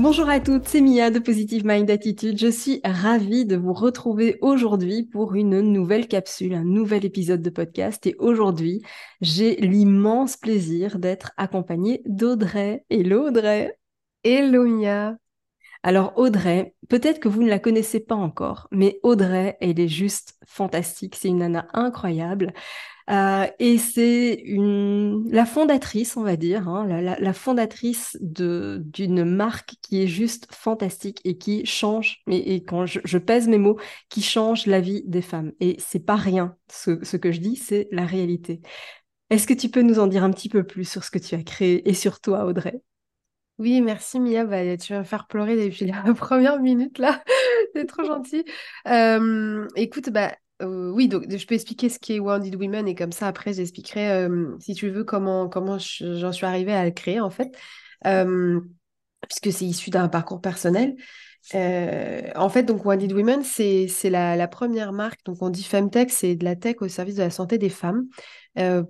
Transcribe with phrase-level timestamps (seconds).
[0.00, 2.38] Bonjour à toutes, c'est Mia de Positive Mind Attitude.
[2.38, 7.50] Je suis ravie de vous retrouver aujourd'hui pour une nouvelle capsule, un nouvel épisode de
[7.50, 8.06] podcast.
[8.06, 8.80] Et aujourd'hui,
[9.20, 12.84] j'ai l'immense plaisir d'être accompagnée d'Audrey.
[12.90, 13.76] Hello Audrey.
[14.22, 15.16] Hello Mia.
[15.82, 20.38] Alors Audrey, peut-être que vous ne la connaissez pas encore, mais Audrey, elle est juste
[20.46, 21.16] fantastique.
[21.16, 22.52] C'est une nana incroyable.
[23.10, 30.06] Euh, et c'est la fondatrice, on va dire, hein, la, fondatrice d'une marque qui est
[30.06, 35.02] juste fantastique et qui change, et, quand je, pèse mes mots, qui change la vie
[35.06, 35.52] des femmes.
[35.60, 38.60] Et c'est pas rien, ce, ce que je dis, c'est la réalité.
[39.30, 41.34] Est-ce que tu peux nous en dire un petit peu plus sur ce que tu
[41.34, 42.82] as créé et sur toi, Audrey?
[43.58, 44.44] Oui, merci Mia.
[44.44, 47.22] Bah, tu vas me faire pleurer depuis la première minute là.
[47.74, 48.44] C'est trop gentil.
[48.86, 53.28] Euh, écoute, bah, oui, donc je peux expliquer ce qu'est Wounded Women et comme ça
[53.28, 54.28] après j'expliquerai,
[54.58, 57.56] si tu veux, comment, comment j'en suis arrivée à le créer en fait,
[58.02, 60.96] puisque c'est issu d'un parcours personnel.
[61.54, 66.34] en fait, donc Wounded Women, c'est la, la, première marque, donc on dit Femtech, c'est
[66.34, 68.06] de la tech au service de la santé des femmes,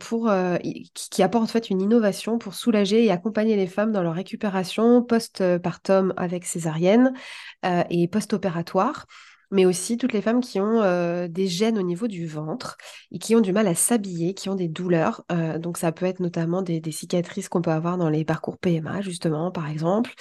[0.01, 4.03] pour, qui, qui, apporte en fait une innovation pour soulager et accompagner les femmes dans
[4.03, 7.13] leur récupération post-partum avec césarienne
[7.91, 9.05] et post-opératoire
[9.51, 12.77] mais aussi toutes les femmes qui ont euh, des gènes au niveau du ventre
[13.11, 15.25] et qui ont du mal à s'habiller, qui ont des douleurs.
[15.33, 19.01] Euh, donc ça peut être notamment des, cicatrices qu'on peut avoir dans les parcours PMA,
[19.01, 20.13] justement, par exemple.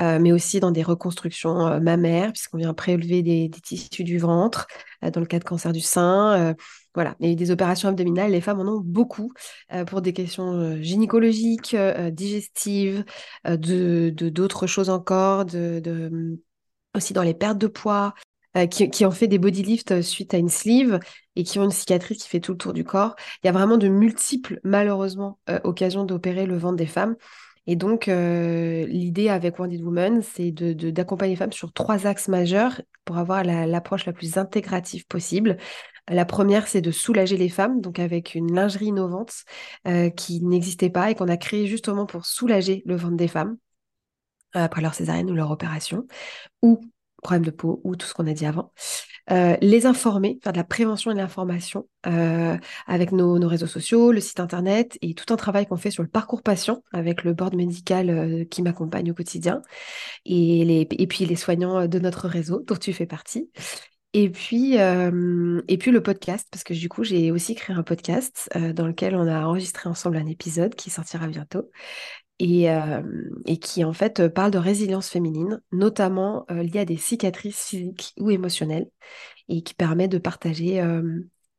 [0.00, 4.66] Euh, mais aussi dans des reconstructions mammaires, puisqu'on vient prélever des, tissus du ventre,
[5.02, 6.54] dans le cas de cancer du sein.
[6.94, 9.32] voilà, et des opérations abdominales, les femmes en ont beaucoup
[9.86, 11.74] pour des questions gynécologiques,
[12.12, 13.04] digestives,
[13.44, 16.38] de d'autres choses encore, de,
[16.94, 18.14] aussi dans les pertes de poids,
[18.56, 21.00] euh, qui, ont fait des body lifts euh, suite à une sleeve
[21.36, 23.14] et qui ont une cicatrice qui fait tout le tour du corps.
[23.42, 27.16] Il y a vraiment de multiples, malheureusement, euh, occasions d'opérer le ventre des femmes.
[27.66, 32.80] Et donc, l'idée avec Wounded Woman, c'est d'accompagner de, les femmes sur trois axes majeurs
[33.04, 35.58] pour avoir l'approche la, plus intégrative possible.
[36.08, 39.44] La première, c'est de soulager les femmes, donc avec une lingerie innovante
[40.16, 43.58] qui n'existait pas et qu'on a créée justement pour soulager le ventre des femmes
[44.54, 46.06] après leur césarienne ou leur opération,
[46.62, 46.80] ou
[47.22, 48.72] problème de peau ou tout ce qu'on a dit avant.
[49.30, 52.56] Euh, les informer, faire de la prévention et de l'information euh,
[52.86, 56.08] avec nos, réseaux sociaux, le site internet et tout un travail qu'on fait sur le
[56.08, 59.60] parcours patient avec le board médical euh, qui m'accompagne au quotidien
[60.24, 63.50] et, les, et puis les soignants de notre réseau dont tu fais partie.
[64.14, 68.48] Et puis, et puis le podcast, parce que du coup, j'ai aussi créé un podcast
[68.74, 71.70] dans lequel on a enregistré ensemble un épisode qui sortira bientôt
[72.38, 73.02] et, euh,
[73.46, 77.68] et, qui en fait euh, parle de résilience féminine, notamment euh, liée à des cicatrices
[77.68, 78.88] physiques ou émotionnelles,
[79.48, 80.82] et qui permet de partager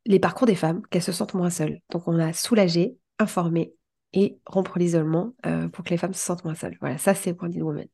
[0.05, 1.81] les parcours des femmes, qu'elles se sentent moins seules.
[1.89, 3.73] Donc on a soulagé, informé
[4.13, 5.33] et rompre l'isolement
[5.73, 6.77] pour que les femmes se sentent moins seules.
[6.81, 7.87] Voilà, ça c'est Wounded Woman.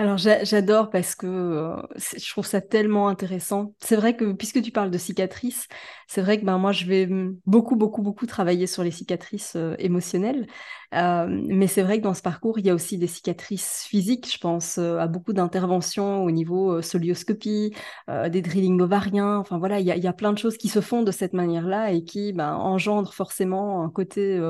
[0.00, 3.74] Alors j'adore parce que je trouve ça tellement intéressant.
[3.80, 5.66] C'est vrai que puisque tu parles de cicatrices,
[6.06, 7.08] c'est vrai que ben, moi je vais
[7.46, 10.46] beaucoup, beaucoup, beaucoup travailler sur les cicatrices émotionnelles.
[10.92, 14.32] Mais c'est vrai que dans ce parcours, il y a aussi des cicatrices physiques.
[14.32, 17.74] Je pense à beaucoup d'interventions au niveau solioscopie,
[18.06, 19.38] des drillings ovariens.
[19.38, 21.10] Enfin voilà, il y, a, il y, a, plein de choses qui se font de
[21.10, 24.40] cette manière-là et qui ben, engendrent forcément un côté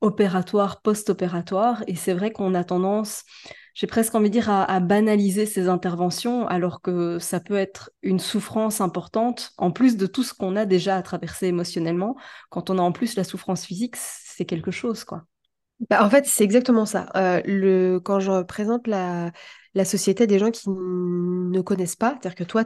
[0.00, 1.84] opératoire, post-opératoire.
[1.88, 3.24] Et c'est vrai qu'on a tendance
[3.78, 8.18] j'ai presque envie de dire, à, banaliser ces interventions, alors que ça peut être une
[8.18, 12.16] souffrance importante, en plus de tout ce qu'on a déjà à traverser émotionnellement.
[12.50, 15.26] Quand on a en plus la souffrance physique, c'est quelque chose, quoi.
[15.90, 17.06] Bah, en fait, c'est exactement ça.
[17.14, 19.30] Euh, quand je présente la,
[19.84, 22.64] société des gens qui ne connaissent pas, c'est-à-dire que toi,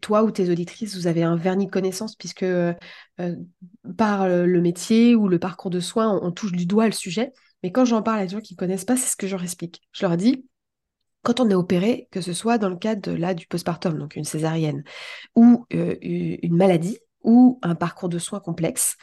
[0.00, 2.72] toi ou tes auditrices, vous avez un vernis de connaissance, puisque euh,
[3.98, 7.32] par le métier ou le parcours de soins, on, on touche du doigt le sujet.
[7.62, 9.32] Mais quand j'en parle à des gens qui ne connaissent pas, c'est ce que je
[9.32, 9.82] leur explique.
[9.92, 10.46] Je leur dis,
[11.22, 14.24] quand on est opéré, que ce soit dans le cadre là, du postpartum, donc une
[14.24, 14.84] césarienne,
[15.34, 18.96] ou euh, une maladie, ou un parcours de soins complexe,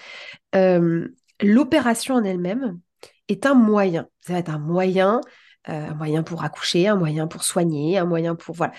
[0.55, 1.07] euh,
[1.41, 2.79] l'opération en elle-même
[3.27, 4.07] est un moyen.
[4.21, 5.21] Ça va être un moyen,
[5.69, 8.55] euh, un moyen pour accoucher, un moyen pour soigner, un moyen pour...
[8.55, 8.73] Voilà.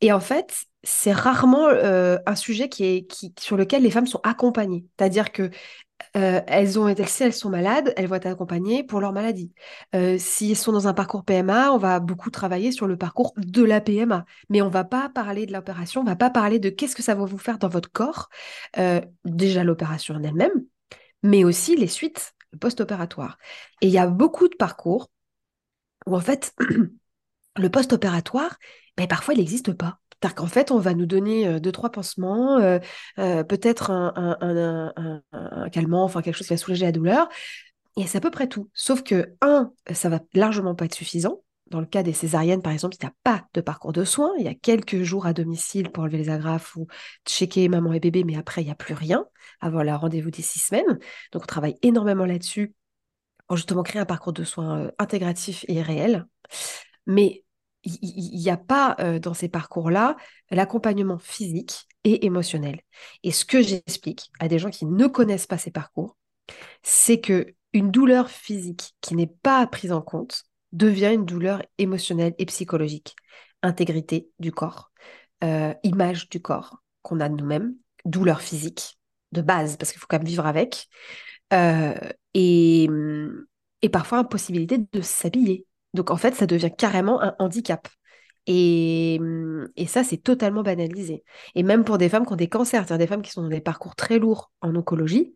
[0.00, 4.20] Et en fait, c'est rarement un sujet qui est, qui, sur lequel les femmes sont
[4.22, 4.84] accompagnées.
[4.98, 5.50] C'est-à-dire que
[6.16, 9.52] euh, elles ont été, si elles sont malades, elles vont être accompagnées pour leur maladie.
[9.94, 13.32] Euh, si elles sont dans un parcours PMA, on va beaucoup travailler sur le parcours
[13.36, 16.70] de la PMA, mais on va pas parler de l'opération, on va pas parler de
[16.70, 18.28] qu'est-ce que ça va vous faire dans votre corps.
[18.78, 20.64] Euh, déjà l'opération en elle-même,
[21.22, 23.38] mais aussi les suites post-opératoires.
[23.80, 25.10] Et il y a beaucoup de parcours
[26.06, 26.54] où en fait
[27.56, 28.58] le post-opératoire,
[28.96, 29.98] ben, parfois il n'existe pas.
[30.24, 32.58] C'est-à-dire qu'en fait, on va nous donner deux, trois pansements,
[33.16, 35.20] peut-être un,
[35.70, 37.28] calmant, enfin quelque chose qui va soulager la douleur.
[37.98, 38.70] Et c'est à peu près tout.
[38.72, 41.42] Sauf que, un, ça va largement pas être suffisant.
[41.66, 44.32] Dans le cas des césariennes, par exemple, il n'y a pas de parcours de soins.
[44.38, 46.86] Il y a quelques jours à domicile pour enlever les agrafes ou
[47.26, 49.26] checker maman et bébé, mais après, il n'y a plus rien
[49.60, 50.98] avant le rendez-vous des six semaines.
[51.32, 52.72] Donc, on travaille énormément là-dessus
[53.46, 56.24] pour justement créer un parcours de soins intégratif et réel.
[57.06, 57.43] Mais
[57.84, 60.16] il n'y a pas euh, dans ces parcours-là
[60.50, 62.80] l'accompagnement physique et émotionnel.
[63.22, 66.16] Et ce que j'explique à des gens qui ne connaissent pas ces parcours,
[66.82, 72.34] c'est que une douleur physique qui n'est pas prise en compte devient une douleur émotionnelle
[72.38, 73.16] et psychologique.
[73.62, 74.92] Intégrité du corps,
[75.42, 78.98] euh, image du corps qu'on a de nous-mêmes, douleur physique
[79.32, 80.86] de base, parce qu'il faut quand même vivre avec,
[81.52, 81.94] euh,
[82.34, 82.88] et,
[83.82, 87.88] et parfois impossibilité de s'habiller, donc en fait, ça devient carrément un handicap.
[88.46, 91.24] Et, mmh, et ça, c'est totalement banalisé.
[91.54, 93.48] Et même pour des femmes qui ont des cancers, c'est-à-dire des femmes qui sont dans
[93.48, 95.34] des parcours très lourds en oncologie,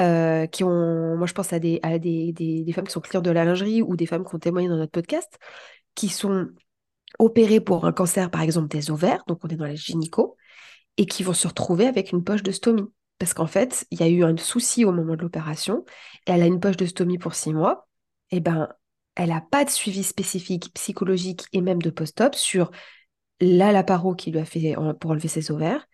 [0.00, 2.32] euh, qui ont, moi je pense à, des, à des,
[2.72, 4.92] femmes qui sont clientes de la lingerie ou des femmes qui ont témoigné dans notre
[4.92, 5.38] podcast,
[5.94, 6.48] qui sont
[7.18, 10.36] opérées pour un cancer, par exemple, des ovaires, donc on est dans la gynéco,
[10.96, 12.86] et qui vont se retrouver avec une poche de stomie.
[13.18, 15.84] Parce qu'en fait, il y a eu un souci au moment de l'opération,
[16.26, 17.88] et elle a une poche de stomie pour six mois,
[18.30, 18.68] et ben
[19.18, 22.70] elle n'a pas de suivi spécifique psychologique et même de post-op sur
[23.40, 25.86] la laparo qui lui a fait pour enlever ses ovaires,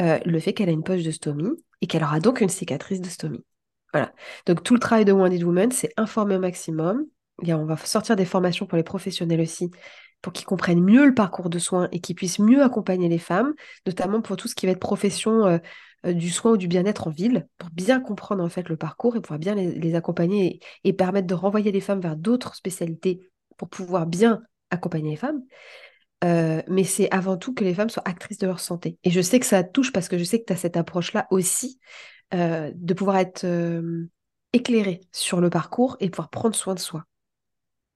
[0.00, 1.50] euh, le fait qu'elle a une poche de stomie
[1.80, 3.44] et qu'elle aura donc une cicatrice de stomie.
[3.92, 4.12] Voilà.
[4.44, 7.06] Donc tout le travail de Wounded Woman, c'est informer au maximum.
[7.42, 9.70] on va sortir des formations pour les professionnels aussi,
[10.22, 13.54] pour qu'ils comprennent mieux le parcours de soins et qu'ils puissent mieux accompagner les femmes,
[13.86, 15.58] notamment pour tout ce qui va être profession euh,
[16.04, 19.16] euh, du soin ou du bien-être en ville pour bien comprendre en fait le parcours
[19.16, 23.68] et pouvoir bien les, accompagner et, permettre de renvoyer les femmes vers d'autres spécialités pour
[23.68, 25.42] pouvoir bien accompagner les femmes.
[26.24, 28.98] Euh, mais c'est avant tout que les femmes soient actrices de leur santé.
[29.04, 31.26] Et je sais que ça touche parce que je sais que tu as cette approche-là
[31.30, 31.78] aussi
[32.32, 33.46] de pouvoir être
[34.52, 37.04] éclairée sur le parcours et pouvoir prendre soin de soi.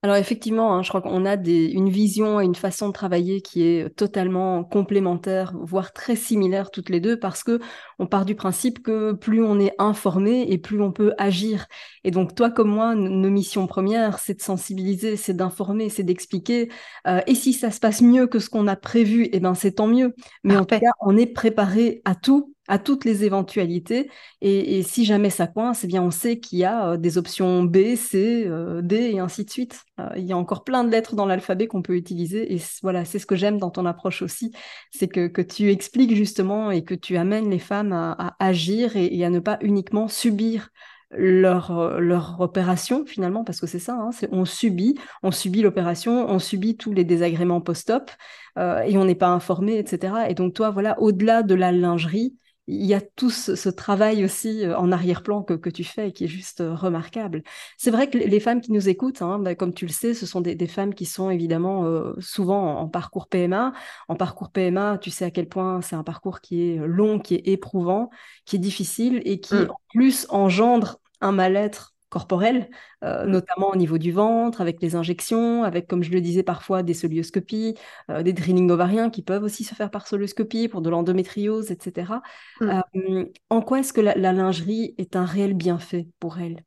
[0.02, 3.64] Alors effectivement, hein, je crois qu'on a une vision et une façon de travailler qui
[3.64, 7.60] est totalement complémentaire, voire très similaire toutes les deux, parce que
[7.98, 11.66] on part du principe que plus on est informé et plus on peut agir.
[12.04, 16.70] Et donc toi comme moi, nos missions premières, c'est de sensibiliser, c'est d'informer, c'est d'expliquer.
[17.06, 19.72] Euh, et si ça se passe mieux que ce qu'on a prévu, eh ben c'est
[19.72, 20.14] tant mieux.
[20.44, 24.08] Mais en tout cas, on est préparé à tout à toutes les éventualités.
[24.40, 27.64] Et, si jamais ça coince, eh bien on sait qu'il y a euh, des options
[27.64, 29.82] B, C, euh, D et ainsi de suite.
[29.98, 32.54] Euh, il y a encore plein de lettres dans l'alphabet qu'on peut utiliser.
[32.54, 34.52] Et voilà, c'est ce que j'aime dans ton approche aussi,
[34.92, 39.30] c'est que, tu expliques justement et que tu amènes les femmes à, agir et, à
[39.30, 40.68] ne pas uniquement subir
[41.10, 46.38] leur, leur opération finalement, parce que c'est ça, hein, on subit, on subit l'opération, on
[46.38, 48.10] subit tous les désagréments post-op
[48.58, 50.14] et on n'est pas informé, etc.
[50.28, 52.36] Et donc toi, voilà, au-delà de la lingerie,
[52.70, 56.24] il y a tout ce, travail aussi euh, en arrière-plan que, tu fais et qui
[56.24, 57.42] est juste euh, remarquable.
[57.76, 60.24] C'est vrai que les femmes qui nous écoutent, hein, bah, comme tu le sais, ce
[60.24, 63.72] sont des, femmes qui sont évidemment euh, souvent en, parcours PMA.
[64.08, 67.34] En parcours PMA, tu sais à quel point c'est un parcours qui est long, qui
[67.34, 68.10] est éprouvant,
[68.44, 69.70] qui est difficile et qui mm.
[69.70, 72.68] en plus engendre un mal-être corporelle,
[73.04, 73.30] euh, mmh.
[73.30, 76.92] notamment au niveau du ventre, avec les injections, avec, comme je le disais parfois, des
[76.92, 77.76] solioscopies,
[78.10, 82.20] euh, des drillings ovariens qui peuvent aussi se faire par solioscopie pour de l'endométriose, etc.
[82.60, 82.80] Mmh.
[82.96, 86.64] Euh, en quoi est-ce que la, lingerie est un réel bienfait pour elle?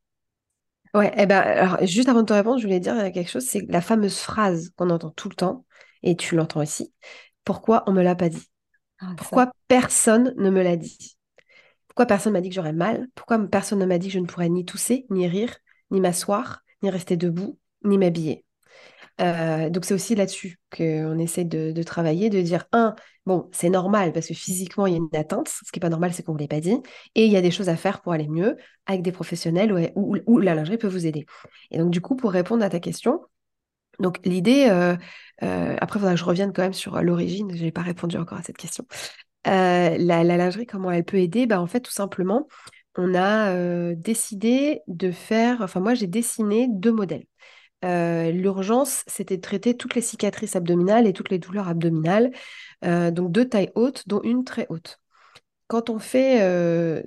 [0.95, 3.65] Ouais, eh ben, alors, juste avant de te répondre, je voulais dire quelque chose, c'est
[3.67, 5.65] la fameuse phrase qu'on entend tout le temps,
[6.03, 6.93] et tu l'entends aussi,
[7.43, 8.47] pourquoi on me l'a pas dit?
[8.99, 11.17] Ah, Pourquoi personne ne me l'a dit?
[11.93, 13.07] Pourquoi personne m'a dit que j'aurais mal?
[13.13, 15.55] Pourquoi personne ne m'a dit que je ne pourrais ni tousser, ni rire,
[15.91, 18.45] ni m'asseoir, ni rester debout, ni m'habiller?
[19.21, 22.95] Euh, donc c'est aussi là-dessus qu'on essaie de, travailler, de dire, un,
[23.27, 25.49] bon, c'est normal parce que physiquement, il y a une atteinte.
[25.49, 26.81] Ce qui n'est pas normal, c'est qu'on ne vous l'ait pas dit.
[27.13, 28.57] Et il y a des choses à faire pour aller mieux
[28.87, 31.27] avec des professionnels où, la lingerie peut vous aider.
[31.69, 33.21] Et donc du coup, pour répondre à ta question,
[33.99, 34.95] donc l'idée, euh,
[35.43, 38.17] euh, après, il faudra que je revienne quand même sur l'origine, je n'ai pas répondu
[38.17, 38.83] encore à cette question.
[39.47, 41.45] Euh, la, lingerie, comment elle peut aider?
[41.45, 42.47] Bah, En fait, tout simplement,
[42.97, 47.25] on a décidé de faire, enfin moi j'ai dessiné deux modèles.
[47.81, 52.31] L'urgence, c'était de traiter toutes les cicatrices abdominales et toutes les douleurs abdominales,
[52.83, 54.99] donc deux tailles hautes, dont une très haute
[55.67, 56.37] quand on fait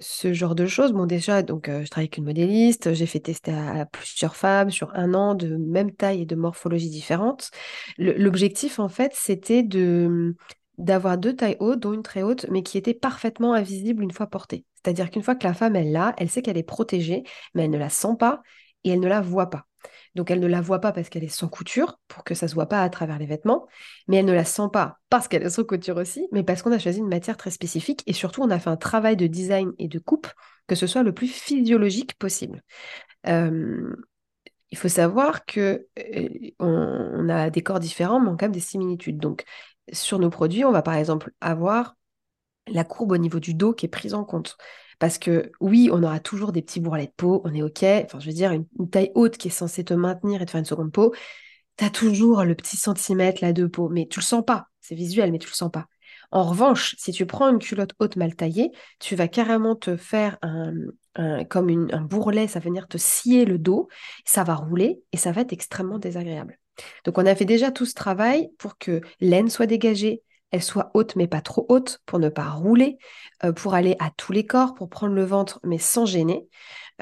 [0.01, 3.53] ce genre de choses, bon déjà, donc je travaille avec une modéliste, j'ai fait tester
[3.53, 7.51] à, plusieurs femmes sur un an de même taille et de morphologie différentes.
[7.97, 10.35] L'objectif, en fait, c'était de
[10.79, 14.27] d'avoir deux tailles hautes, dont une très haute, mais qui était parfaitement invisible une fois
[14.27, 14.65] portée.
[14.75, 17.71] C'est-à-dire qu'une fois que la femme est là, elle sait qu'elle est protégée, mais elle
[17.71, 18.43] ne la sent pas
[18.85, 19.67] et elle ne la voit pas.
[20.15, 22.51] Donc elle ne la voit pas parce qu'elle est sans couture, pour que ça ne
[22.51, 23.67] se voit pas à travers les vêtements,
[24.09, 26.73] mais elle ne la sent pas parce qu'elle est sans couture aussi, mais parce qu'on
[26.73, 29.73] a choisi une matière très spécifique et surtout on a fait un travail de design
[29.79, 30.29] et de coupe
[30.67, 32.63] que ce soit le plus physiologique possible.
[33.25, 35.87] il faut savoir que
[36.59, 39.19] on, a des corps différents, mais on a quand même des similitudes.
[39.19, 39.45] Donc
[39.93, 41.97] sur nos produits, on va par exemple avoir
[42.69, 44.57] la courbe au niveau du dos qui est prise en compte.
[44.99, 47.83] Parce que oui, on aura toujours des petits bourrelets de peau, on est OK.
[47.83, 50.59] Enfin, je veux dire, une, taille haute qui est censée te maintenir et te faire
[50.59, 51.15] une seconde peau,
[51.77, 54.69] tu as toujours le petit centimètre là de peau, mais tu le sens pas.
[54.81, 55.87] C'est visuel, mais tu le sens pas.
[56.31, 60.39] En revanche, si tu prends une culotte haute mal taillée, tu vas carrément te faire
[60.43, 60.73] un,
[61.45, 63.89] comme un bourrelet, ça va venir te scier le dos,
[64.25, 66.59] ça va rouler et ça va être extrêmement désagréable.
[67.05, 70.91] Donc on a fait déjà tout ce travail pour que l'aine soit dégagée, elle soit
[70.95, 72.99] haute mais pas trop haute pour ne pas rouler,
[73.45, 76.47] euh, pour aller à tous les corps, pour prendre le ventre mais sans gêner.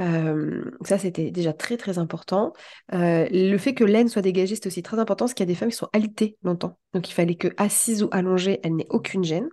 [0.00, 2.52] Euh, ça, c'était déjà très très important.
[2.92, 5.52] Euh, le fait que l'aine soit dégagée, c'est aussi très important parce qu'il y a
[5.52, 6.78] des femmes qui sont alitées longtemps.
[6.92, 9.48] Donc il fallait que assise ou allongée, elle n'ait aucune gêne.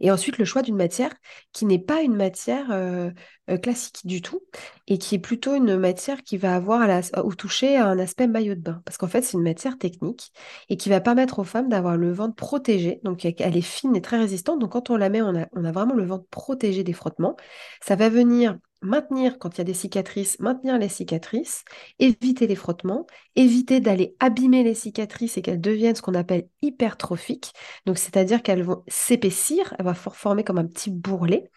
[0.00, 1.12] Et ensuite, le choix d'une matière
[1.52, 3.10] qui n'est pas une matière euh,
[3.50, 4.42] euh, classique du tout
[4.86, 8.26] et qui est plutôt une matière qui va avoir à ou toucher à un aspect
[8.26, 8.82] maillot de bain.
[8.84, 10.32] Parce qu'en fait, c'est une matière technique
[10.68, 13.00] et qui va permettre aux femmes d'avoir le ventre protégé.
[13.04, 14.58] Donc, elle est fine et très résistante.
[14.58, 17.36] Donc, quand on la met, on a vraiment le ventre protégé des frottements.
[17.80, 21.64] Ça va venir maintenir quand il y a des cicatrices, maintenir les cicatrices,
[21.98, 27.52] éviter les frottements, éviter d'aller abîmer les cicatrices et qu'elles deviennent ce qu'on appelle hypertrophiques.
[27.86, 31.50] Donc, c'est-à-dire qu'elles vont s'épaissir, elles vont former comme un petit bourrelet.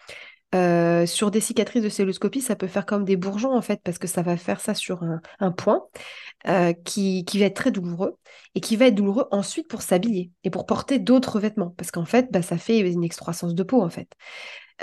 [0.55, 3.97] Euh, sur des cicatrices de celluloscopie, ça peut faire comme des bourgeons en fait, parce
[3.97, 5.03] que ça va faire ça sur
[5.39, 5.83] un, point
[6.47, 8.17] euh, qui, va être très douloureux
[8.55, 12.05] et qui va être douloureux ensuite pour s'habiller et pour porter d'autres vêtements, parce qu'en
[12.05, 14.09] fait, bah, ça fait une excroissance de peau en fait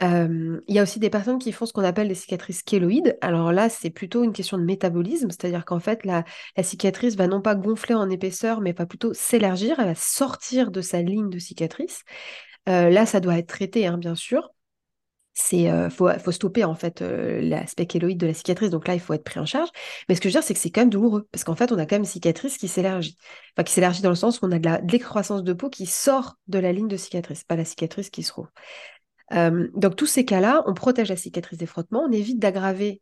[0.01, 3.17] il y a aussi des personnes qui font ce qu'on appelle des cicatrices kéloïdes.
[3.21, 6.25] Alors là, c'est plutôt une question de métabolisme, c'est-à-dire qu'en fait, la,
[6.63, 10.81] cicatrice va non pas gonfler en épaisseur, mais va plutôt s'élargir, elle va sortir de
[10.81, 12.03] sa ligne de cicatrice.
[12.67, 14.51] là, ça doit être traité, hein, bien sûr.
[15.37, 19.25] C'est faut, stopper en fait l'aspect kéloïde de la cicatrice, donc là il faut être
[19.25, 19.69] pris en charge.
[20.09, 21.73] Mais ce que je veux dire, c'est que c'est quand même douloureux parce qu'en fait
[21.73, 23.17] on a quand même une cicatrice qui s'élargit,
[23.57, 26.37] enfin qui s'élargit dans le sens où on a de l'excroissance de peau qui sort
[26.47, 28.33] de la ligne de cicatrice, pas la cicatrice qui se
[29.31, 33.01] trouve donc tous ces cas-là, on protège la cicatrice des frottements, on évite d'aggraver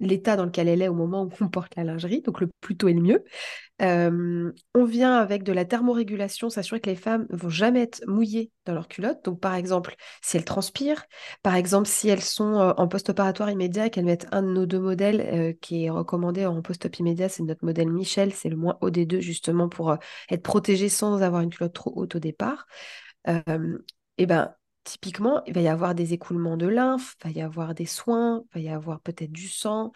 [0.00, 2.76] l'état dans lequel elle est au moment où on porte la lingerie, donc le plus
[2.76, 3.24] tôt est le mieux.
[3.80, 8.50] on vient avec de la thermorégulation, s'assurer que les femmes ne vont jamais être mouillées
[8.64, 9.24] dans leur culotte.
[9.24, 11.04] Donc par exemple, si elles transpirent,
[11.42, 14.80] par exemple si elles sont en post-opératoire immédiat et qu'elles mettent un de nos deux
[14.80, 18.90] modèles qui est recommandé en post-op immédiat, c'est notre modèle Michel, c'est le moins haut
[18.90, 19.96] des deux justement pour
[20.30, 22.66] être protégée sans avoir une culotte trop haute au départ.
[23.26, 24.54] et ben
[24.88, 28.42] typiquement, il va y avoir des écoulements de lymphe, il va y avoir des soins,
[28.54, 29.92] il va y avoir peut-être du sang.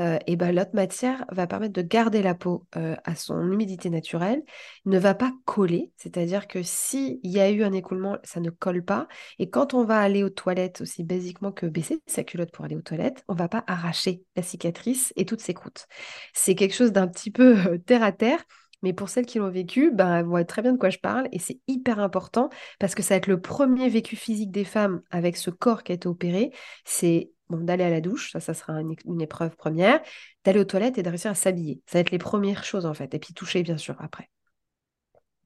[0.00, 3.90] Euh, et ben, l'autre matière va permettre de garder la peau euh, à son humidité
[3.90, 4.42] naturelle,
[4.84, 8.84] ne va pas coller, c'est-à-dire que s'il y a eu un écoulement, ça ne colle
[8.84, 9.06] pas.
[9.38, 12.76] Et quand on va aller aux toilettes, aussi basiquement que baisser sa culotte pour aller
[12.76, 15.86] aux toilettes, on ne va pas arracher la cicatrice et toutes ses croûtes.
[16.32, 18.42] C'est quelque chose d'un petit peu terre à terre
[18.82, 21.28] mais pour celles qui l'ont vécu, ben, elles voient très bien de quoi je parle.
[21.32, 25.02] Et c'est hyper important parce que ça va être le premier vécu physique des femmes
[25.10, 26.52] avec ce corps qui a été opéré.
[26.84, 30.00] C'est bon, d'aller à la douche, ça, ça sera une, épreuve première,
[30.44, 31.80] d'aller aux toilettes et de réussir à s'habiller.
[31.86, 33.14] Ça va être les premières choses en fait.
[33.14, 34.28] Et puis toucher, bien sûr, après.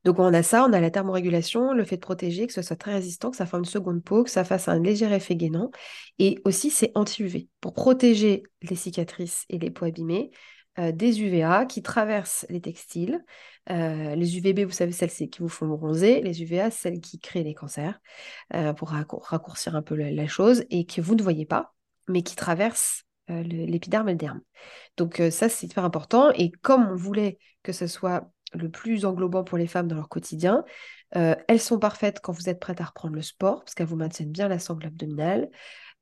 [0.05, 2.77] Donc on a ça, on a la thermorégulation, le fait de protéger, que ce soit
[2.77, 5.73] très résistant, que ça fasse une seconde peau, que ça fasse un léger effet gainant.
[6.21, 10.31] Et aussi c'est anti-UV pour protéger les cicatrices et les peaux abîmées.
[10.79, 13.25] Euh, des UVA qui traversent les textiles.
[13.71, 16.21] Euh, les UVB, vous savez, celles qui vous font bronzer.
[16.21, 17.99] Les UVA, celles qui créent les cancers,
[18.55, 21.75] euh, pour raccourcir un peu la, chose, et que vous ne voyez pas,
[22.09, 24.41] mais qui traversent l'épiderme et le derme.
[24.97, 26.31] Donc ça, c'est hyper important.
[26.33, 30.09] Et comme on voulait que ce soit le plus englobant pour les femmes dans leur
[30.09, 30.63] quotidien,
[31.11, 34.31] elles sont parfaites quand vous êtes prête à reprendre le sport, parce qu'elles vous maintiennent
[34.31, 35.51] bien la sangle abdominale.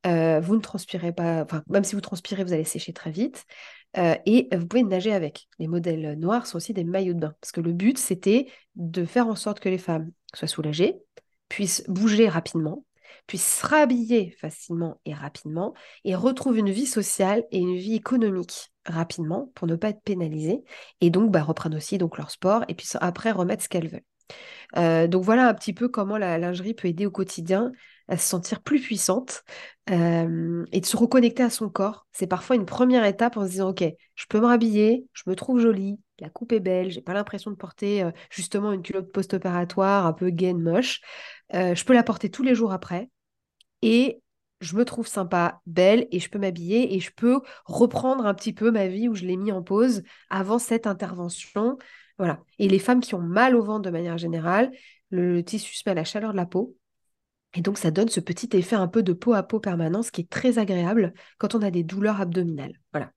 [0.04, 3.46] vous ne transpirez pas, même si vous transpirez, vous allez sécher très vite.
[3.96, 5.48] Euh, et vous pouvez nager avec.
[5.58, 7.34] Les modèles noirs sont aussi des maillots de bain.
[7.40, 10.96] Parce que le but, c'était de faire en sorte que les femmes soient soulagées,
[11.48, 12.84] puissent bouger rapidement,
[13.26, 15.74] puisse se rhabiller facilement et rapidement
[16.04, 20.62] et retrouve une vie sociale et une vie économique rapidement pour ne pas être pénalisées
[21.00, 24.04] et donc bah, reprennent aussi donc leur sport et puis après remettre ce qu'elles veulent.
[24.76, 27.72] Euh, donc voilà un petit peu comment la lingerie peut aider au quotidien
[28.08, 29.44] à se sentir plus puissante
[29.90, 32.06] euh, et de se reconnecter à son corps.
[32.12, 33.84] C'est parfois une première étape en se disant, OK,
[34.14, 37.50] je peux me rhabiller, je me trouve jolie, la coupe est belle, j'ai pas l'impression
[37.50, 41.00] de porter euh, justement une culotte post-opératoire un peu gaine, moche.
[41.52, 43.10] je peux la porter tous les jours après
[43.82, 44.20] et
[44.60, 48.52] je me trouve sympa, belle et je peux m'habiller et je peux reprendre un petit
[48.52, 51.76] peu ma vie où je l'ai mis en pause avant cette intervention
[52.18, 52.40] voilà.
[52.58, 54.70] Et les femmes qui ont mal au ventre de manière générale,
[55.10, 56.76] le, tissu se met à la chaleur de la peau.
[57.54, 60.10] Et donc, ça donne ce petit effet un peu de peau à peau permanent, ce
[60.10, 62.80] qui est très agréable quand on a des douleurs abdominales.
[62.92, 63.10] Voilà.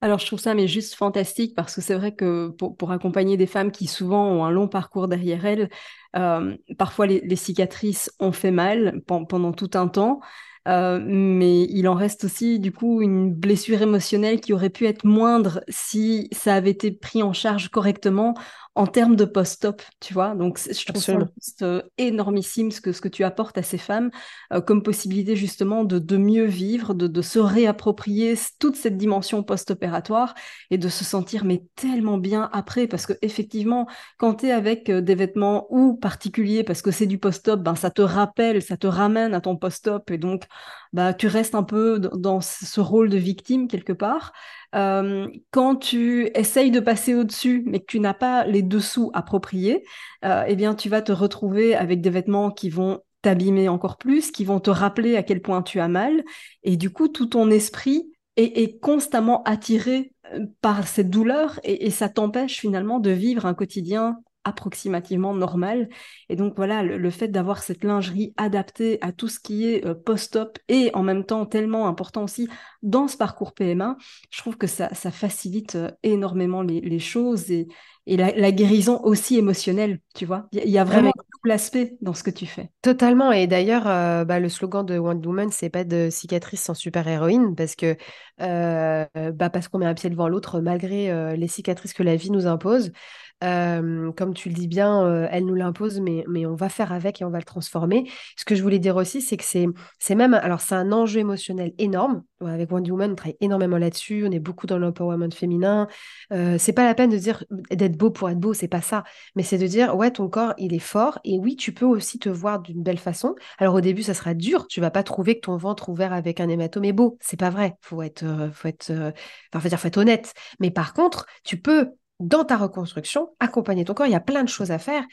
[0.00, 3.46] Alors, je trouve ça mais juste fantastique parce que c'est vrai que pour, accompagner des
[3.46, 5.70] femmes qui souvent ont un long parcours derrière elles,
[6.14, 10.20] euh, parfois les, cicatrices ont fait mal pendant tout un temps.
[10.66, 15.04] Euh, mais il en reste aussi du coup une blessure émotionnelle qui aurait pu être
[15.04, 18.34] moindre si ça avait été pris en charge correctement
[18.76, 20.34] en termes de post-op, tu vois.
[20.34, 23.78] Donc, je trouve ça juste, euh, énormissime ce que, ce que tu apportes à ces
[23.78, 24.10] femmes
[24.52, 29.44] euh, comme possibilité justement de, de mieux vivre, de, de, se réapproprier toute cette dimension
[29.44, 30.34] post-opératoire
[30.70, 33.86] et de se sentir mais tellement bien après parce que effectivement,
[34.18, 37.90] quand tu es avec des vêtements ou particuliers parce que c'est du post-op, ben, ça
[37.90, 40.44] te rappelle, ça te ramène à ton post-op et donc
[40.92, 44.32] bah, tu restes un peu dans ce rôle de victime quelque part.
[44.74, 49.84] Euh, quand tu essayes de passer au-dessus, mais que tu n'as pas les dessous appropriés,
[50.24, 54.30] euh, eh bien, tu vas te retrouver avec des vêtements qui vont t'abîmer encore plus,
[54.30, 56.24] qui vont te rappeler à quel point tu as mal.
[56.62, 62.08] Et du coup, tout ton esprit est, constamment attiré euh, par cette douleur et ça
[62.08, 65.88] t'empêche finalement de vivre un quotidien approximativement normal.
[66.28, 69.94] Et donc voilà, le, fait d'avoir cette lingerie adaptée à tout ce qui est euh,
[69.94, 72.48] post-op et en même temps tellement important aussi
[72.82, 73.96] dans ce parcours PMA,
[74.30, 77.66] je trouve que ça, ça facilite euh, énormément les, choses et,
[78.06, 80.46] et la, guérison aussi émotionnelle, tu vois.
[80.52, 82.70] Il y, a vraiment tout l'aspect dans ce que tu fais.
[82.82, 83.32] Totalement.
[83.32, 87.54] Et d'ailleurs, euh, bah, le slogan de Wonder Woman, c'est pas de cicatrice sans super-héroïne,
[87.54, 87.96] parce que
[88.38, 92.46] bah, parce qu'on met un pied devant l'autre malgré les cicatrices que la vie nous
[92.46, 92.92] impose.
[93.40, 97.24] Comme tu le dis bien, elle nous l'impose, mais, mais on va faire avec et
[97.24, 98.10] on va le transformer.
[98.36, 101.72] Ce que je voulais dire aussi, c'est que c'est, même, alors c'est un enjeu émotionnel
[101.78, 102.22] énorme.
[102.40, 104.24] Avec Wonder Woman, on travaille énormément là-dessus.
[104.26, 105.88] On est beaucoup dans l'empowerment féminin.
[106.32, 109.04] Euh, c'est pas la peine de dire d'être beau pour être beau, c'est pas ça.
[109.34, 111.18] Mais c'est de dire, ouais, ton corps, il est fort.
[111.24, 113.34] Et oui, tu peux aussi te voir d'une belle façon.
[113.58, 114.66] Alors au début, ça sera dur.
[114.68, 117.18] Tu vas pas trouver que ton ventre ouvert avec un hématome est beau.
[117.20, 117.76] C'est pas vrai.
[117.80, 119.12] Faut être, faut être,
[119.54, 120.34] enfin, faut être honnête.
[120.60, 124.06] Mais par contre, tu peux dans ta reconstruction, accompagner ton corps.
[124.06, 125.04] Il y a plein de choses à faire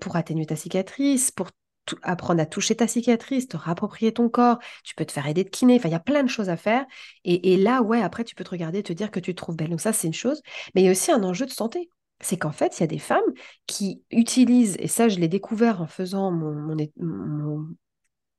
[0.00, 1.50] pour atténuer ta cicatrice, pour
[2.02, 4.58] apprendre à toucher ta cicatrice, te rapproprier ton corps.
[4.84, 5.76] Tu peux te faire aider de kiné.
[5.76, 6.84] Enfin, il y a plein de choses à faire.
[7.24, 9.56] Et, là, ouais, après, tu peux te regarder et te dire que tu te trouves
[9.56, 9.70] belle.
[9.70, 10.40] Donc ça, c'est une chose.
[10.74, 11.88] Mais il y a aussi un enjeu de santé.
[12.20, 13.20] C'est qu'en fait, il y a des femmes
[13.66, 16.76] qui utilisent, et ça, je l'ai découvert en faisant mon,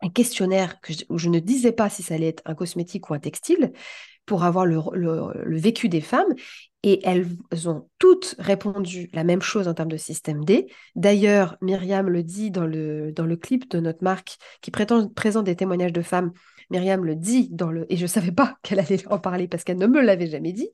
[0.02, 3.14] un questionnaire que où je ne disais pas si ça allait être un cosmétique ou
[3.14, 3.74] un textile,
[4.26, 4.80] pour avoir le,
[5.58, 6.34] vécu des femmes
[6.84, 10.68] et elles ont toutes répondu la même chose en termes de système D.
[10.96, 15.56] D'ailleurs, Myriam le dit dans le, dans le clip de notre marque qui présente des
[15.56, 16.32] témoignages de femmes.
[16.70, 17.92] Myriam le dit dans le...
[17.92, 20.54] Et je ne savais pas qu'elle allait en parler parce qu'elle ne me l'avait jamais
[20.54, 20.70] dit.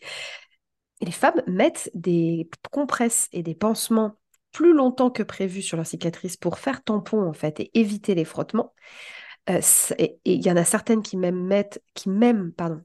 [1.02, 4.18] les femmes mettent des compresses et des pansements
[4.52, 8.26] plus longtemps que prévu sur leur cicatrice pour faire tampon en fait et éviter les
[8.26, 8.74] frottements.
[9.50, 9.62] Euh,
[9.98, 12.82] et il y en a certaines qui même mettent, qui même, pardon,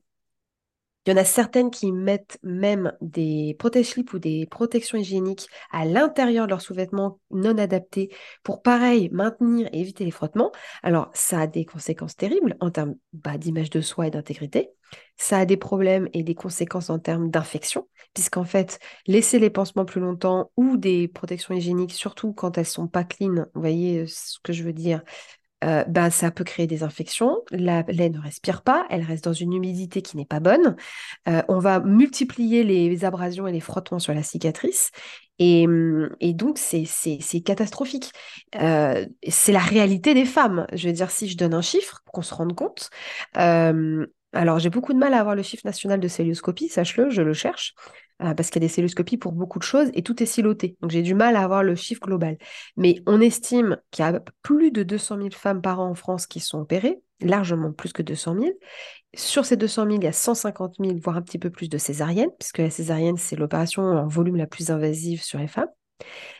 [1.06, 5.84] il y en a certaines qui mettent même des protège-slips ou des protections hygiéniques à
[5.84, 8.10] l'intérieur de leurs sous-vêtements non adaptés
[8.42, 10.50] pour, pareil, maintenir et éviter les frottements.
[10.82, 14.70] Alors, ça a des conséquences terribles en termes bah, d'image de soi et d'intégrité.
[15.16, 19.84] Ça a des problèmes et des conséquences en termes d'infection, puisqu'en fait, laisser les pansements
[19.84, 24.06] plus longtemps ou des protections hygiéniques, surtout quand elles sont pas clean, vous voyez euh,
[24.06, 25.02] ce que je veux dire,
[25.64, 27.42] euh, ben, ça peut créer des infections.
[27.50, 30.76] La laine ne respire pas, elle reste dans une humidité qui n'est pas bonne.
[31.28, 34.90] Euh, on va multiplier les abrasions et les frottements sur la cicatrice.
[35.38, 38.12] Et, hum, donc, c'est catastrophique.
[38.60, 40.66] Euh, c'est la réalité des femmes.
[40.72, 42.90] Je veux dire, si je donne un chiffre, qu'on se rende compte,
[43.34, 47.32] alors j'ai beaucoup de mal à avoir le chiffre national de célioscopie, sache-le, je le
[47.32, 47.74] cherche.
[48.22, 50.76] Euh, parce qu'il y a des celluloscopies pour beaucoup de choses et tout est siloté.
[50.80, 52.38] Donc j'ai du mal à avoir le chiffre global.
[52.76, 56.26] Mais on estime qu'il y a plus de 200 000 femmes par an en France
[56.26, 58.50] qui sont opérées, largement plus que 200 000.
[59.14, 61.76] Sur ces 200 000, il y a 150 000, voire un petit peu plus de
[61.76, 65.68] césariennes, puisque la césarienne, c'est l'opération en volume la plus invasive sur les femmes.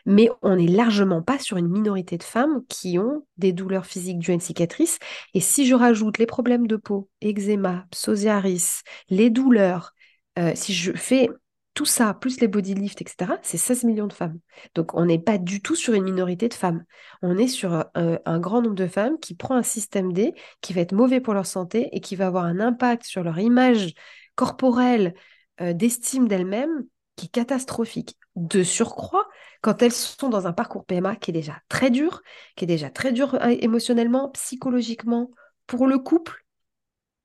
[0.05, 4.19] Mais on n'est largement pas sur une minorité de femmes qui ont des douleurs physiques
[4.19, 4.99] dues à une cicatrice.
[5.35, 9.93] Et si je rajoute les problèmes de peau, eczéma, psoriasis, les douleurs,
[10.39, 11.31] euh, si je fais
[11.77, 14.41] tout ça, plus les body lift, etc., c'est 16 millions de femmes.
[14.75, 16.85] Donc on n'est pas du tout sur une minorité de femmes.
[17.21, 20.73] On est sur euh, un, grand nombre de femmes qui prend un système D qui
[20.73, 23.93] va être mauvais pour leur santé et qui va avoir un impact sur leur image
[24.37, 25.15] corporelle,
[25.61, 28.17] euh, d'estime d'elles-mêmes, qui est catastrophique.
[28.37, 29.29] De surcroît,
[29.61, 32.23] quand elles sont dans un parcours PMA qui est déjà très dur,
[32.57, 35.31] qui est déjà très dur euh, émotionnellement, psychologiquement,
[35.67, 36.47] pour le couple.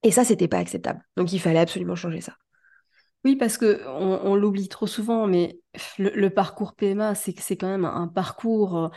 [0.03, 1.01] Et ça, c'était pas acceptable.
[1.15, 2.35] Donc il fallait absolument changer ça.
[3.23, 5.60] Oui, parce que on, l'oublie trop souvent, mais
[5.99, 8.89] le, parcours PMA, c'est c'est quand même un parcours euh,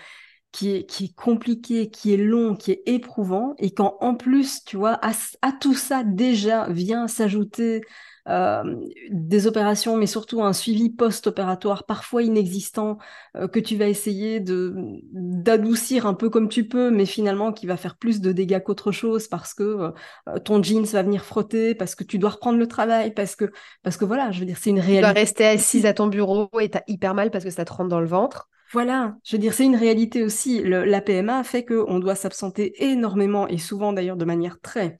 [0.50, 4.98] qui est, compliqué, qui est long, qui est éprouvant, et quand en plus, tu vois,
[5.02, 7.82] à tout ça déjà vient s'ajouter
[8.26, 12.98] des opérations, mais surtout un suivi post-opératoire parfois inexistant
[13.36, 14.74] euh, que tu vas essayer de
[15.12, 18.92] d'adoucir un peu comme tu peux, mais finalement qui va faire plus de dégâts qu'autre
[18.92, 19.92] chose parce que
[20.28, 23.52] euh, ton jeans va venir frotter, parce que tu dois reprendre le travail, parce que
[23.82, 25.00] parce que voilà, je veux dire, c'est une réalité.
[25.00, 27.72] Tu vas rester assise à ton bureau et t'as hyper mal parce que ça te
[27.72, 28.48] rentre dans le ventre.
[28.72, 30.62] Voilà, je veux dire, c'est une réalité aussi.
[30.64, 34.98] la PMA fait qu'on doit s'absenter énormément et souvent d'ailleurs de manière très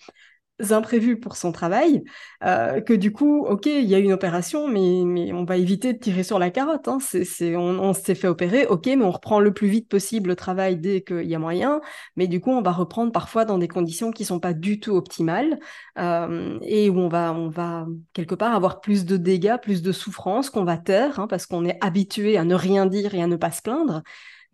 [0.70, 2.04] imprévus pour son travail,
[2.44, 5.92] euh, que du coup, ok, il y a une opération, mais, mais on va éviter
[5.92, 6.86] de tirer sur la carotte.
[6.86, 6.98] Hein.
[7.00, 10.76] C'est, on, s'est fait opérer, ok, mais on reprend le plus vite possible le travail
[10.76, 11.80] dès qu'il y a moyen.
[12.16, 14.92] Mais du coup, on va reprendre parfois dans des conditions qui sont pas du tout
[14.92, 15.58] optimales
[15.98, 19.92] euh, et où on va, on va quelque part avoir plus de dégâts, plus de
[19.92, 23.26] souffrances qu'on va taire hein, parce qu'on est habitué à ne rien dire et à
[23.26, 24.02] ne pas se plaindre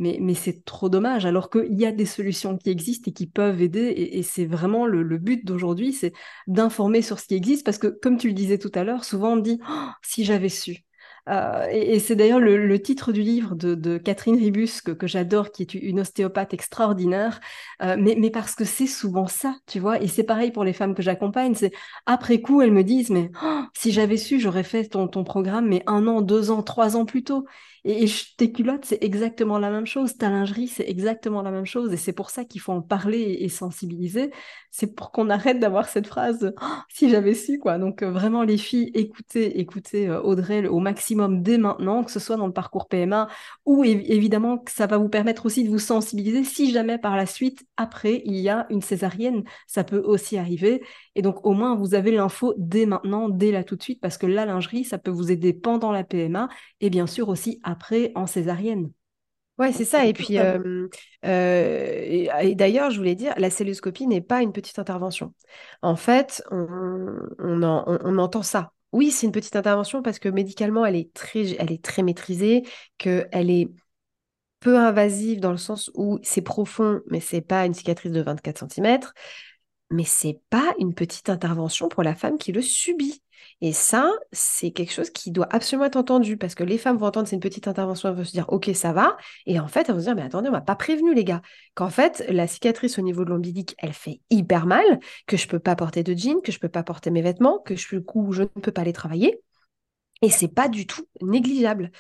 [0.01, 3.61] mais, c'est trop dommage, alors qu'il y a des solutions qui existent et qui peuvent
[3.61, 6.13] aider, et, c'est vraiment le, but d'aujourd'hui, c'est
[6.47, 9.35] d'informer sur ce qui existe, parce que comme tu le disais tout à l'heure, souvent
[9.35, 10.85] on dit oh, si j'avais su».
[11.29, 15.75] Euh, et, c'est d'ailleurs le, titre du livre de, Catherine Ribus que, j'adore, qui est
[15.75, 17.41] une ostéopathe extraordinaire,
[17.83, 20.01] euh, mais, parce que c'est souvent ça, tu vois.
[20.03, 21.55] Et c'est pareil pour les femmes que j'accompagne.
[21.55, 21.73] C'est
[22.07, 25.69] après coup, elles me disent, mais oh, si j'avais su, j'aurais fait ton, ton programme,
[25.69, 27.45] mais un an, deux ans, trois ans plus tôt.
[27.85, 30.17] Et, tes culottes, c'est exactement la même chose.
[30.17, 31.93] Ta lingerie, c'est exactement la même chose.
[31.93, 34.31] Et c'est pour ça qu'il faut en parler et, sensibiliser.
[34.71, 37.79] C'est pour qu'on arrête d'avoir cette phrase oh, si j'avais su, quoi.
[37.79, 42.21] Donc, euh, vraiment, les filles, écoutez, écoutez euh, Audrey au maximum dès maintenant, que ce
[42.21, 43.29] soit dans le parcours PMA
[43.65, 47.27] ou évidemment que ça va vous permettre aussi de vous sensibiliser si jamais par la
[47.27, 49.45] suite, après, il y a une césarienne.
[49.67, 50.83] Ça peut aussi arriver.
[51.15, 54.19] Et donc, au moins, vous avez l'info dès maintenant, dès là tout de suite, parce
[54.19, 56.49] que la lingerie, ça peut vous aider pendant la PMA
[56.81, 58.91] et bien sûr aussi après en césarienne.
[59.61, 60.07] Ouais, c'est ça.
[60.07, 60.89] Et puis, euh,
[61.23, 65.35] et, d'ailleurs, je voulais dire, la celluloscopie n'est pas une petite intervention.
[65.83, 68.73] En fait, on, entend ça.
[68.93, 72.63] Oui, c'est une petite intervention parce que médicalement, elle est très, elle est très maîtrisée,
[72.97, 73.69] qu'elle est
[74.61, 78.65] peu invasive dans le sens où c'est profond, mais c'est pas une cicatrice de 24
[78.71, 79.01] cm
[79.91, 83.23] mais c'est pas une petite intervention pour la femme qui le subit.
[83.63, 87.07] Et ça, c'est quelque chose qui doit absolument être entendu parce que les femmes vont
[87.07, 89.89] entendre c'est une petite intervention, elles vont se dire ok ça va, et en fait
[89.89, 91.43] elles vont se dire mais attendez on m'a pas prévenu les gars
[91.75, 94.85] qu'en fait la cicatrice au niveau de l'ombilique elle fait hyper mal,
[95.27, 97.77] que je peux pas porter de jeans, que je peux pas porter mes vêtements, que
[97.77, 99.41] je, ne peux pas les travailler,
[100.23, 101.91] et c'est pas du tout négligeable.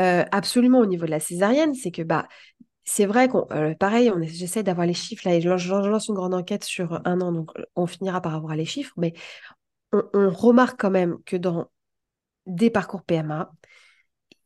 [0.00, 2.26] Euh, absolument au niveau de la césarienne, c'est que bah
[2.84, 6.14] c'est vrai qu'on, euh, pareil, on j'essaie d'avoir les chiffres là et je, lance une
[6.14, 9.14] grande enquête sur un an, donc on finira par avoir les chiffres, mais
[9.92, 11.70] on, remarque quand même que dans
[12.46, 13.52] des parcours PMA,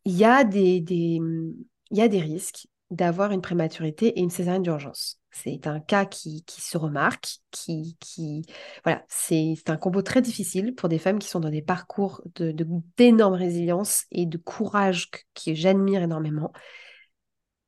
[0.04, 4.62] il y a des, il y a des risques d'avoir une prématurité et une césarienne
[4.62, 5.20] d'urgence.
[5.30, 8.44] C'est un cas qui, se remarque, qui, qui
[8.84, 12.54] voilà, c'est un combo très difficile pour des femmes qui sont dans des parcours de
[12.96, 16.52] d'énorme résilience et de courage que j'admire énormément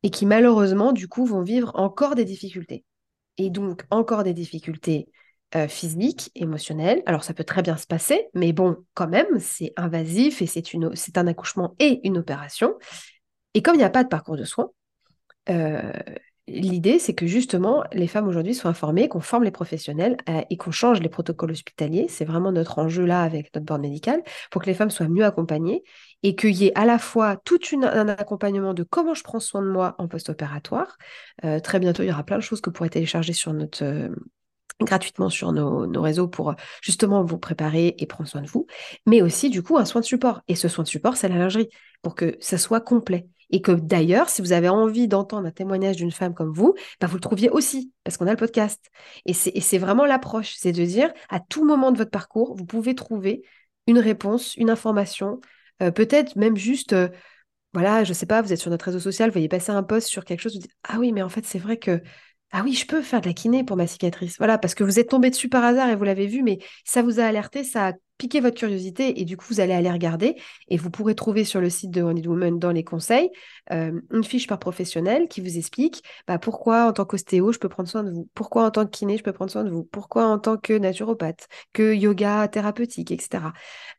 [0.03, 2.85] et qui malheureusement, du coup, vont vivre encore des difficultés.
[3.39, 5.09] Et donc, encore des difficultés
[5.57, 7.03] euh, physiques, émotionnelles.
[7.07, 11.17] Alors, ça peut très bien se passer, mais bon, quand même, c'est invasif et c'est,
[11.17, 12.77] un accouchement et une opération.
[13.55, 14.71] Et comme il n'y a pas de parcours de soins,
[15.49, 15.93] euh,
[16.53, 20.57] L'idée, c'est que justement, les femmes aujourd'hui soient informées, qu'on forme les professionnels euh, et
[20.57, 22.07] qu'on change les protocoles hospitaliers.
[22.09, 25.25] C'est vraiment notre enjeu là avec notre board médical pour que les femmes soient mieux
[25.25, 25.85] accompagnées
[26.25, 29.63] et qu'il y ait à la fois tout un accompagnement de comment je prends soin
[29.63, 30.97] de moi en post-opératoire.
[31.45, 33.33] Euh, très bientôt, il y aura plein de choses que vous pourrez télécharger
[33.83, 34.09] euh,
[34.81, 38.67] gratuitement sur nos, réseaux pour justement vous préparer et prendre soin de vous,
[39.07, 40.43] mais aussi du coup un soin de support.
[40.49, 41.69] Et ce soin de support, c'est la lingerie,
[42.03, 43.29] pour que ça soit complet.
[43.51, 47.07] Et que d'ailleurs, si vous avez envie d'entendre un témoignage d'une femme comme vous, bah,
[47.07, 48.91] vous le trouviez aussi, parce qu'on a le podcast.
[49.27, 52.95] Et c'est vraiment l'approche, c'est de dire, à tout moment de votre parcours, vous pouvez
[52.95, 53.43] trouver
[53.87, 55.41] une réponse, une information,
[55.83, 56.93] euh, peut-être même juste...
[56.93, 57.09] Euh,
[57.73, 60.09] voilà, je sais pas, vous êtes sur notre réseau social, vous voyez passer un post
[60.09, 62.03] sur quelque chose, vous dites ah oui, mais en fait c'est vrai que
[62.53, 64.37] ah oui, je peux faire de la kiné pour ma cicatrice.
[64.39, 67.03] Voilà, parce que vous êtes tombé dessus par hasard et vous l'avez vu, mais ça
[67.03, 70.37] vous a alerté, ça a piqué votre curiosité et du coup, vous allez aller regarder
[70.69, 73.31] et vous pourrez trouver sur le site de Wonder Woman dans les conseils
[73.73, 77.69] euh, une fiche par professionnel qui vous explique bah, pourquoi en tant qu'ostéo, je peux
[77.69, 79.85] prendre soin de vous, pourquoi en tant que kiné, je peux prendre soin de vous,
[79.85, 83.53] pourquoi en tant que naturopathe, que yoga thérapeutique, etc.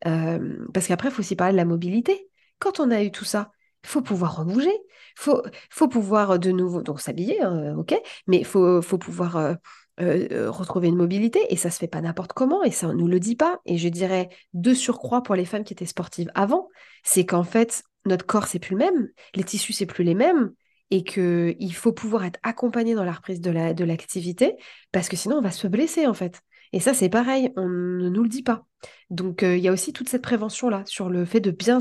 [0.06, 2.30] Euh, parce qu'après, il faut aussi parler de la mobilité.
[2.60, 3.52] Quand on a eu tout ça,
[3.84, 4.74] il faut pouvoir bouger.
[5.18, 7.96] Il faut, faut pouvoir de nouveau donc s'habiller, hein, ok,
[8.28, 9.54] mais il faut, faut pouvoir euh,
[10.00, 13.08] euh, retrouver une mobilité et ça se fait pas n'importe comment et ça on nous
[13.08, 13.60] le dit pas.
[13.66, 16.70] Et je dirais de surcroît pour les femmes qui étaient sportives avant,
[17.04, 20.54] c'est qu'en fait notre corps c'est plus le même, les tissus c'est plus les mêmes
[20.92, 24.56] et que il faut pouvoir être accompagné dans la reprise de la de l'activité
[24.92, 26.42] parce que sinon on va se blesser en fait.
[26.74, 28.66] Et ça, c'est pareil, on ne nous le dit pas.
[29.10, 31.80] Donc, euh, il y a aussi toute cette prévention-là sur le fait de bien,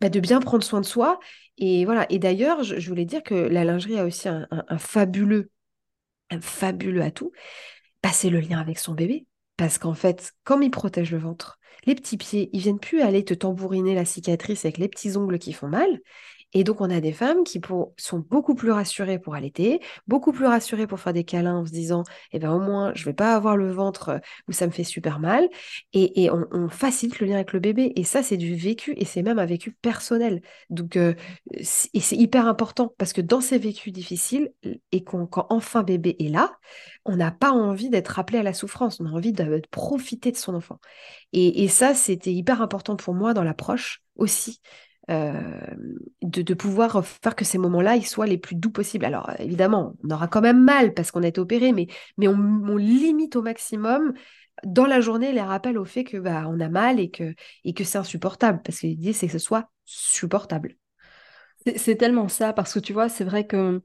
[0.00, 1.18] bah, de bien prendre soin de soi.
[1.58, 2.06] Et voilà.
[2.10, 4.46] Et d'ailleurs, je, voulais dire que la lingerie a aussi un,
[4.78, 5.50] fabuleux,
[6.30, 7.32] un fabuleux atout.
[8.02, 9.26] Bah, c'est le lien avec son bébé.
[9.56, 13.24] Parce qu'en fait, comme il protège le ventre, les petits pieds, ils viennent plus aller
[13.24, 16.00] te tambouriner la cicatrice avec les petits ongles qui font mal.
[16.56, 17.60] Et donc, on a des femmes qui
[17.98, 21.70] sont beaucoup plus rassurées pour allaiter, beaucoup plus rassurées pour faire des câlins en se
[21.70, 24.72] disant, eh ben, au moins, je vais pas avoir le ventre euh, où ça me
[24.72, 25.50] fait super mal.
[25.92, 27.92] Et, on, facilite le lien avec le bébé.
[27.96, 30.40] Et ça, c'est du vécu et c'est même un vécu personnel.
[30.70, 31.12] Donc, euh,
[31.52, 34.50] et c'est hyper important parce que dans ces vécus difficiles
[34.92, 36.56] et quand enfin bébé est là,
[37.04, 38.98] on n'a pas envie d'être rappelé à la souffrance.
[38.98, 40.78] On a envie de, profiter de son enfant.
[41.34, 44.62] Et, et ça, c'était hyper important pour moi dans l'approche aussi.
[45.08, 45.60] Euh,
[46.22, 49.04] de, pouvoir faire que ces moments-là, ils soient les plus doux possibles.
[49.04, 52.76] Alors évidemment, on aura quand même mal parce qu'on a été opéré, mais, mais on,
[52.76, 54.14] limite au maximum
[54.64, 57.72] dans la journée les rappels au fait que bah, on a mal et que, et
[57.72, 58.60] que c'est insupportable.
[58.64, 60.76] Parce que l'idée, c'est que ce soit supportable.
[61.76, 63.82] C'est tellement ça, parce que tu vois, c'est vrai que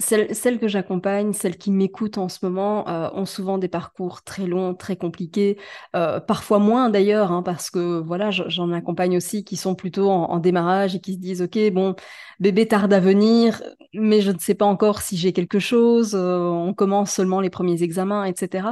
[0.00, 4.46] celles, que j'accompagne, celles qui m'écoutent en ce moment, euh, ont souvent des parcours très
[4.46, 5.58] longs, très compliqués,
[5.94, 10.38] euh, parfois moins d'ailleurs, hein, parce que voilà, j'en accompagne aussi qui sont plutôt en,
[10.40, 11.94] démarrage et qui se disent ok, bon,
[12.40, 16.38] bébé tarde à venir, mais je ne sais pas encore si j'ai quelque chose, euh,
[16.38, 18.68] on commence seulement les premiers examens, etc.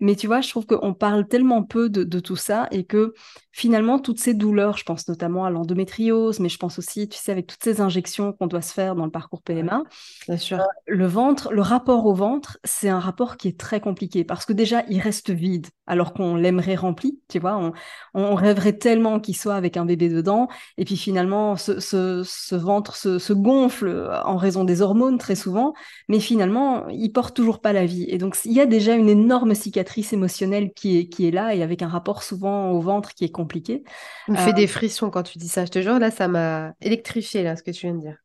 [0.00, 3.12] Mais tu vois, je trouve qu'on parle tellement peu de, tout ça et que
[3.52, 7.32] finalement, toutes ces douleurs, je pense notamment à l'endométriose, mais je pense aussi, tu sais,
[7.32, 9.82] avec toutes ces injections qu'on doit se faire dans le parcours PMA,
[10.26, 10.60] bien sûr.
[10.60, 14.46] Euh, le ventre, le rapport au ventre, c'est un rapport qui est très compliqué parce
[14.46, 17.72] que déjà, il reste vide alors qu'on l'aimerait rempli, tu vois,
[18.14, 23.09] on, rêverait tellement qu'il soit avec un bébé dedans et puis finalement, ce, ventre se,
[23.32, 25.74] gonfle en raison des hormones très souvent,
[26.08, 28.04] mais finalement, il porte toujours pas la vie.
[28.08, 31.54] Et donc, il y a déjà une énorme cicatrice émotionnelle qui est, qui est là
[31.54, 33.82] et avec un rapport souvent au ventre qui est compliqué.
[34.26, 36.28] Ça me fait euh, des frissons quand tu dis ça, je te jure, là, ça
[36.28, 38.16] m'a électrifié, là, ce que tu viens de dire.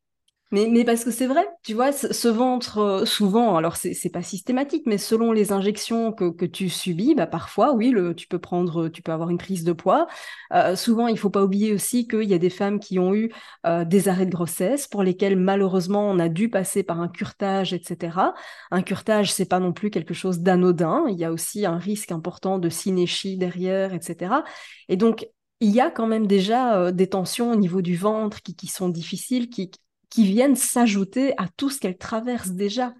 [0.51, 4.83] Mais, parce que c'est vrai, tu vois, ce, ventre, euh, souvent, alors c'est pas systématique,
[4.85, 9.01] mais selon les injections que, tu subis, bah parfois, oui, le, tu peux prendre, tu
[9.01, 10.07] peux avoir une prise de poids.
[10.53, 13.33] Euh, souvent, il faut pas oublier aussi qu'il y a des femmes qui ont eu
[13.65, 17.73] euh, des arrêts de grossesse pour lesquels, malheureusement, on a dû passer par un curtage,
[17.73, 18.33] etc.
[18.71, 21.05] Un curtage, c'est pas non plus quelque chose d'anodin.
[21.09, 24.43] Il y a aussi un risque important de synéchie derrière, etc.
[24.89, 25.27] Et donc,
[25.59, 28.89] il y a quand même déjà des tensions au niveau du ventre qui, qui sont
[28.89, 29.71] difficiles, qui,
[30.09, 32.93] qui viennent s'ajouter à tout ce qu'elle traverse déjà.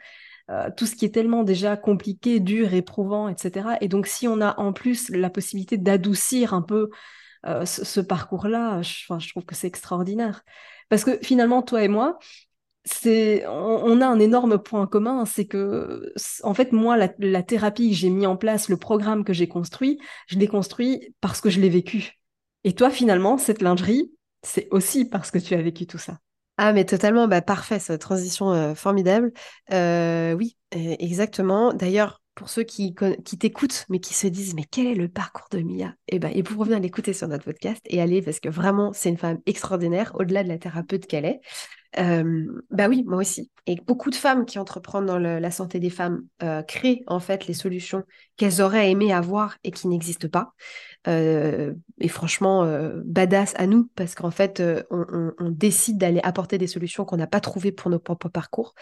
[0.52, 3.78] Euh, tout ce qui est tellement déjà compliqué, dur, éprouvant, etc.
[3.82, 6.90] Et donc, si on a en plus la possibilité d'adoucir un peu
[7.48, 10.44] euh, ce, parcours-là, je, trouve que c'est extraordinaire.
[10.90, 12.20] Parce que finalement, toi et moi,
[13.04, 16.14] on, a un énorme point commun, c'est que,
[16.44, 19.48] en fait, moi, la, la thérapie que j'ai mis en place, le programme que j'ai
[19.48, 22.20] construit, je l'ai construit parce que je l'ai vécu.
[22.64, 24.12] Et toi, finalement, cette lingerie,
[24.44, 26.20] c'est aussi parce que tu as vécu tout ça.
[26.58, 29.32] Ah, mais totalement, bah, parfait, cette transition formidable.
[29.72, 31.74] Oui, exactement.
[31.74, 35.48] D'ailleurs, pour ceux qui, qui t'écoutent, mais qui se disent, mais quel est le parcours
[35.52, 35.94] de Mia?
[36.08, 39.10] Eh ben, ils pourront venir l'écouter sur notre podcast et aller, parce que vraiment, c'est
[39.10, 41.40] une femme extraordinaire, au-delà de la thérapeute qu'elle est.
[41.98, 43.52] Euh, bah oui, moi aussi.
[43.68, 47.48] Et beaucoup de femmes qui entreprennent dans la santé des femmes euh, créent en fait
[47.48, 48.04] les solutions
[48.38, 50.54] qu'elles auraient aimé avoir et qui n'existent pas.
[51.08, 56.68] Euh, et franchement, euh, badass à nous parce qu'en fait, on, décide d'aller apporter des
[56.68, 58.76] solutions qu'on n'a pas trouvées pour nos propres parcours.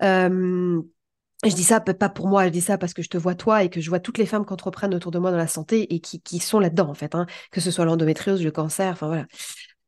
[0.00, 3.64] Je dis ça pas pour moi, je dis ça parce que je te vois toi
[3.64, 5.94] et que je vois toutes les femmes qui entreprennent autour de moi dans la santé
[5.94, 9.08] et qui, qui sont là-dedans en fait, hein, que ce soit l'endométriose, le cancer, enfin
[9.08, 9.26] voilà.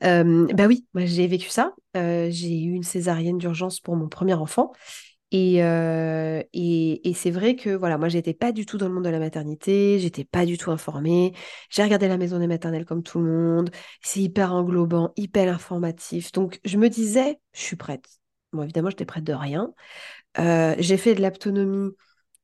[0.04, 1.72] Euh, bah oui, moi j'ai vécu ça.
[1.96, 4.72] Euh, j'ai eu une césarienne d'urgence pour mon premier enfant.
[5.32, 8.94] Et, euh, et, et c'est vrai que voilà, moi, j'étais pas du tout dans le
[8.94, 11.34] monde de la maternité, j'étais pas du tout informée.
[11.70, 13.70] J'ai regardé la maison des maternelles comme tout le monde.
[14.02, 16.32] C'est hyper englobant, hyper informatif.
[16.32, 18.06] Donc, je me disais, je suis prête.
[18.52, 19.72] Bon, évidemment, j'étais prête de rien.
[20.38, 21.90] Euh, j'ai fait de l'autonomie,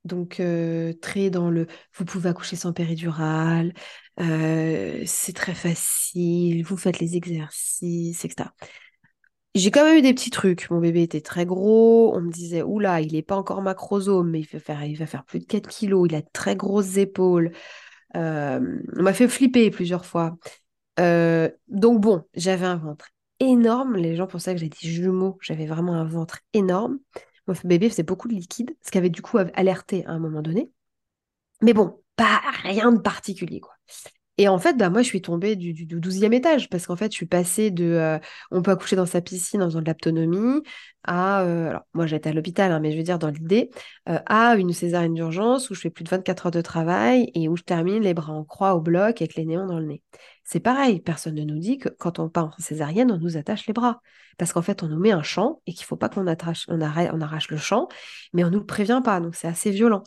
[0.05, 0.43] donc
[1.01, 3.73] très dans le vous pouvez accoucher sans péridurale,
[4.19, 8.51] c'est très facile, vous faites les exercices, etc.
[9.55, 10.71] J'ai quand même eu des petits trucs.
[10.71, 12.15] Mon bébé était très gros.
[12.17, 15.07] On me disait, oula, il n'est pas encore macrosome, mais il va faire, il va
[15.07, 16.09] faire plus de 4 kilos.
[16.09, 17.53] Il a de très grosses épaules.
[18.17, 20.39] Euh, on m'a fait flipper plusieurs fois.
[21.01, 23.97] Euh, donc bon, j'avais un ventre énorme.
[23.97, 25.39] Les gens pensaient que j'étais jumeau.
[25.43, 26.99] J'avais vraiment un ventre énorme.
[27.47, 30.41] Mon bébé faisait beaucoup de liquide, ce qui avait du coup alerté à un moment
[30.43, 30.71] donné.
[31.61, 33.75] Mais bon, pas rien de particulier, quoi.
[34.39, 37.13] Et en fait, bah, moi, je suis tombée du, du, 12e étage parce qu'en fait,
[37.13, 38.19] je suis passée de euh,
[38.51, 40.63] on peut accoucher dans sa piscine en faisant de l'autonomie
[41.05, 43.71] à, euh, alors moi j'étais à l'hôpital, hein, mais je veux dire dans l'idée,
[44.09, 47.49] euh, à une césarienne d'urgence où je fais plus de 24 heures de travail et
[47.49, 50.03] où je termine les bras en croix au bloc avec les néons dans le nez.
[50.45, 53.67] C'est pareil, personne ne nous dit que quand on part en césarienne, on nous attache
[53.67, 54.01] les bras.
[54.39, 56.67] Parce qu'en fait, on nous met un champ et qu'il ne faut pas qu'on arrache,
[56.69, 57.89] on arrache, le champ,
[58.33, 60.03] mais on ne nous prévient pas, donc c'est assez violent.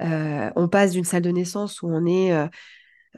[0.00, 2.32] on passe d'une salle de naissance où on est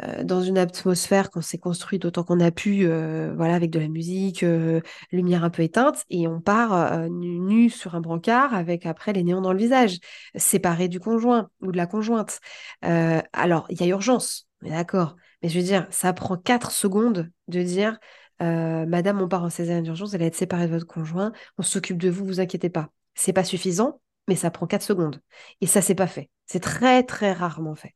[0.02, 3.78] euh, dans une atmosphère qu'on s'est construite autant qu'on a pu, euh, voilà, avec de
[3.78, 4.80] la musique, euh,
[5.10, 9.40] lumière un peu éteinte, et on part nu, sur un brancard avec après les néons
[9.40, 9.98] dans le visage,
[10.34, 12.40] séparé du conjoint ou de la conjointe.
[12.82, 17.62] alors, il y a urgence, d'accord, mais je veux dire, ça prend 4 secondes de
[17.62, 17.98] dire
[18.40, 21.98] Madame, on part en césarienne d'urgence, elle va être séparée de votre conjoint, on s'occupe
[21.98, 22.90] de vous, vous inquiétez pas.
[23.14, 25.20] C'est pas suffisant, mais ça prend 4 secondes.
[25.60, 26.30] Et ça, c'est pas fait.
[26.46, 27.94] C'est très, très rarement fait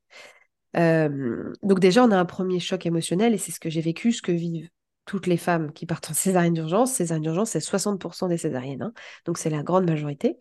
[0.75, 4.23] donc déjà, on a un premier choc émotionnel et c'est ce que j'ai vécu, ce
[4.23, 4.71] que vivent
[5.07, 6.93] toutes les femmes qui partent en césarienne d'urgence.
[6.93, 8.93] Césarienne d'urgence, c'est 60% des césariennes, hein.
[9.25, 10.37] donc c'est la grande majorité.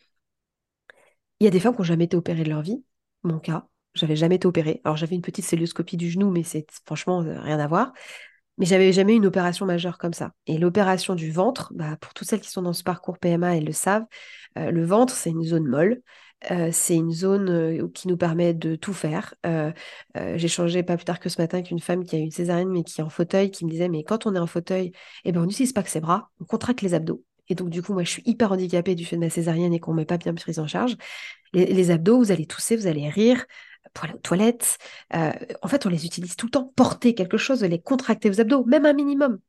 [1.39, 2.83] Il y a des femmes qui n'ont jamais été opérées de leur vie.
[3.23, 4.81] Mon cas, j'avais jamais été opérée.
[4.83, 7.93] Alors j'avais une petite célioscopie du genou, mais c'est franchement euh, rien à voir.
[8.57, 10.33] Mais j'avais jamais une opération majeure comme ça.
[10.45, 13.65] Et l'opération du ventre, bah, pour toutes celles qui sont dans ce parcours PMA, elles
[13.65, 14.05] le savent,
[14.57, 16.01] euh, le ventre, c'est une zone molle.
[16.71, 19.35] C'est une zone qui nous permet de tout faire.
[20.15, 22.31] J'ai changé pas plus tard que ce matin avec une femme qui a eu une
[22.31, 24.91] césarienne mais qui est en fauteuil, qui me disait mais quand on est en fauteuil,
[25.25, 27.23] eh ben on n'utilise pas que ses bras, on contracte les abdos.
[27.49, 29.79] Et donc du coup moi je suis hyper handicapée du fait de ma césarienne et
[29.79, 30.95] qu'on ne m'est pas bien prise en charge.
[31.53, 33.45] Les, abdos, vous allez tousser, vous allez rire,
[33.93, 34.77] pour aller aux toilettes.
[35.11, 36.71] en fait, on les utilise tout le temps.
[36.75, 39.39] Porter quelque chose, les contracter vos abdos, même un minimum.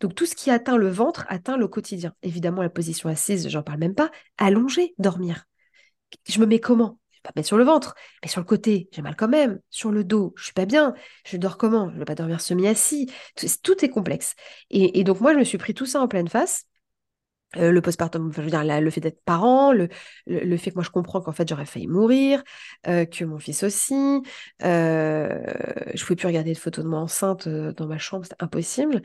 [0.00, 2.14] Donc tout ce qui atteint le ventre atteint le quotidien.
[2.22, 4.10] Évidemment, la position assise, j'en parle même pas.
[4.38, 5.46] Allonger, dormir
[6.28, 6.98] je me mets comment?
[7.22, 9.60] Pas mettre sur le ventre, mais sur le côté, j'ai mal quand même.
[9.68, 10.94] Sur le dos, je suis pas bien.
[11.26, 11.90] Je dors comment?
[11.90, 13.10] Je ne vais pas dormir semi-assis.
[13.62, 14.36] Tout, est complexe.
[14.70, 16.64] Et, donc moi, je me suis pris tout ça en pleine face.
[17.56, 19.88] Euh, le postpartum, je veux dire, le fait d'être parent, le,
[20.56, 22.44] fait que moi je comprends qu'en fait j'aurais failli mourir,
[22.86, 24.22] euh, que mon fils aussi,
[24.62, 25.36] euh,
[25.92, 29.02] je pouvais plus regarder de photos de moi enceinte dans ma chambre, c'était impossible.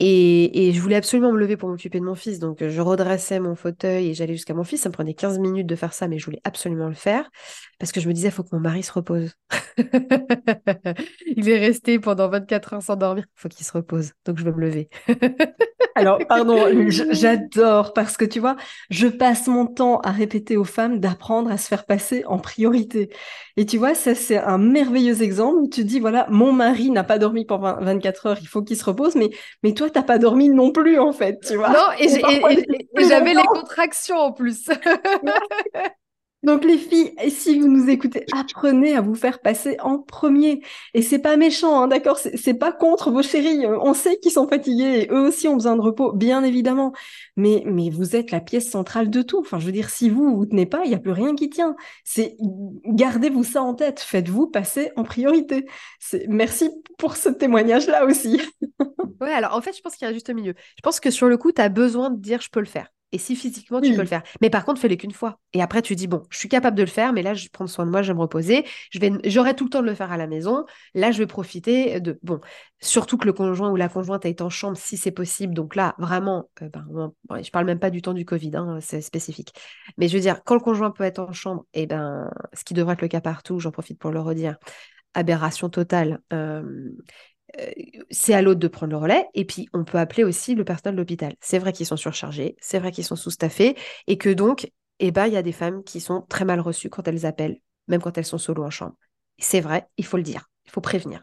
[0.00, 3.38] Et, et, je voulais absolument me lever pour m'occuper de mon fils, donc je redressais
[3.38, 4.82] mon fauteuil et j'allais jusqu'à mon fils.
[4.82, 7.30] Ça me prenait 15 minutes de faire ça, mais je voulais absolument le faire
[7.84, 9.34] parce que je me disais, il faut que mon mari se repose.
[9.76, 14.44] il est resté pendant 24 heures sans dormir, il faut qu'il se repose, donc je
[14.44, 14.88] vais me lever.
[15.94, 18.56] Alors, pardon, j'adore parce que tu vois,
[18.88, 23.10] je passe mon temps à répéter aux femmes d'apprendre à se faire passer en priorité.
[23.58, 27.04] Et tu vois, ça, c'est un merveilleux exemple où tu dis, voilà, mon mari n'a
[27.04, 29.28] pas dormi pendant 24 heures, il faut qu'il se repose, mais,
[29.62, 31.68] mais toi, t'as pas dormi non plus, en fait, tu vois.
[31.68, 32.08] Non, et
[33.06, 34.70] j'avais les contractions en plus.
[36.44, 40.60] Donc les filles, si vous nous écoutez, apprenez à vous faire passer en premier.
[40.92, 42.18] Et c'est pas méchant, hein, d'accord?
[42.18, 43.66] C'est pas contre vos chéris.
[43.66, 46.92] On sait qu'ils sont fatigués et eux aussi ont besoin de repos, bien évidemment.
[47.36, 49.40] Mais mais vous êtes la pièce centrale de tout.
[49.40, 51.48] Enfin, je veux dire, si vous vous tenez pas, il y a plus rien qui
[51.48, 51.76] tient.
[52.04, 52.36] C'est
[52.86, 54.00] gardez-vous ça en tête.
[54.00, 55.66] Faites-vous passer en priorité.
[56.28, 58.40] Merci pour ce témoignage-là aussi.
[59.22, 60.54] ouais, alors en fait, je pense qu'il y a juste milieu.
[60.76, 62.88] Je pense que sur le coup, tu as besoin de dire je peux le faire.
[63.12, 64.22] Et si physiquement tu peux le faire.
[64.40, 65.38] Mais par contre, fais-le qu'une fois.
[65.52, 67.68] Et après, tu dis, bon, je suis capable de le faire, mais là, je prends
[67.68, 68.64] soin de moi, je vais me reposer.
[68.90, 70.64] Je vais, j'aurai tout le temps de le faire à la maison.
[70.94, 72.40] Là, je vais profiter de, bon,
[72.80, 75.54] surtout que le conjoint ou la conjointe est en chambre si c'est possible.
[75.54, 79.00] Donc là, vraiment, euh, ben, je parle même pas du temps du Covid, hein, c'est
[79.00, 79.52] spécifique.
[79.96, 82.64] Mais je veux dire, quand le conjoint peut être en chambre, et eh ben, ce
[82.64, 84.56] qui devrait être le cas partout, j'en profite pour le redire,
[85.14, 86.20] aberration totale.
[86.32, 86.90] Euh,
[88.10, 89.26] c'est à l'autre de prendre le relais.
[89.34, 91.34] Et puis, on peut appeler aussi le personnel de l'hôpital.
[91.40, 93.76] C'est vrai qu'ils sont surchargés, c'est vrai qu'ils sont sous-staffés,
[94.06, 96.90] et que donc, eh ben, il y a des femmes qui sont très mal reçues
[96.90, 98.96] quand elles appellent, même quand elles sont solo en chambre.
[99.38, 101.22] C'est vrai, il faut le dire, il faut prévenir.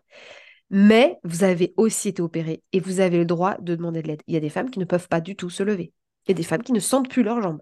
[0.70, 4.22] Mais vous avez aussi été opéré et vous avez le droit de demander de l'aide.
[4.28, 5.94] Il y a des femmes qui ne peuvent pas du tout se lever.
[6.26, 7.62] Il y a des femmes qui ne sentent plus leurs jambes.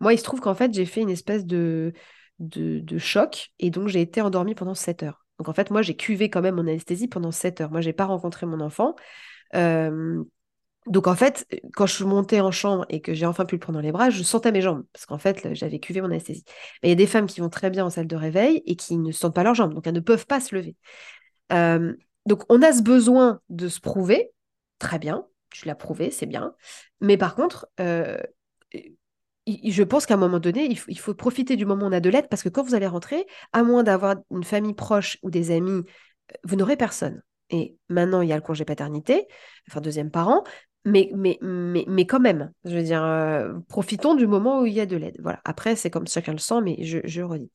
[0.00, 1.92] Moi, il se trouve qu'en fait, j'ai fait une espèce de,
[2.38, 5.26] de, choc et donc j'ai été endormie pendant 7 heures.
[5.38, 7.70] Donc en fait, moi, j'ai cuvé quand même mon anesthésie pendant 7 heures.
[7.70, 8.94] Moi, j'ai pas rencontré mon enfant.
[10.86, 13.58] Donc en fait, quand je suis montée en chambre et que j'ai enfin pu le
[13.60, 16.44] prendre dans les bras, je sentais mes jambes parce qu'en fait, j'avais cuvé mon anesthésie.
[16.82, 18.74] Mais il y a des femmes qui vont très bien en salle de réveil et
[18.74, 20.76] qui ne sentent pas leurs jambes, donc elles ne peuvent pas se lever.
[21.50, 24.32] Donc on a ce besoin de se prouver,
[24.78, 26.54] très bien, tu l'as prouvé, c'est bien.
[27.02, 27.68] Mais par contre,
[29.64, 32.10] je pense qu'à un moment donné, il faut, profiter du moment où on a de
[32.10, 35.50] l'aide parce que quand vous allez rentrer, à moins d'avoir une famille proche ou des
[35.50, 35.82] amis,
[36.44, 37.22] vous n'aurez personne.
[37.50, 39.26] Et maintenant, il y a le congé paternité,
[39.68, 40.44] enfin deuxième parent,
[40.84, 44.74] mais, mais, mais, mais quand même, je veux dire, euh, profitons du moment où il
[44.74, 45.16] y a de l'aide.
[45.22, 45.40] Voilà.
[45.44, 47.50] Après, c'est comme chacun le sent, mais je, je redis.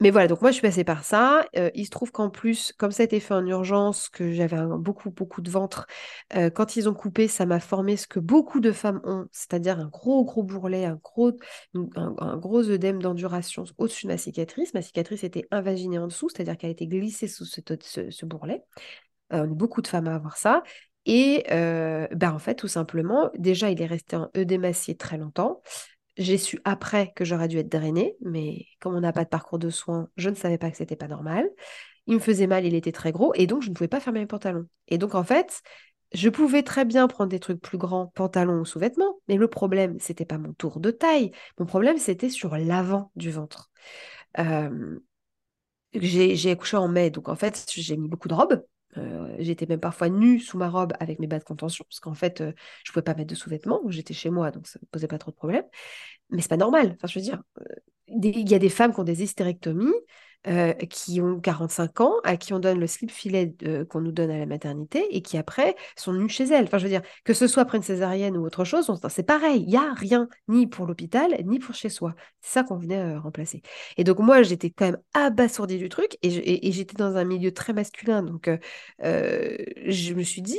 [0.00, 1.44] Mais voilà, donc moi je suis passée par ça.
[1.56, 4.56] Euh, il se trouve qu'en plus, comme ça a été fait en urgence, que j'avais
[4.78, 5.86] beaucoup, beaucoup de ventre,
[6.34, 9.78] euh, quand ils ont coupé, ça m'a formé ce que beaucoup de femmes ont, c'est-à-dire
[9.78, 11.32] un gros, gros bourrelet, un gros,
[11.74, 14.72] un, gros œdème d'enduration au-dessus de ma cicatrice.
[14.72, 17.60] Ma cicatrice était invaginée en dessous, c'est-à-dire qu'elle était glissée sous ce,
[18.10, 18.64] ce, bourrelet.
[19.34, 20.62] Euh, on est beaucoup de femmes à avoir ça.
[21.04, 25.60] Et ben en fait, tout simplement, déjà, il est resté en œdème acier très longtemps.
[26.20, 29.58] J'ai su après que j'aurais dû être drainée, mais comme on n'a pas de parcours
[29.58, 31.48] de soins, je ne savais pas que c'était pas normal.
[32.06, 34.20] Il me faisait mal, il était très gros, et donc je ne pouvais pas fermer
[34.20, 34.66] mes pantalons.
[34.88, 35.62] Et donc en fait,
[36.12, 39.98] je pouvais très bien prendre des trucs plus grands, pantalons ou sous-vêtements, mais le problème,
[39.98, 41.30] c'était pas mon tour de taille.
[41.58, 43.70] Mon problème, c'était sur l'avant du ventre.
[44.38, 45.00] Euh,
[45.94, 48.62] j'ai accouché en mai, donc en fait, j'ai mis beaucoup de robes.
[48.96, 52.14] Euh, j'étais même parfois nue sous ma robe avec mes bas de contention, parce qu'en
[52.14, 52.52] fait, euh,
[52.84, 53.80] je ne pouvais pas mettre de sous-vêtements.
[53.88, 55.64] J'étais chez moi, donc ça ne posait pas trop de problèmes.
[56.30, 56.92] Mais c'est pas normal.
[56.96, 57.64] Enfin, je veux dire, euh,
[58.08, 59.92] il y a des femmes qui ont des hystérectomies,
[60.46, 63.54] euh, qui ont 45 ans, à qui on donne le slip filet
[63.88, 66.64] qu'on nous donne à la maternité et qui après sont nues chez elles.
[66.64, 69.62] Enfin, je veux dire, que ce soit après une césarienne ou autre chose, c'est pareil.
[69.62, 72.14] Il n'y a rien, ni pour l'hôpital, ni pour chez soi.
[72.40, 73.62] C'est ça qu'on venait euh, remplacer.
[73.96, 77.72] Et donc, moi, j'étais quand même abasourdie du truc et j'étais dans un milieu très
[77.72, 78.22] masculin.
[78.22, 78.48] Donc,
[79.02, 80.58] euh, je me suis dit,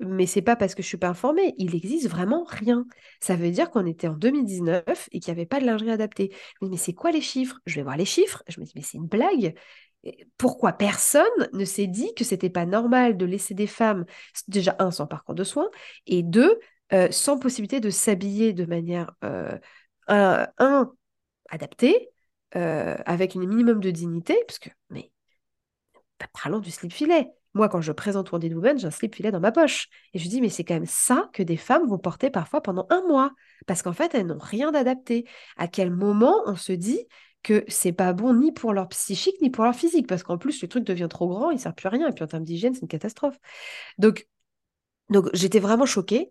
[0.00, 2.86] mais c'est pas parce que je suis pas informée, il existe vraiment rien.
[3.20, 6.32] Ça veut dire qu'on était en 2019 et qu'il n'y avait pas de lingerie adaptée.
[6.62, 7.58] Mais, c'est quoi les chiffres?
[7.66, 8.42] Je vais voir les chiffres.
[8.48, 9.54] Je me dis, mais c'est une blague.
[10.36, 14.04] Pourquoi personne ne s'est dit que c'était pas normal de laisser des femmes,
[14.46, 15.70] déjà, un, sans parcours de soins,
[16.06, 16.58] et deux,
[16.92, 19.58] euh, sans possibilité de s'habiller de manière, euh,
[20.08, 20.92] un,
[21.50, 22.10] adaptée,
[22.56, 25.10] euh, avec un minimum de dignité, parce que, mais,
[26.32, 27.28] parlons du slip filet.
[27.54, 29.88] Moi, quand je présente Wounded Woman, j'ai un slip filet dans ma poche.
[30.14, 32.86] Et je dis, mais c'est quand même ça que des femmes vont porter parfois pendant
[32.90, 33.32] un mois.
[33.66, 35.26] Parce qu'en fait, elles n'ont rien d'adapté.
[35.56, 37.06] À quel moment on se dit
[37.42, 40.06] que c'est pas bon ni pour leur psychique ni pour leur physique?
[40.06, 42.08] Parce qu'en plus, le truc devient trop grand, il sert plus à rien.
[42.08, 43.38] Et puis en termes d'hygiène, c'est une catastrophe.
[43.96, 44.28] Donc,
[45.10, 46.30] donc j'étais vraiment choquée.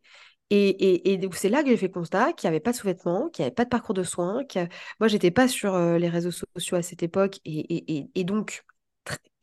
[0.49, 3.43] Et, et, c'est là que j'ai fait constat qu'il n'y avait pas de sous-vêtements, qu'il
[3.43, 4.45] n'y avait pas de parcours de soins.
[4.45, 4.59] Que...
[4.99, 7.39] Moi, j'étais pas sur euh, les réseaux sociaux à cette époque.
[7.43, 8.63] Et, et donc,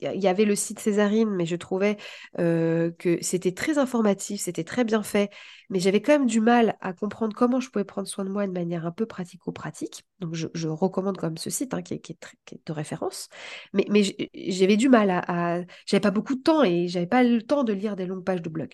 [0.00, 1.96] il y avait le site Césarine, mais je trouvais
[2.38, 5.30] euh, que c'était très informatif, c'était très bien fait,
[5.70, 8.46] mais j'avais quand même du mal à comprendre comment je pouvais prendre soin de moi
[8.46, 10.04] de manière un peu pratico-pratique.
[10.20, 12.18] Donc je, recommande quand même ce site hein, qui, est,
[12.66, 13.28] de référence,
[13.72, 14.02] mais, mais
[14.34, 17.72] j'avais du mal à, j'avais pas beaucoup de temps et j'avais pas le temps de
[17.72, 18.72] lire des longues pages de blog.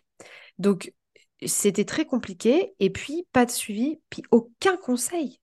[0.59, 0.93] Donc
[1.47, 5.41] c'était très compliqué et puis pas de suivi, puis aucun conseil.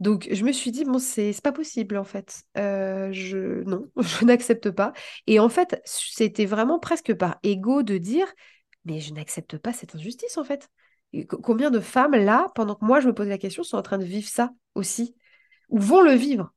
[0.00, 2.42] Donc je me suis dit, bon, c'est pas possible en fait.
[2.58, 4.92] Euh, je, non, je n'accepte pas.
[5.26, 8.26] Et en fait, c'était vraiment presque par ego de dire,
[8.84, 10.68] mais je n'accepte pas cette injustice en fait.
[11.42, 13.98] combien de femmes là, pendant que moi je me posais la question, sont en train
[13.98, 15.14] de vivre ça aussi,
[15.68, 16.52] ou vont le vivre?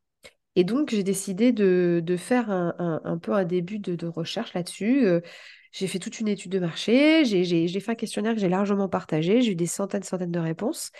[0.55, 5.05] Et donc, j'ai décidé de, faire un, peu un début de, recherche là-dessus.
[5.05, 5.19] Euh,
[5.71, 9.41] j'ai fait toute une étude de marché, j'ai fait un questionnaire que j'ai largement partagé,
[9.41, 10.91] j'ai eu des centaines centaines de réponses.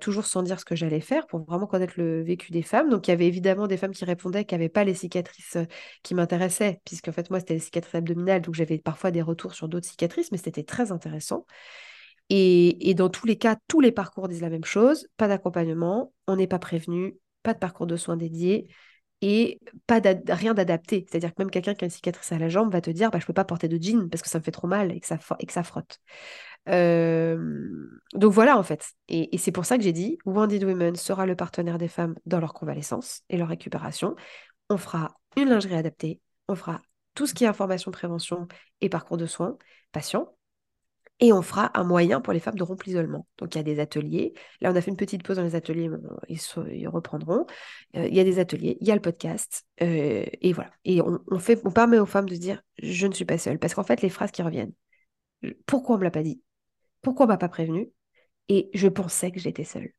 [0.00, 2.88] Toujours sans dire ce que j'allais faire pour vraiment connaître le vécu des femmes.
[2.88, 5.58] Donc il y avait évidemment des femmes qui répondaient qui n'avaient pas les cicatrices
[6.02, 9.68] qui m'intéressaient, puisqu'en fait moi c'était les cicatrices abdominales, donc j'avais parfois des retours sur
[9.68, 11.46] d'autres cicatrices, mais c'était très intéressant.
[12.32, 16.36] Et, dans tous les cas, tous les parcours disent la même chose, pas d'accompagnement, on
[16.36, 18.68] n'est pas prévenu, pas de parcours de soins dédiés
[19.20, 21.06] et pas rien d'adapté.
[21.10, 23.18] C'est-à-dire que même quelqu'un qui a une cicatrice à la jambe va te dire bah,
[23.18, 24.96] je ne peux pas porter de jean parce que ça me fait trop mal et
[24.96, 25.98] et que ça frotte
[26.70, 28.92] donc voilà en fait.
[29.08, 32.40] Et, c'est pour ça que j'ai dit, Wounded Women sera le partenaire des femmes dans
[32.40, 34.14] leur convalescence et leur récupération.
[34.68, 36.80] On fera une lingerie adaptée, on fera
[37.14, 38.46] tout ce qui est information, prévention
[38.80, 39.56] et parcours de soins
[39.92, 40.34] patients.
[41.22, 43.26] Et on fera un moyen pour les femmes de rompre l'isolement.
[43.36, 44.32] Donc il y a des ateliers.
[44.62, 45.90] Là, on a fait une petite pause dans les ateliers,
[46.28, 47.44] ils, reprendront.
[47.92, 49.66] il y a des ateliers, il y a le podcast.
[49.78, 50.70] et voilà.
[50.86, 53.36] Et on, on, fait, on permet aux femmes de se dire, je ne suis pas
[53.36, 53.58] seule.
[53.58, 54.72] Parce qu'en fait, les phrases qui reviennent,
[55.66, 56.40] pourquoi on ne me l'a pas dit?
[57.02, 57.90] Pourquoi m'a pas prévenu
[58.48, 59.92] Et je pensais que j'étais seule.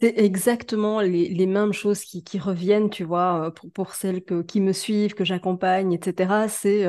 [0.00, 5.14] C'est exactement les, mêmes choses qui, reviennent, tu vois, pour, pour celles qui me suivent,
[5.14, 6.48] que j'accompagne, etc.
[6.48, 6.88] C'est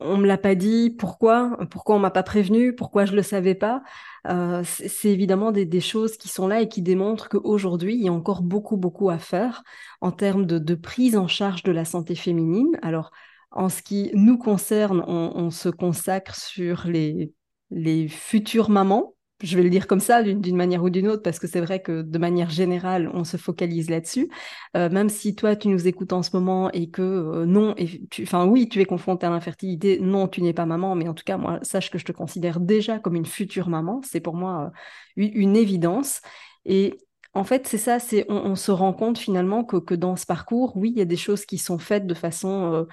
[0.00, 1.58] on me l'a pas dit, pourquoi?
[1.70, 3.82] Pourquoi on m'a pas prévenu Pourquoi je le savais pas?
[4.26, 8.12] Euh, C'est évidemment des, choses qui sont là et qui démontrent qu'aujourd'hui, il y a
[8.12, 9.62] encore beaucoup, beaucoup à faire
[10.00, 12.78] en termes de, prise en charge de la santé féminine.
[12.82, 13.10] Alors,
[13.50, 17.32] en ce qui nous concerne, on, se consacre sur les,
[17.70, 21.38] les futures mamans, je vais le dire comme ça, d'une manière ou d'une autre, parce
[21.38, 24.30] que c'est vrai que de manière générale, on se focalise là-dessus.
[24.76, 27.74] Euh, même si toi, tu nous écoutes en ce moment et que euh, non,
[28.22, 31.24] enfin oui, tu es confrontée à l'infertilité, non, tu n'es pas maman, mais en tout
[31.24, 34.02] cas, moi, sache que je te considère déjà comme une future maman.
[34.04, 34.72] C'est pour moi
[35.18, 36.20] euh, une, évidence.
[36.66, 36.98] Et
[37.32, 40.76] en fait, c'est ça, c'est on, se rend compte finalement que, que, dans ce parcours,
[40.76, 42.86] oui, il y a des choses qui sont faites de façon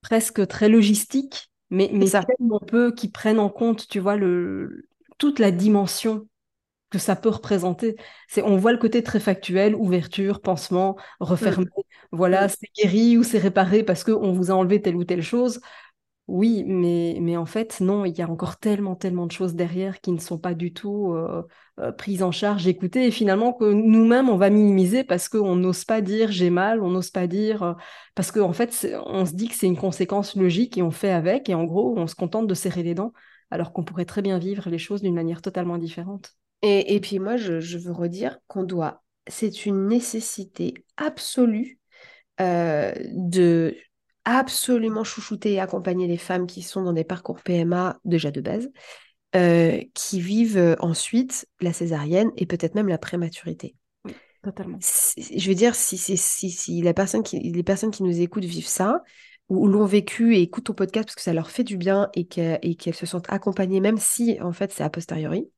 [0.00, 5.38] presque très logistique, mais, mais tellement peu qui prennent en compte, tu vois, le, toute
[5.38, 6.26] la dimension
[6.90, 7.96] que ça peut représenter.
[8.28, 11.66] C'est, on voit le côté très factuel, ouverture, pansement, refermer.
[11.66, 11.82] Mm.
[12.12, 12.50] Voilà, mm.
[12.50, 15.60] c'est guéri ou c'est réparé parce qu'on vous a enlevé telle ou telle chose.
[16.26, 20.00] Oui, mais, mais en fait, non, il y a encore tellement, tellement de choses derrière
[20.00, 21.42] qui ne sont pas du tout euh,
[21.80, 25.84] euh, prises en charge, écoutées, et finalement que nous-mêmes, on va minimiser parce qu'on n'ose
[25.84, 27.72] pas dire j'ai mal, on n'ose pas dire, euh,
[28.14, 31.10] parce qu'en en fait, on se dit que c'est une conséquence logique et on fait
[31.10, 33.12] avec, et en gros, on se contente de serrer les dents
[33.50, 36.32] alors qu'on pourrait très bien vivre les choses d'une manière totalement différente.
[36.62, 41.78] Et, puis moi, je, veux redire qu'on doit, c'est une nécessité absolue
[42.40, 43.74] euh, de
[44.26, 48.70] absolument chouchouter et accompagner les femmes qui sont dans des parcours PMA déjà de base,
[49.36, 53.76] euh, qui vivent euh, ensuite la césarienne et peut-être même la prématurité.
[54.04, 54.78] Oui, totalement.
[54.80, 58.66] Je veux dire, si, si, si, la personne qui, les personnes qui nous écoutent vivent
[58.66, 59.02] ça,
[59.48, 62.24] ou, l'ont vécu et écoutent ton podcast parce que ça leur fait du bien et
[62.26, 65.50] qu'elles se sentent accompagnées, même si en fait c'est a posteriori,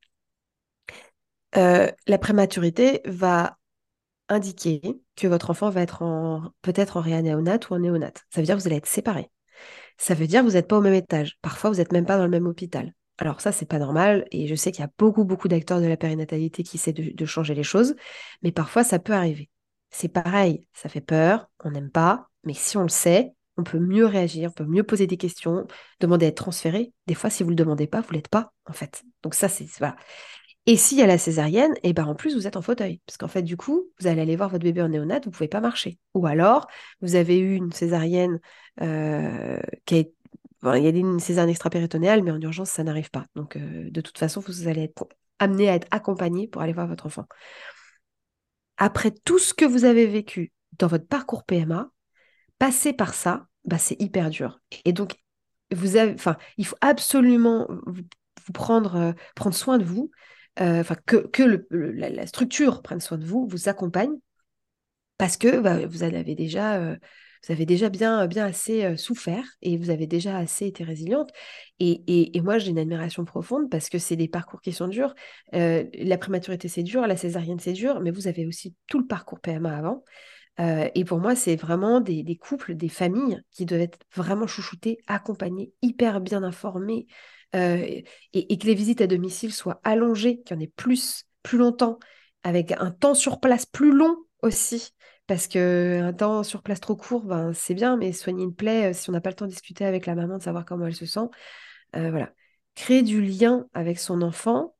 [1.56, 3.58] euh, la prématurité va
[4.28, 4.80] indiquer
[5.16, 8.24] que votre enfant va être en, peut-être en réanéonate ou en néonate.
[8.30, 9.30] Ça veut dire que vous allez être séparés.
[9.98, 11.38] Ça veut dire que vous n'êtes pas au même étage.
[11.42, 12.94] Parfois, vous n'êtes même pas dans le même hôpital.
[13.22, 14.26] Alors ça, c'est pas normal.
[14.32, 17.24] Et je sais qu'il y a beaucoup, beaucoup d'acteurs de la périnatalité qui essaient de,
[17.24, 17.94] changer les choses.
[18.42, 19.48] Mais parfois, ça peut arriver.
[19.90, 22.26] C'est pareil, ça fait peur, on n'aime pas.
[22.42, 25.68] Mais si on le sait, on peut mieux réagir, on peut mieux poser des questions,
[26.00, 26.92] demander à être transféré.
[27.06, 29.04] Des fois, si vous ne le demandez pas, vous ne l'êtes pas, en fait.
[29.22, 29.68] Donc ça, c'est...
[30.66, 33.00] Et s'il y a la césarienne, et eh ben en plus, vous êtes en fauteuil.
[33.06, 35.34] Parce qu'en fait, du coup, vous allez aller voir votre bébé en néonate, vous ne
[35.34, 35.98] pouvez pas marcher.
[36.14, 36.66] Ou alors,
[37.00, 38.40] vous avez eu une césarienne
[38.80, 40.02] euh, qui a
[40.64, 43.26] il y a une césarienne extra-péritonéale, mais en urgence, ça n'arrive pas.
[43.34, 45.08] Donc, euh, de toute façon, vous allez être
[45.38, 47.26] amené à être accompagné pour aller voir votre enfant.
[48.76, 51.90] Après tout ce que vous avez vécu dans votre parcours PMA,
[52.58, 54.60] passer par ça, bah, c'est hyper dur.
[54.84, 55.16] Et donc,
[55.72, 58.02] vous il faut absolument vous,
[58.54, 60.10] prendre, euh, prendre soin de vous,
[60.60, 64.12] euh, que, la, structure prenne soin de vous, vous accompagne,
[65.18, 66.96] parce que bah, vous avez déjà,
[67.45, 71.30] vous avez déjà bien, bien assez souffert et vous avez déjà assez été résiliente.
[71.80, 74.88] Et, et, et moi, j'ai une admiration profonde parce que c'est des parcours qui sont
[74.88, 75.14] durs.
[75.53, 79.40] la prématurité, c'est dur, la césarienne, c'est dur, mais vous avez aussi tout le parcours
[79.40, 80.05] PMA avant.
[80.95, 85.72] Et pour moi, c'est vraiment des, couples, des familles qui doivent être vraiment chouchoutés, accompagnés,
[85.82, 87.07] hyper bien informés,
[87.55, 88.01] euh,
[88.32, 91.99] et, que les visites à domicile soient allongées, qu'il y en ait plus, plus longtemps,
[92.43, 94.93] avec un temps sur place plus long aussi.
[95.26, 98.92] Parce qu'un temps sur place trop court, ben, c'est bien, mais soigner une plaie, euh,
[98.92, 100.94] si on n'a pas le temps de discuter avec la maman, de savoir comment elle
[100.94, 101.28] se sent,
[101.94, 102.32] voilà.
[102.74, 104.74] Créer du lien avec son enfant,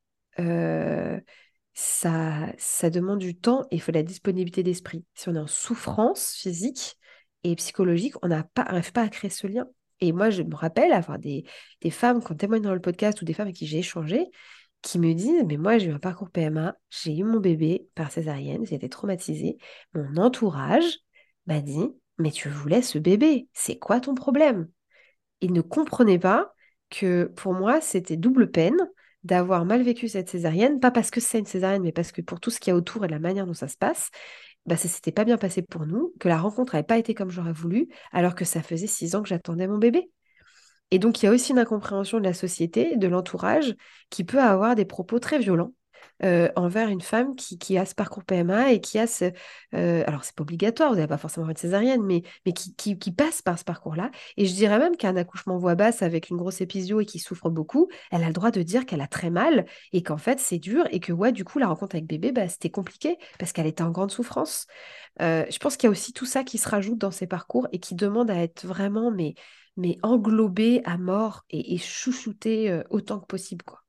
[1.75, 5.05] ça, ça demande du temps et il faut la disponibilité d'esprit.
[5.15, 6.97] Si on est en souffrance physique
[7.45, 9.67] et psychologique, on n'arrive pas à créer ce lien.
[10.03, 11.45] Et moi, je me rappelle avoir des,
[11.91, 14.27] femmes, quand témoignent dans le podcast, ou des femmes avec qui j'ai échangé,
[14.83, 18.11] qui me disent, mais moi, j'ai eu un parcours PMA, j'ai eu mon bébé par
[18.11, 19.59] césarienne, j'ai été traumatisée.
[19.95, 20.99] Mon entourage
[21.47, 24.69] m'a dit, mais tu voulais ce bébé, c'est quoi ton problème?
[25.41, 26.53] Ils ne comprenaient pas
[26.91, 28.77] que pour moi, c'était double peine
[29.25, 32.41] d'avoir mal vécu cette césarienne, pas parce que c'est une césarienne, mais parce que pour
[32.41, 34.11] tout ce qu'il y a autour et la manière dont ça se passe,
[34.67, 37.31] bah, ça s'était pas bien passé pour nous, que la rencontre n'avait pas été comme
[37.31, 40.11] j'aurais voulu, alors que ça faisait six ans que j'attendais mon bébé.
[40.93, 43.75] Et donc, il y a aussi une incompréhension de la société, de l'entourage,
[44.11, 45.73] qui peut avoir des propos très violents
[46.25, 49.33] euh, envers une femme qui, a ce parcours PMA et qui a ce...
[49.75, 53.13] Euh, alors, c'est pas obligatoire, vous n'avez pas forcément une césarienne, mais, mais qui, qui,
[53.13, 54.11] passe par ce parcours-là.
[54.37, 57.51] Et je dirais même qu'un accouchement voix basse avec une grosse épisio et qui souffre
[57.51, 60.59] beaucoup, elle a le droit de dire qu'elle a très mal et qu'en fait, c'est
[60.59, 63.67] dur et que, ouais, du coup, la rencontre avec bébé, bah, c'était compliqué parce qu'elle
[63.67, 64.67] était en grande souffrance.
[65.21, 67.69] Euh, je pense qu'il y a aussi tout ça qui se rajoute dans ces parcours
[67.73, 69.35] et qui demande à être vraiment, mais,
[69.77, 73.82] mais englobé à mort et, et chouchouté autant que possible, quoi.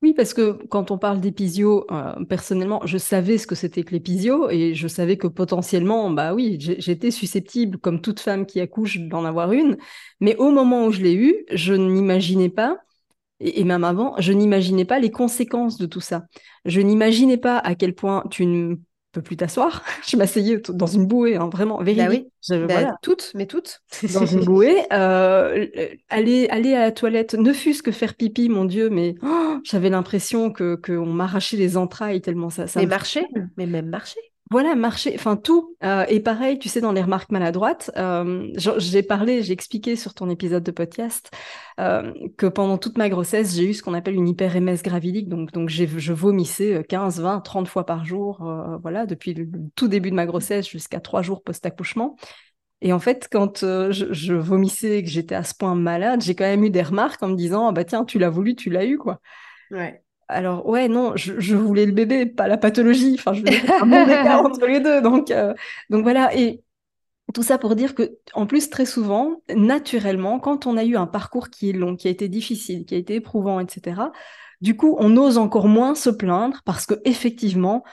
[0.00, 3.90] Oui, parce que quand on parle d'épisio, euh, personnellement, je savais ce que c'était que
[3.90, 8.98] l'épisio et je savais que potentiellement, bah oui, j'étais susceptible, comme toute femme qui accouche,
[9.00, 9.76] d'en avoir une.
[10.20, 12.78] Mais au moment où je l'ai eu, je n'imaginais pas,
[13.40, 16.26] et, même avant, je n'imaginais pas les conséquences de tout ça.
[16.64, 18.76] Je n'imaginais pas à quel point tu ne
[19.12, 19.82] peux plus t'asseoir.
[20.06, 22.28] je m'asseyais dans une bouée, hein, vraiment, véridique.
[22.48, 23.82] Bah oui, bah, toutes, mais toutes.
[24.14, 24.76] dans une bouée.
[24.92, 25.66] Euh,
[26.08, 29.90] aller, aller à la toilette, ne fût-ce que faire pipi, mon Dieu, mais oh, j'avais
[29.90, 32.66] l'impression que qu'on m'arrachait les entrailles tellement ça.
[32.66, 34.20] ça mais marcher, mais même marcher.
[34.50, 35.76] Voilà, marcher, enfin tout.
[35.84, 40.14] Euh, et pareil, tu sais, dans les remarques maladroites, euh, j'ai parlé, j'ai expliqué sur
[40.14, 41.30] ton épisode de podcast
[41.78, 45.28] euh, que pendant toute ma grossesse, j'ai eu ce qu'on appelle une hyper-MS gravidique.
[45.28, 48.38] Donc, donc je vomissais 15, 20, 30 fois par jour,
[48.82, 52.16] voilà, depuis le, tout début de ma grossesse jusqu'à trois jours post-accouchement.
[52.80, 56.44] Et en fait, quand je, vomissais et que j'étais à ce point malade, j'ai quand
[56.44, 58.86] même eu des remarques en me disant, ah bah tiens, tu l'as voulu, tu l'as
[58.86, 59.20] eu, quoi.
[59.70, 60.02] Ouais.
[60.28, 63.16] Alors ouais, non, je, voulais le bébé, pas la pathologie.
[63.18, 65.00] Enfin, je voulais un bon écart entre les deux.
[65.00, 65.54] Donc, euh,
[65.90, 66.36] donc voilà.
[66.36, 66.62] Et
[67.34, 71.06] tout ça pour dire que, en plus, très souvent, naturellement, quand on a eu un
[71.06, 74.02] parcours qui est long, qui a été difficile, qui a été éprouvant, etc.,
[74.60, 77.84] du coup, on ose encore moins se plaindre parce que effectivement,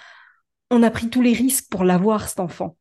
[0.72, 2.76] on a pris tous les risques pour l'avoir cet enfant.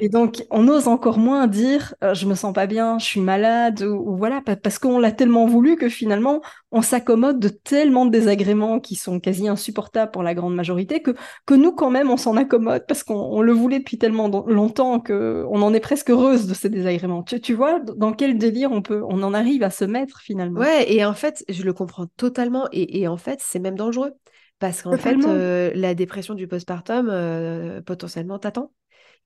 [0.00, 3.20] Et donc, on ose encore moins dire euh, je me sens pas bien, je suis
[3.20, 6.40] malade, ou, voilà, parce qu'on l'a tellement voulu que finalement,
[6.72, 11.12] on s'accommode de tellement de désagréments qui sont quasi insupportables pour la grande majorité que,
[11.44, 15.62] que nous, quand même, on s'en accommode parce qu'on le voulait depuis tellement longtemps qu'on
[15.62, 17.22] en est presque heureuse de ces désagréments.
[17.22, 20.60] Tu, tu, vois, dans quel délire on, peut, on en arrive à se mettre finalement?
[20.60, 24.12] Ouais, et en fait, je le comprends totalement, et, et en fait, c'est même dangereux.
[24.58, 28.72] Parce qu'en fait, euh, la dépression du postpartum, euh, potentiellement, t'attend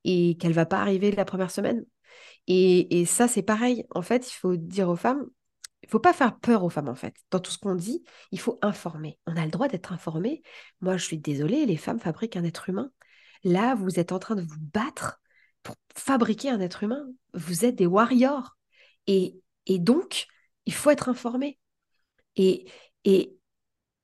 [0.04, 1.84] et qu'elle va pas arriver la première semaine.
[2.46, 3.84] Et, ça, c'est pareil.
[3.90, 5.26] En fait, il faut dire aux femmes,
[5.82, 7.14] il faut pas faire peur aux femmes, en fait.
[7.30, 9.18] Dans tout ce qu'on dit, il faut informer.
[9.26, 10.42] On a le droit d'être informé.
[10.80, 12.90] Moi, je suis désolée, les femmes fabriquent un être humain.
[13.44, 15.20] Là, vous êtes en train de vous battre
[15.62, 17.06] pour fabriquer un être humain.
[17.34, 18.56] Vous êtes des warriors.
[19.06, 20.26] Et, et donc,
[20.66, 21.58] il faut être informé.
[22.36, 22.66] Et,
[23.04, 23.36] et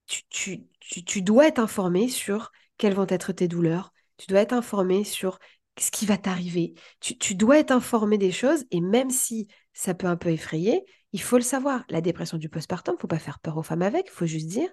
[0.06, 3.92] tu, tu, tu, tu dois être informé sur quelles vont être tes douleurs.
[4.18, 5.38] Tu dois être informé sur
[5.78, 6.74] ce qui va t'arriver?
[7.00, 11.20] Tu, dois être informé des choses et même si ça peut un peu effrayer, il
[11.20, 11.84] faut le savoir.
[11.88, 14.26] La dépression du postpartum, il ne faut pas faire peur aux femmes avec, il faut
[14.26, 14.68] juste dire,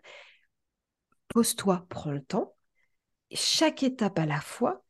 [1.30, 2.56] pose-toi, prends le temps,
[3.32, 4.84] chaque étape à la fois,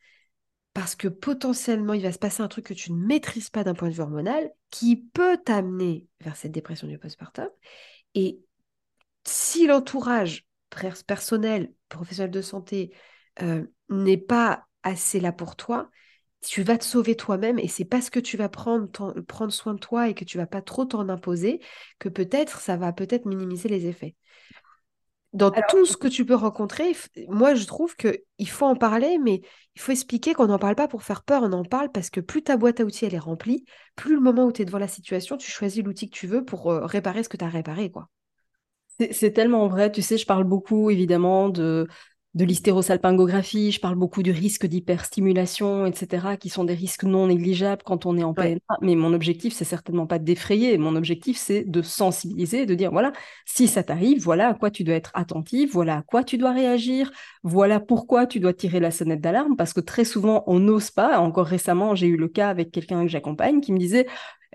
[0.73, 3.75] parce que potentiellement, il va se passer un truc que tu ne maîtrises pas d'un
[3.75, 7.47] point de vue hormonal qui peut t'amener vers cette dépression du postpartum.
[8.15, 8.39] Et
[9.25, 10.45] si l'entourage
[11.05, 12.91] personnel, professionnel de santé,
[13.41, 15.89] euh, n'est pas assez là pour toi,
[16.43, 18.87] tu vas te sauver toi-même et c'est parce que tu vas prendre,
[19.21, 21.61] prendre soin de toi et que tu vas pas trop t'en imposer
[21.99, 24.15] que peut-être ça va peut-être minimiser les effets.
[25.33, 26.95] Dans tout ce que tu peux rencontrer,
[27.27, 29.41] moi je trouve qu'il faut en parler, mais
[29.75, 32.19] il faut expliquer qu'on n'en parle pas pour faire peur, on en parle parce que
[32.19, 33.65] plus ta boîte à outils elle est remplie,
[33.95, 36.45] plus le moment où tu es devant la situation, tu choisis l'outil que tu veux
[36.45, 37.89] pour euh, réparer ce que tu as réparé.
[37.89, 38.09] quoi.
[39.11, 41.87] C'est tellement vrai, tu sais, je parle beaucoup évidemment de
[42.33, 47.83] de l'hystérosalpingographie, je parle beaucoup du risque d'hyperstimulation, etc., qui sont des risques non négligeables
[47.83, 48.59] quand on est en PMA.
[48.81, 50.77] Mais mon objectif, c'est certainement pas d'effrayer.
[50.79, 53.13] Mon objectif, c'est de sensibiliser, de dire voilà,
[53.45, 56.53] si ça t'arrive, voilà à quoi tu dois être attentif, voilà à quoi tu dois
[56.53, 57.11] réagir,
[57.43, 61.19] voilà pourquoi tu dois tirer la sonnette d'alarme, parce que très souvent, on n'ose pas.
[61.19, 64.07] Encore récemment, j'ai eu le cas avec quelqu'un que j'accompagne qui me disait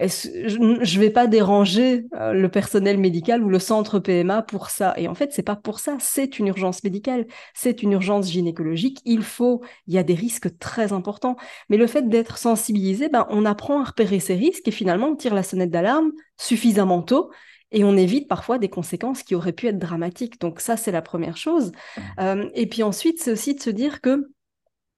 [0.06, 4.94] je ne vais pas déranger euh, le personnel médical ou le centre PMA pour ça.
[4.96, 5.96] Et en fait, c'est pas pour ça.
[5.98, 9.00] C'est une urgence médicale, c'est une urgence gynécologique.
[9.04, 11.36] Il faut, il y a des risques très importants.
[11.68, 15.16] Mais le fait d'être sensibilisé, ben, on apprend à repérer ces risques et finalement, on
[15.16, 17.30] tire la sonnette d'alarme suffisamment tôt
[17.72, 20.40] et on évite parfois des conséquences qui auraient pu être dramatiques.
[20.40, 21.72] Donc ça, c'est la première chose.
[22.20, 24.30] Euh, et puis ensuite, c'est aussi de se dire que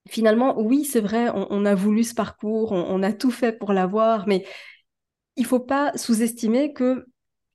[0.08, 4.26] finalement, oui, c'est vrai, on, a voulu ce parcours, on a tout fait pour l'avoir,
[4.26, 4.44] mais
[5.40, 7.06] il faut pas sous-estimer que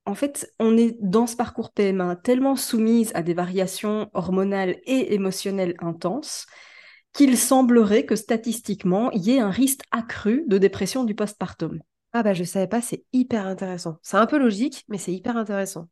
[0.07, 5.13] en fait, on est dans ce parcours PMA tellement soumise à des variations hormonales et
[5.13, 6.47] émotionnelles intenses
[7.13, 11.79] qu'il semblerait que statistiquement, il y ait un risque accru de dépression du postpartum.
[12.11, 13.97] Ah bah je savais pas, c'est hyper intéressant.
[14.01, 15.87] C'est un peu logique, mais c'est hyper intéressant.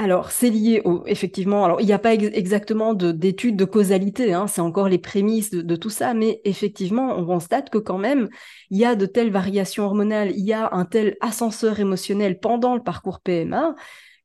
[0.00, 4.46] Alors, c'est lié au, effectivement, alors il n'y a pas exactement d'études de, causalité, hein,
[4.46, 8.28] c'est encore les prémices de, tout ça, mais effectivement, on constate que quand même,
[8.70, 12.76] il y a de telles variations hormonales, il y a un tel ascenseur émotionnel pendant
[12.76, 13.74] le parcours PMA,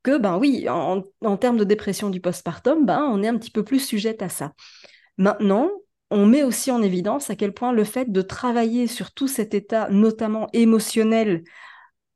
[0.04, 1.02] que ben oui, en,
[1.38, 4.52] termes de dépression du postpartum, ben on est un petit peu plus sujette à ça.
[5.18, 5.72] Maintenant,
[6.12, 9.56] on met aussi en évidence à quel point le fait de travailler sur tout cet
[9.56, 11.42] état, notamment émotionnel,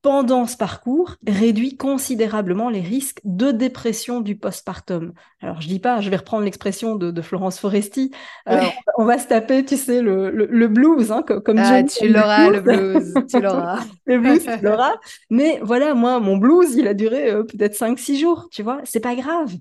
[0.08, 5.12] pendant ce parcours réduit considérablement les risques de dépression du postpartum.
[5.42, 8.12] Alors je dis pas, je vais reprendre l'expression de, Florence Foresti,
[8.48, 8.62] euh,
[8.98, 13.14] on va se taper, tu sais, le, blues, hein, comme ah, tu l'auras le blues,
[13.30, 13.82] tu l'auras.
[14.06, 14.96] le blues, tu l'auras.
[15.30, 19.02] Mais voilà, moi, mon blues, il a duré euh, peut-être 5-6 jours, tu vois, c'est
[19.02, 19.58] pas grave.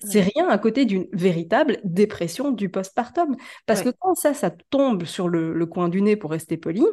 [0.00, 3.36] C'est rien à côté d'une véritable dépression du postpartum.
[3.64, 6.84] Parce que quand ça, ça tombe sur le, le coin du nez, pour rester poli,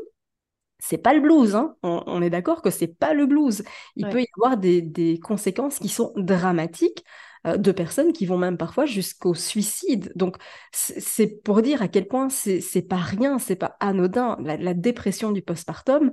[0.87, 1.75] c'est pas le blues, hein.
[1.81, 3.63] on, est d'accord que c'est pas le blues.
[3.95, 7.03] Il peut y avoir des, conséquences qui sont dramatiques
[7.45, 10.11] de personnes qui vont même parfois jusqu'au suicide.
[10.15, 10.37] Donc
[10.71, 14.37] c'est pour dire à quel point c'est pas rien, c'est pas anodin.
[14.41, 16.11] La, dépression du postpartum,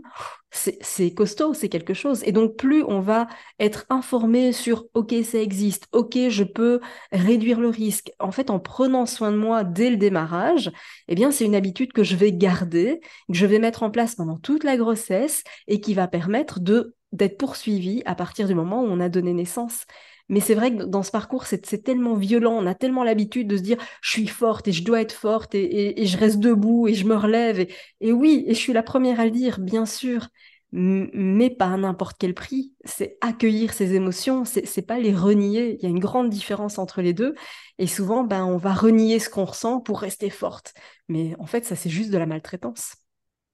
[0.50, 2.22] c'est costaud, c'est quelque chose.
[2.24, 3.28] Et donc plus on va
[3.58, 6.80] être informé sur ok ça existe, ok je peux
[7.12, 8.12] réduire le risque.
[8.18, 10.70] En fait en prenant soin de moi dès le démarrage,
[11.08, 14.14] eh bien c'est une habitude que je vais garder, que je vais mettre en place
[14.14, 18.82] pendant toute la grossesse et qui va permettre de d'être poursuivi à partir du moment
[18.82, 19.84] où on a donné naissance.
[20.28, 23.56] Mais c'est vrai que dans ce parcours, c'est tellement violent, on a tellement l'habitude de
[23.56, 26.94] se dire je suis forte et je dois être forte et, je reste debout et
[26.94, 27.66] je me relève.
[28.00, 30.28] Et, oui, et je suis la première à le dire, bien sûr,
[30.72, 32.72] mais pas à n'importe quel prix.
[32.84, 35.76] C'est accueillir ses émotions, c'est pas les renier.
[35.78, 37.34] Il y a une grande différence entre les deux.
[37.78, 40.74] Et souvent, ben, on va renier ce qu'on ressent pour rester forte.
[41.08, 43.01] Mais en fait, ça, c'est juste de la maltraitance.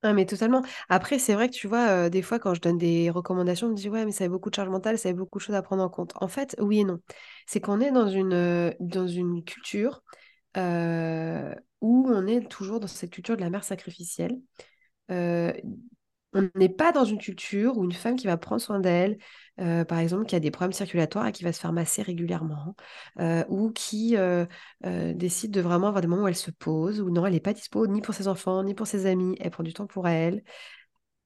[0.03, 0.62] Ah, mais totalement.
[0.88, 3.74] Après, c'est vrai que tu vois, des fois, quand je donne des recommandations, on me
[3.74, 5.62] dit, ouais, mais ça a beaucoup de charge mentale, ça a beaucoup de choses à
[5.62, 6.12] prendre en compte.
[6.20, 7.01] En fait, oui et non.
[7.46, 10.03] C'est qu'on est dans une, dans une culture
[11.80, 14.38] où on est toujours dans cette culture de la mère sacrificielle
[16.35, 19.18] on n'est pas dans une culture où une femme qui va prendre soin d'elle,
[19.61, 22.76] euh, par exemple, qui a des problèmes circulatoires et qui va se faire masser régulièrement,
[23.18, 24.45] euh, ou qui euh,
[25.14, 27.55] décide de vraiment avoir des moments où elle se pose, ou non, elle n'est pas
[27.55, 30.43] dispo ni pour ses enfants, ni pour ses amis, elle prend du temps pour elle.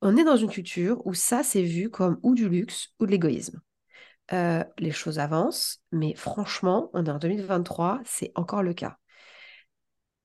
[0.02, 3.10] On est dans une culture où ça, c'est vu comme ou du luxe ou de
[3.10, 3.60] l'égoïsme.
[4.78, 8.96] les choses avancent, mais franchement, on est en 2023, c'est encore le cas.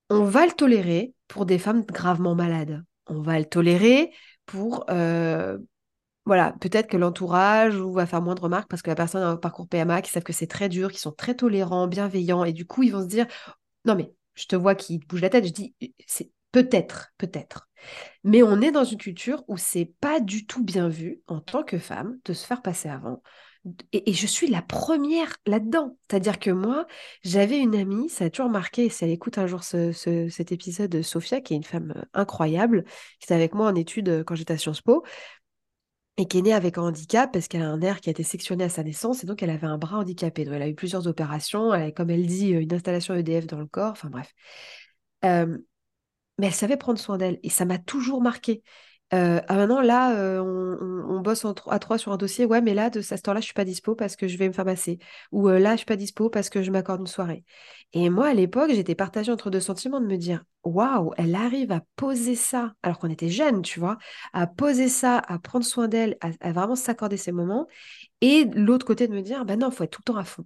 [0.10, 2.84] On va le tolérer pour des femmes gravement malades.
[3.08, 4.12] On va le tolérer
[4.48, 5.60] pour euh,
[6.26, 9.38] voilà, peut-être que l'entourage va faire moins de remarques parce que la personne a un
[9.38, 12.66] parcours PMA, qui savent que c'est très dur, qui sont très tolérants, bienveillants, et du
[12.66, 13.28] coup, ils vont se dire
[13.86, 15.74] Non, mais je te vois qui bouge la tête, je dis
[16.06, 17.70] c'est peut-être, peut-être.
[18.26, 21.64] Mais on est dans une culture où c'est pas du tout bien vu en tant
[21.64, 23.22] que femme de se faire passer avant,
[23.92, 25.98] et, je suis la première là-dedans.
[26.10, 26.88] C'est-à-dire que moi,
[27.24, 31.42] j'avais une amie, ça a toujours marqué, si elle écoute un jour cet épisode, Sophia,
[31.42, 32.84] qui est une femme euh, incroyable,
[33.20, 35.04] qui était avec moi en études euh, quand j'étais à Sciences Po,
[36.18, 38.24] et qui est née avec un handicap parce qu'elle a un nerf qui a été
[38.24, 40.46] sectionné à sa naissance, et donc elle avait un bras handicapé.
[40.46, 43.60] Donc elle a eu plusieurs opérations, elle comme elle dit, euh, une installation EDF dans
[43.60, 44.34] le corps, enfin bref.
[45.24, 48.64] mais elle savait prendre soin d'elle, et ça m'a toujours marqué.
[49.12, 52.46] Ah maintenant, là, euh, on, bosse à trois sur un dossier.
[52.46, 54.54] Ouais, mais là, de cette heure-là, je suis pas dispo parce que je vais me
[54.54, 55.00] faire masser.
[55.32, 57.44] Ou là, je suis pas dispo parce que je m'accorde une soirée.
[57.94, 61.72] Et moi, à l'époque, j'étais partagée entre deux sentiments de me dire, waouh, elle arrive
[61.72, 63.98] à poser ça, alors qu'on était jeunes, tu vois,
[64.34, 67.68] à poser ça, à prendre soin d'elle, à, vraiment s'accorder ces moments.
[68.22, 70.46] Et l'autre côté de me dire, bah non, faut être tout le temps à fond.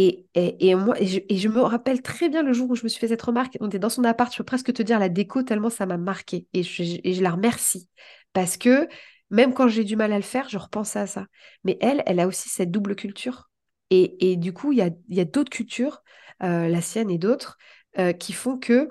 [0.00, 3.08] Et, moi, et je, me rappelle très bien le jour où je me suis fait
[3.08, 3.58] cette remarque.
[3.60, 5.96] On était dans son appart, je peux presque te dire la déco, tellement ça m'a
[5.96, 6.46] marqué.
[6.54, 7.88] Et je, la remercie.
[8.32, 8.88] Parce que
[9.30, 11.26] même quand j'ai du mal à le faire, je repense à ça.
[11.64, 13.50] Mais elle, elle a aussi cette double culture.
[13.90, 16.02] Et, du coup, il y a, d'autres cultures,
[16.44, 17.58] euh, la sienne et d'autres,
[17.98, 18.90] euh, qui font que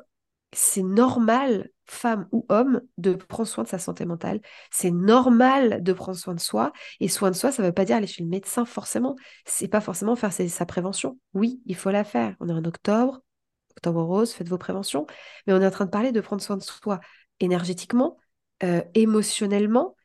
[0.54, 4.42] c'est normal femme ou homme, de prendre soin de sa santé mentale.
[4.72, 6.74] C'est normal de prendre soin de soi.
[7.00, 9.16] Et soin de soi, ça ne veut pas dire aller chez le médecin forcément.
[9.46, 11.18] C'est pas forcément faire sa prévention.
[11.34, 12.36] Oui, il faut la faire.
[12.40, 13.22] On est en octobre,
[13.72, 15.08] octobre rose, faites vos préventions.
[15.46, 17.00] Mais on est en train de parler de prendre soin de soi
[17.40, 18.18] énergétiquement,
[18.64, 19.96] euh, émotionnellement.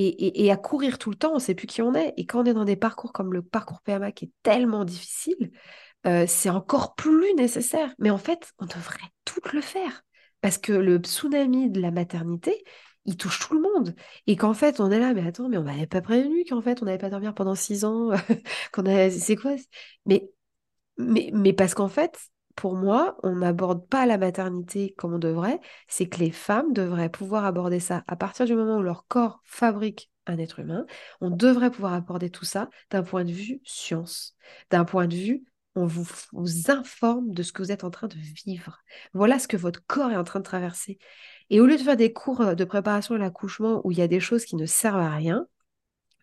[0.00, 2.14] Et, à courir tout le temps, on ne sait plus qui on est.
[2.16, 5.50] Et quand on est dans des parcours comme le parcours PMA qui est tellement difficile,
[6.06, 7.94] euh, c'est encore plus nécessaire.
[7.98, 10.04] Mais en fait, on devrait tout le faire.
[10.40, 12.64] Parce que le tsunami de la maternité,
[13.04, 13.94] il touche tout le monde.
[14.26, 16.82] Et qu'en fait, on est là, mais attends, mais on n'avait pas prévenu qu'en fait,
[16.82, 18.10] on n'allait pas dormir pendant six ans.
[18.72, 19.56] qu'on C'est quoi?
[20.06, 20.30] Mais,
[20.98, 22.18] mais, mais parce qu'en fait,
[22.54, 25.60] pour moi, on n'aborde pas la maternité comme on devrait.
[25.86, 29.40] C'est que les femmes devraient pouvoir aborder ça à partir du moment où leur corps
[29.44, 30.84] fabrique un être humain.
[31.20, 34.36] On devrait pouvoir aborder tout ça d'un point de vue science,
[34.70, 35.44] d'un point de vue
[35.74, 36.06] on vous,
[36.70, 38.16] informe de ce que vous êtes en train de
[38.46, 38.78] vivre.
[39.14, 40.98] Voilà ce que votre corps est en train de traverser.
[41.50, 44.02] Et au lieu de faire des cours euh, de préparation à l'accouchement où il y
[44.02, 45.46] a des choses qui ne servent à rien,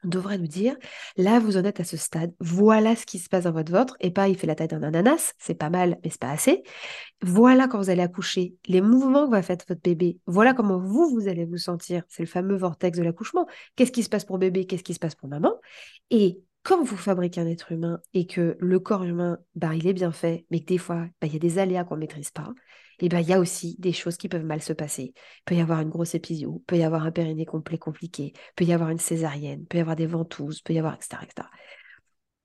[0.04, 0.76] devrait nous dire,
[1.18, 3.96] là vous en êtes à ce stade, voilà ce qui se passe dans votre ventre,
[4.00, 6.64] et pas il fait la taille d'un ananas, c'est pas mal, mais c'est pas assez.
[7.22, 11.10] Voilà quand vous allez accoucher, les mouvements que va faire votre bébé, voilà comment vous,
[11.10, 13.48] vous allez vous sentir, c'est le fameux vortex de l'accouchement.
[13.76, 15.54] Qu'est-ce qui se passe pour bébé, qu'est-ce qui se passe pour maman?
[16.12, 19.94] Et quand vous fabriquez un être humain et que le corps humain, bah, il est
[19.94, 22.32] bien fait, mais que des fois, bah, il y a des aléas qu'on ne maîtrise
[22.32, 22.54] pas,
[23.00, 25.14] et ben il y a aussi des choses qui peuvent mal se passer.
[25.14, 28.66] Il peut y avoir une grosse épisio, peut y avoir un périnée complet compliqué, peut
[28.66, 31.22] y avoir une césarienne, peut y avoir des ventouses, peut y avoir, etc.
[31.24, 31.48] etc.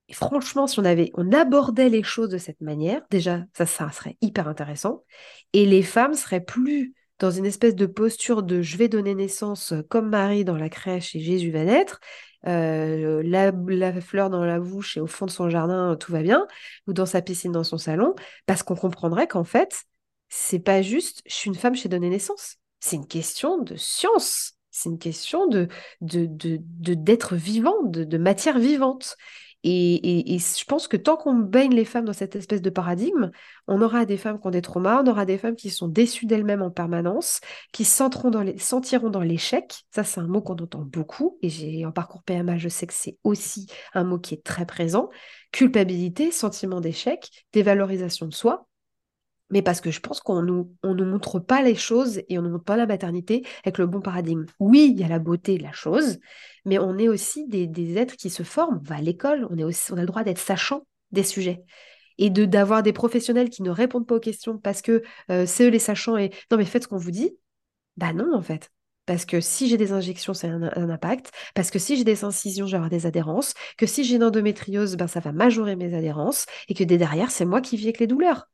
[0.09, 3.91] Et franchement, si on avait, on abordait les choses de cette manière, déjà, ça, ça
[3.93, 5.05] serait hyper intéressant.
[5.53, 9.73] Et les femmes seraient plus dans une espèce de posture de je vais donner naissance
[9.89, 12.01] comme Marie dans la crèche et Jésus va naître,
[12.45, 16.47] la, fleur dans la bouche et au fond de son jardin, tout va bien,
[16.87, 18.15] ou dans sa piscine dans son salon,
[18.47, 19.85] parce qu'on comprendrait qu'en fait,
[20.29, 22.57] c'est pas juste je suis une femme, j'ai donné naissance.
[22.81, 24.55] C'est une question de science.
[24.71, 25.69] C'est une question de
[26.01, 29.17] d'être de, de, vivant, de, matière vivante.
[29.63, 33.31] Et, je pense que tant qu'on baigne les femmes dans cette espèce de paradigme,
[33.67, 36.27] on aura des femmes qui ont des traumas, on aura des femmes qui sont déçues
[36.27, 37.41] d'elles-mêmes en permanence,
[37.73, 37.87] qui
[38.31, 39.83] dans les, sentiront dans l'échec.
[39.91, 41.39] Ça, c'est un mot qu'on entend beaucoup.
[41.43, 44.65] Et j'ai en parcours PMA, je sais que c'est aussi un mot qui est très
[44.65, 45.11] présent.
[45.53, 48.70] Culpabilité, sentiment d'échec, dévalorisation de soi
[49.51, 52.43] mais parce que je pense qu'on nous, on nous montre pas les choses et on
[52.43, 54.47] nous montre pas la maternité avec le bon paradigme.
[54.59, 56.19] Oui, il y a la beauté de la chose,
[56.65, 58.81] mais on est aussi des, êtres qui se forment.
[58.85, 61.63] Va à l'école, on, est aussi, on a le droit d'être sachant des sujets
[62.19, 65.65] et de d'avoir des professionnels qui ne répondent pas aux questions parce que euh, c'est
[65.65, 67.37] eux les sachants et non mais faites ce qu'on vous dit.
[67.97, 68.71] Bah non en fait.
[69.07, 71.33] Parce que si j'ai des injections, c'est un, impact.
[71.57, 73.55] Parce que si j'ai des incisions, je vais avoir des adhérences.
[73.77, 76.47] Que si j'ai une endométriose, ben, ça va majorer mes adhérences.
[76.69, 78.47] Et que derrière, c'est moi qui vis avec les douleurs.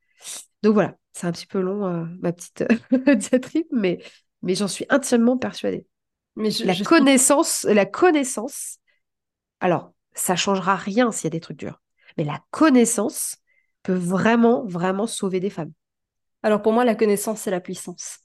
[0.63, 2.65] Donc voilà, c'est un petit peu long, euh, ma petite
[3.31, 3.99] diatribe, mais,
[4.43, 5.87] mais j'en suis intimement persuadée.
[6.37, 8.79] Mais la connaissance, la connaissance,
[9.61, 11.81] alors, ça changera rien s'il y a des trucs durs,
[12.17, 13.37] mais la connaissance
[13.83, 15.73] peut vraiment, vraiment sauver des femmes.
[16.43, 18.21] Alors pour moi, la connaissance, c'est la puissance.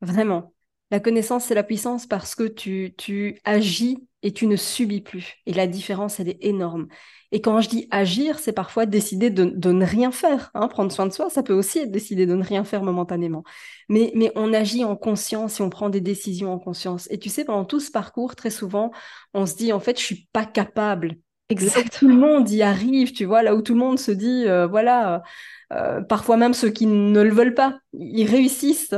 [0.00, 0.54] Vraiment.
[0.90, 5.36] La connaissance, c'est la puissance parce que tu, tu agis et tu ne subis plus.
[5.46, 6.88] Et la différence, elle est énorme.
[7.30, 10.50] Et quand je dis agir, c'est parfois décider de, ne rien faire.
[10.54, 10.66] Hein.
[10.66, 13.44] Prendre soin de soi, ça peut aussi être décider de ne rien faire momentanément.
[13.88, 17.06] Mais, mais on agit en conscience et on prend des décisions en conscience.
[17.12, 18.90] Et tu sais, pendant tout ce parcours, très souvent,
[19.32, 21.14] on se dit, en fait, je suis pas capable.
[21.48, 21.98] Exactement.
[22.00, 24.66] Tout le monde y arrive, tu vois, là où tout le monde se dit, euh,
[24.66, 25.22] voilà,
[25.72, 28.96] euh, parfois même ceux qui ne le veulent pas, ils réussissent.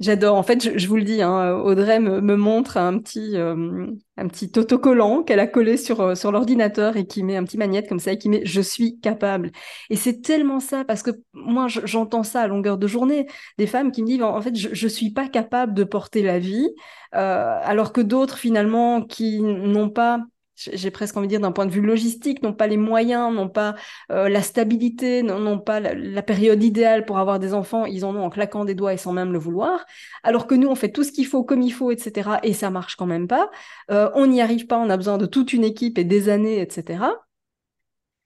[0.00, 0.36] J'adore.
[0.36, 3.86] En fait, je, vous le dis, hein, Audrey me, montre un petit, euh,
[4.16, 7.58] un petit autocollant qu'elle a collé sur, euh, sur l'ordinateur et qui met un petit
[7.58, 9.50] magnète comme ça et qui met Je suis capable.
[9.90, 13.26] Et c'est tellement ça, parce que moi, j'entends ça à longueur de journée,
[13.58, 16.38] des femmes qui me disent En fait, je ne suis pas capable de porter la
[16.38, 16.68] vie,
[17.16, 20.20] euh, alors que d'autres, finalement, qui n'ont pas
[20.58, 23.48] j'ai presque envie de dire d'un point de vue logistique, n'ont pas les moyens, n'ont
[23.48, 23.76] pas
[24.10, 28.24] euh, la stabilité, n'ont pas la, période idéale pour avoir des enfants, ils en ont
[28.24, 29.86] en claquant des doigts et sans même le vouloir,
[30.22, 32.70] alors que nous, on fait tout ce qu'il faut comme il faut, etc., et ça
[32.70, 33.50] marche quand même pas.
[33.90, 36.60] Euh, on n'y arrive pas, on a besoin de toute une équipe et des années,
[36.60, 37.04] etc.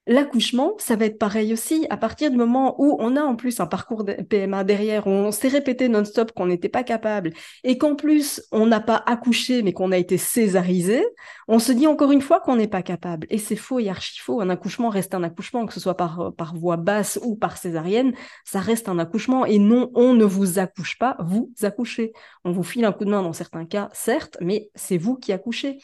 [0.09, 1.87] L'accouchement, ça va être pareil aussi.
[1.89, 5.31] À partir du moment où on a en plus un parcours PMA derrière, où on
[5.31, 7.31] s'est répété non-stop qu'on n'était pas capable,
[7.63, 11.05] et qu'en plus on n'a pas accouché, mais qu'on a été césarisé,
[11.47, 13.29] on se dit encore une fois qu'on n'est pas capable.
[13.31, 14.41] Et c'est faux et archi faux.
[14.41, 18.13] Un accouchement reste un accouchement, que ce soit par, par voie basse ou par césarienne,
[18.45, 19.47] ça reste un accouchement.
[19.47, 22.13] Et non, on ne vous accouche pas, vous accouchez.
[22.45, 25.33] On vous file un coup de main dans certains cas, certes, mais c'est vous qui
[25.33, 25.79] accouchez.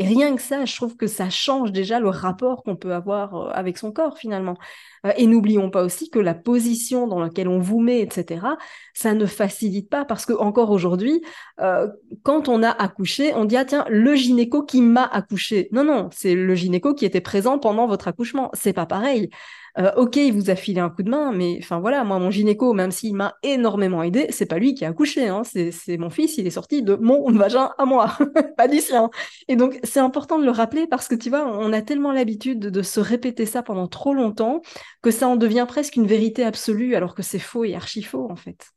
[0.00, 3.34] Et rien que ça, je trouve que ça change déjà le rapport qu'on peut avoir
[3.34, 4.56] euh, avec son corps finalement.
[5.04, 8.46] Euh, et n'oublions pas aussi que la position dans laquelle on vous met, etc.,
[8.94, 11.20] ça ne facilite pas parce que encore aujourd'hui,
[11.60, 11.86] euh,
[12.22, 15.68] quand on a accouché, on dit ah tiens le gynéco qui m'a accouché.
[15.70, 18.50] Non non, c'est le gynéco qui était présent pendant votre accouchement.
[18.54, 19.28] C'est pas pareil.
[19.78, 22.30] Euh, ok, il vous a filé un coup de main, mais enfin voilà, moi, mon
[22.30, 26.10] gynéco, même s'il m'a énormément aidé, c'est pas lui qui a accouché, hein, c'est mon
[26.10, 28.16] fils, il est sorti de mon vagin à moi,
[28.56, 29.10] pas du sien.
[29.48, 32.58] Et donc, c'est important de le rappeler parce que tu vois, on a tellement l'habitude
[32.58, 34.62] de, se répéter ça pendant trop longtemps
[35.02, 38.28] que ça en devient presque une vérité absolue, alors que c'est faux et archi faux,
[38.30, 38.70] en fait.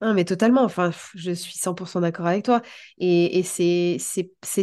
[0.00, 2.62] Ah, mais totalement, enfin, je suis 100% d'accord avec toi.
[2.98, 3.98] Et, et c'est,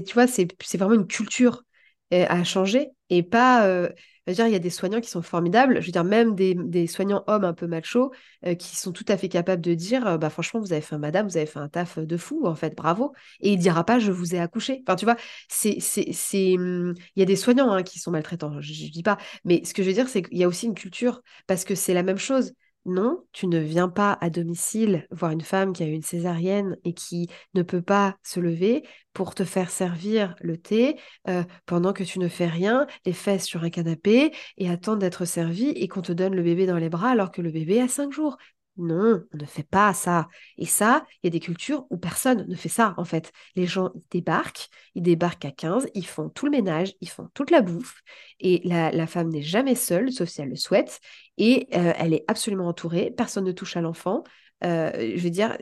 [0.03, 1.63] tu vois, c'est vraiment une culture
[2.12, 3.89] à changer et pas, euh,
[4.28, 5.82] dire, il y a des soignants qui sont formidables.
[5.82, 8.12] Je veux dire, même des, soignants hommes un peu machos
[8.45, 10.95] euh, qui sont tout à fait capables de dire euh, bah, franchement, vous avez fait
[10.95, 13.14] un madame, vous avez fait un taf de fou, en fait, bravo.
[13.41, 14.84] Et il dira pas je vous ai accouché.
[14.88, 15.16] Enfin, tu vois,
[15.49, 15.80] c'est.
[15.80, 19.18] c'est, hum, Il y a des soignants hein, qui sont maltraitants, je, ne dis pas.
[19.45, 21.76] Mais ce que je veux dire, c'est qu'il y a aussi une culture parce que
[21.76, 22.53] c'est la même chose.
[22.86, 26.93] Non, tu ne viens pas à domicile voir une femme qui a une césarienne et
[26.93, 32.03] qui ne peut pas se lever pour te faire servir le thé euh, pendant que
[32.03, 36.01] tu ne fais rien, les fesses sur un canapé et attendre d'être servi et qu'on
[36.01, 38.38] te donne le bébé dans les bras alors que le bébé a cinq jours.
[38.80, 40.30] Non, on ne fait pas ça.
[40.57, 43.34] Et ça, il y a des cultures où personne ne fait ça, en fait.
[43.57, 47.51] Les gens débarquent, ils débarquent à 15, ils font tout le ménage, ils font toute
[47.51, 48.01] la bouffe,
[48.39, 51.01] et la, femme n'est jamais seule, sauf si elle le souhaite,
[51.40, 54.24] et euh, elle est absolument entourée, personne ne touche à l'enfant.
[54.64, 55.58] Euh, je veux dire,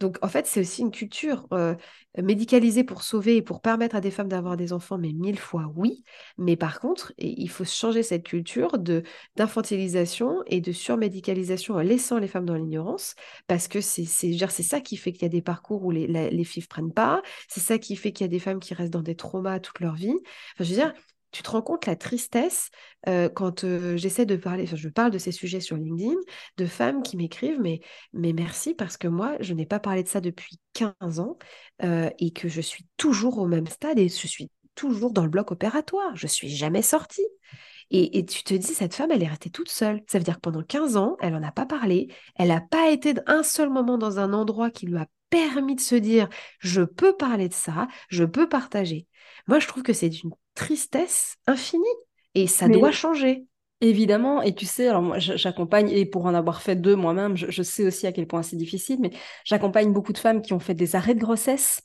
[0.00, 1.76] donc, en fait, c'est aussi une culture euh,
[2.20, 5.72] médicalisée pour sauver et pour permettre à des femmes d'avoir des enfants, mais mille fois
[5.76, 6.02] oui.
[6.38, 8.78] Mais par contre, il faut changer cette culture
[9.36, 13.14] d'infantilisation et de surmédicalisation en laissant les femmes dans l'ignorance,
[13.46, 16.64] parce que c'est ça qui fait qu'il y a des parcours où les, les filles
[16.64, 19.02] ne prennent pas, c'est ça qui fait qu'il y a des femmes qui restent dans
[19.02, 20.14] des traumas toute leur vie.
[20.54, 20.92] Enfin, je veux dire,
[21.32, 22.70] tu te rends compte la tristesse
[23.08, 26.14] euh, quand euh, j'essaie de parler, je parle de ces sujets sur LinkedIn,
[26.58, 27.80] de femmes qui m'écrivent, mais,
[28.12, 31.38] mais merci parce que moi, je n'ai pas parlé de ça depuis 15 ans
[31.82, 35.30] euh, et que je suis toujours au même stade et je suis toujours dans le
[35.30, 36.14] bloc opératoire.
[36.14, 37.26] Je suis jamais sortie.
[37.90, 40.02] Et, et, tu te dis, cette femme, elle est restée toute seule.
[40.06, 42.08] Ça veut dire que pendant 15 ans, elle n'en a pas parlé.
[42.36, 45.80] Elle n'a pas été un seul moment dans un endroit qui lui a permis de
[45.80, 46.28] se dire,
[46.58, 49.06] je peux parler de ça, je peux partager.
[49.46, 51.84] Moi, je trouve que c'est d'une tristesse infinie
[52.34, 53.46] et ça doit changer.
[53.80, 57.62] Évidemment, et tu sais, alors moi j'accompagne, et pour en avoir fait deux moi-même, je,
[57.62, 59.10] sais aussi à quel point c'est difficile, mais
[59.44, 61.82] j'accompagne beaucoup de femmes qui ont fait des arrêts de grossesse.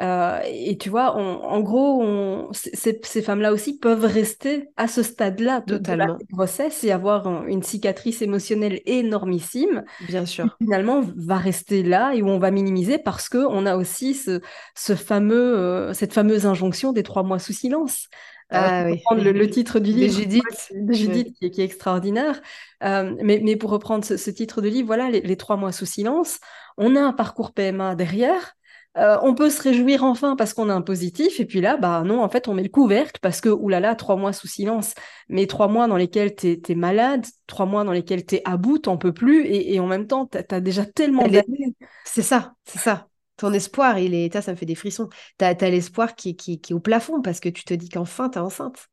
[0.00, 5.62] Euh, et tu vois, en gros, on, ces, femmes-là aussi peuvent rester à ce stade-là
[5.66, 9.84] de, la grossesse et avoir une cicatrice émotionnelle énormissime.
[10.06, 10.44] Bien sûr.
[10.44, 14.40] Qui, finalement, va rester là et où on va minimiser parce qu'on a aussi ce,
[14.74, 18.08] ce fameux, euh, cette fameuse injonction des trois mois sous silence.
[18.52, 18.92] Euh, ah, oui.
[18.92, 22.40] reprendre le, titre du livre de Judith, de Judith qui, est, extraordinaire.
[22.84, 26.38] Euh, mais, mais, pour reprendre ce, titre de livre, voilà, les, trois mois sous silence,
[26.76, 28.55] on a un parcours PMA derrière.
[28.96, 32.02] Euh, on peut se réjouir enfin parce qu'on a un positif, et puis là, bah
[32.02, 34.94] non, en fait, on met le couvercle parce que, oulala, trois mois sous silence,
[35.28, 38.56] mais trois mois dans lesquels tu es, malade, trois mois dans lesquels tu es à
[38.56, 41.74] bout, t'en peux plus, et, en même temps, tu as, déjà tellement d'années.
[42.04, 45.10] C'est ça, c'est ça ton espoir, il est, ça, ça me fait des frissons.
[45.38, 48.30] Tu as, l'espoir qui, qui, qui, est au plafond parce que tu te dis qu'enfin,
[48.30, 48.88] tu es enceinte.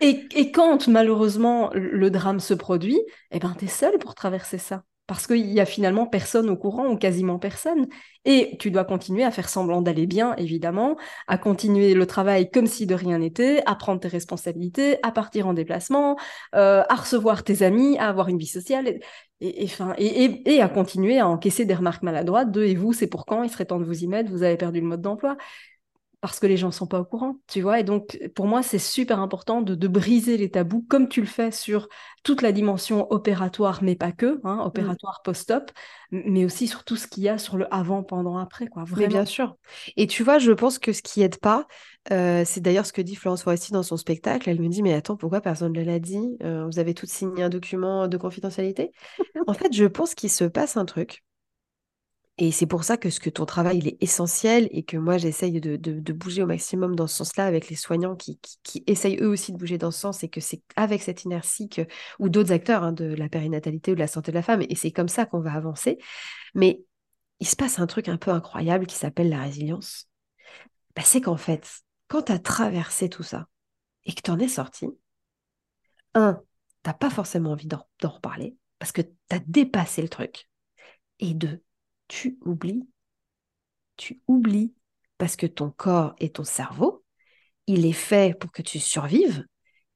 [0.00, 3.00] Et, et, quand malheureusement le drame se produit,
[3.32, 6.56] eh ben, tu es seule pour traverser ça parce qu'il y a finalement personne au
[6.56, 7.86] courant ou quasiment personne.
[8.26, 10.96] Et tu dois continuer à faire semblant d'aller bien, évidemment,
[11.26, 15.48] à continuer le travail comme si de rien n'était, à prendre tes responsabilités, à partir
[15.48, 16.16] en déplacement,
[16.54, 19.00] euh, à recevoir tes amis, à avoir une vie sociale,
[19.40, 19.70] et,
[20.44, 23.44] et, à continuer à encaisser des remarques maladroites de «et vous, c'est pour quand?
[23.44, 25.36] Il serait temps de vous y mettre, vous avez perdu le mode d'emploi»
[26.20, 27.78] parce que les gens ne sont pas au courant, tu vois.
[27.78, 31.52] Et donc, pour moi, c'est super important de, briser les tabous, comme tu le fais
[31.52, 31.88] sur
[32.24, 34.66] toute la dimension opératoire, mais pas que, hein, mm.
[34.66, 35.70] opératoire post-op,
[36.10, 38.84] mais aussi sur tout ce qu'il y a sur le avant, pendant, après, quoi.
[38.96, 39.56] Mais bien sûr.
[39.96, 41.66] Et tu vois, je pense que ce qui aide pas,
[42.10, 44.50] euh, c'est d'ailleurs ce que dit Florence Foresti dans son spectacle.
[44.50, 47.44] Elle me dit, mais attends, pourquoi personne ne l'a dit euh, Vous avez toutes signé
[47.44, 48.90] un document de confidentialité?
[49.46, 51.22] En fait, je pense qu'il se passe un truc
[52.38, 55.18] et c'est pour ça que, ce que ton travail il est essentiel et que moi
[55.18, 59.28] j'essaye de, bouger au maximum dans ce sens-là avec les soignants qui, qui, essayent eux
[59.28, 61.82] aussi de bouger dans ce sens et que c'est avec cette inertie que,
[62.20, 64.74] ou d'autres acteurs hein, de la périnatalité ou de la santé de la femme et
[64.76, 65.98] c'est comme ça qu'on va avancer.
[66.54, 66.82] Mais
[67.40, 70.08] il se passe un truc un peu incroyable qui s'appelle la résilience.
[70.94, 73.48] Bah, c'est qu'en fait, quand tu as traversé tout ça
[74.04, 74.86] et que tu en es sorti,
[76.14, 76.40] un,
[76.82, 80.48] t'as pas forcément envie d'en reparler parce que tu as dépassé le truc.
[81.20, 81.62] Et deux,
[82.08, 82.88] tu oublies.
[83.96, 84.74] Tu oublies
[85.18, 87.04] parce que ton corps et ton cerveau,
[87.66, 89.44] il est fait pour que tu survives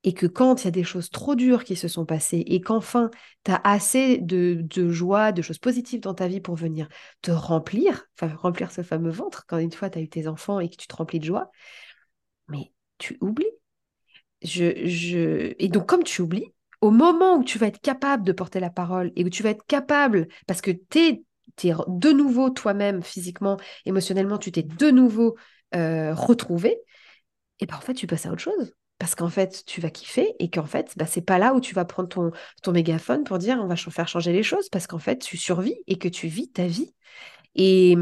[0.05, 2.61] et que quand il y a des choses trop dures qui se sont passées et
[2.61, 3.11] qu'enfin
[3.45, 6.89] tu as assez de, joie, de choses positives dans ta vie pour venir
[7.23, 10.61] te remplir, enfin remplir ce fameux ventre quand une fois tu as eu tes enfants
[10.61, 11.51] et que tu te remplis de joie,
[12.49, 13.47] mais tu oublies.
[14.43, 15.55] Je, je...
[15.59, 18.71] Et donc comme tu oublies, au moment où tu vas être capable de porter la
[18.71, 21.25] parole et où tu vas être capable, parce que tu es
[21.57, 25.37] tu es de nouveau toi-même physiquement, émotionnellement, tu t'es de nouveau
[25.75, 26.79] euh, retrouvé,
[27.61, 28.75] et ben en fait, tu passes à autre chose.
[28.99, 31.75] Parce qu'en fait, tu vas kiffer et qu'en fait, bah, c'est pas là où tu
[31.75, 32.31] vas prendre ton,
[32.63, 35.75] ton mégaphone pour dire on va faire changer les choses parce qu'en fait, tu survis
[35.89, 36.95] et que tu vis ta vie.
[37.57, 37.97] Et,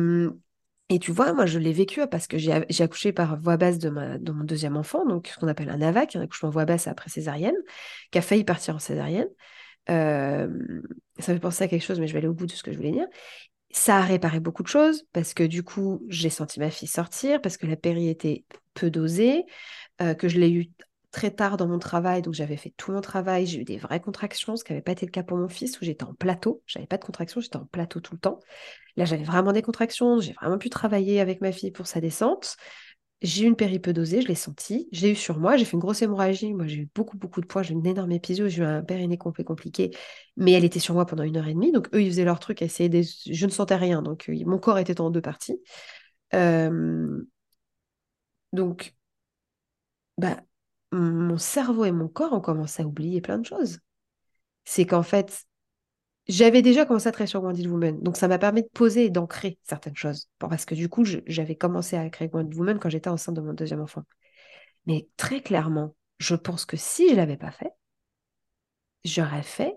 [0.91, 3.88] et tu vois, moi, je l'ai vécu parce que j'ai accouché par voie basse de,
[3.88, 6.86] ma, de mon deuxième enfant, donc ce qu'on appelle un AVAC, un accouchement voie basse
[6.86, 7.57] après césarienne,
[8.11, 9.28] qui a failli partir en césarienne.
[9.87, 10.83] Ça me
[11.18, 12.76] fait penser à quelque chose, mais je vais aller au bout de ce que je
[12.76, 13.07] voulais dire.
[13.72, 17.41] Ça a réparé beaucoup de choses parce que du coup, j'ai senti ma fille sortir,
[17.41, 19.45] parce que la péri était peu dosée,
[20.18, 20.70] que je l'ai eu
[21.12, 23.99] très tard dans mon travail, donc j'avais fait tout mon travail, j'ai eu des vraies
[24.01, 26.62] contractions, ce qui n'avait pas été le cas pour mon fils, où j'étais en plateau,
[26.66, 28.39] j'avais pas de contractions, j'étais en plateau tout le temps.
[28.97, 32.57] Là, j'avais vraiment des contractions, j'ai vraiment pu travailler avec ma fille pour sa descente.
[33.22, 36.00] J'ai eu une péripodosée, je l'ai senti, j'ai eu sur moi, j'ai fait une grosse
[36.00, 38.64] hémorragie, moi j'ai eu beaucoup beaucoup de poids, j'ai eu une énorme épisode, j'ai eu
[38.64, 39.90] un périnée complet compliqué,
[40.38, 42.40] mais elle était sur moi pendant une heure et demie, donc eux ils faisaient leur
[42.40, 45.60] truc, essayaient je ne sentais rien, donc euh, mon corps était en deux parties.
[46.34, 47.22] Euh,
[48.52, 48.94] donc,
[50.18, 50.40] bah,
[50.92, 53.80] mon cerveau et mon corps ont commencé à oublier plein de choses.
[54.64, 55.44] C'est qu'en fait,
[56.31, 59.11] j'avais déjà commencé à travailler sur Wounded Woman, donc ça m'a permis de poser et
[59.11, 60.28] d'ancrer certaines choses.
[60.39, 63.53] Parce que du coup, j'avais commencé à créer Wounded Woman quand j'étais enceinte de mon
[63.53, 64.05] deuxième enfant.
[64.87, 67.72] Mais très clairement, je pense que si je ne l'avais pas fait,
[69.05, 69.74] j'aurais fait,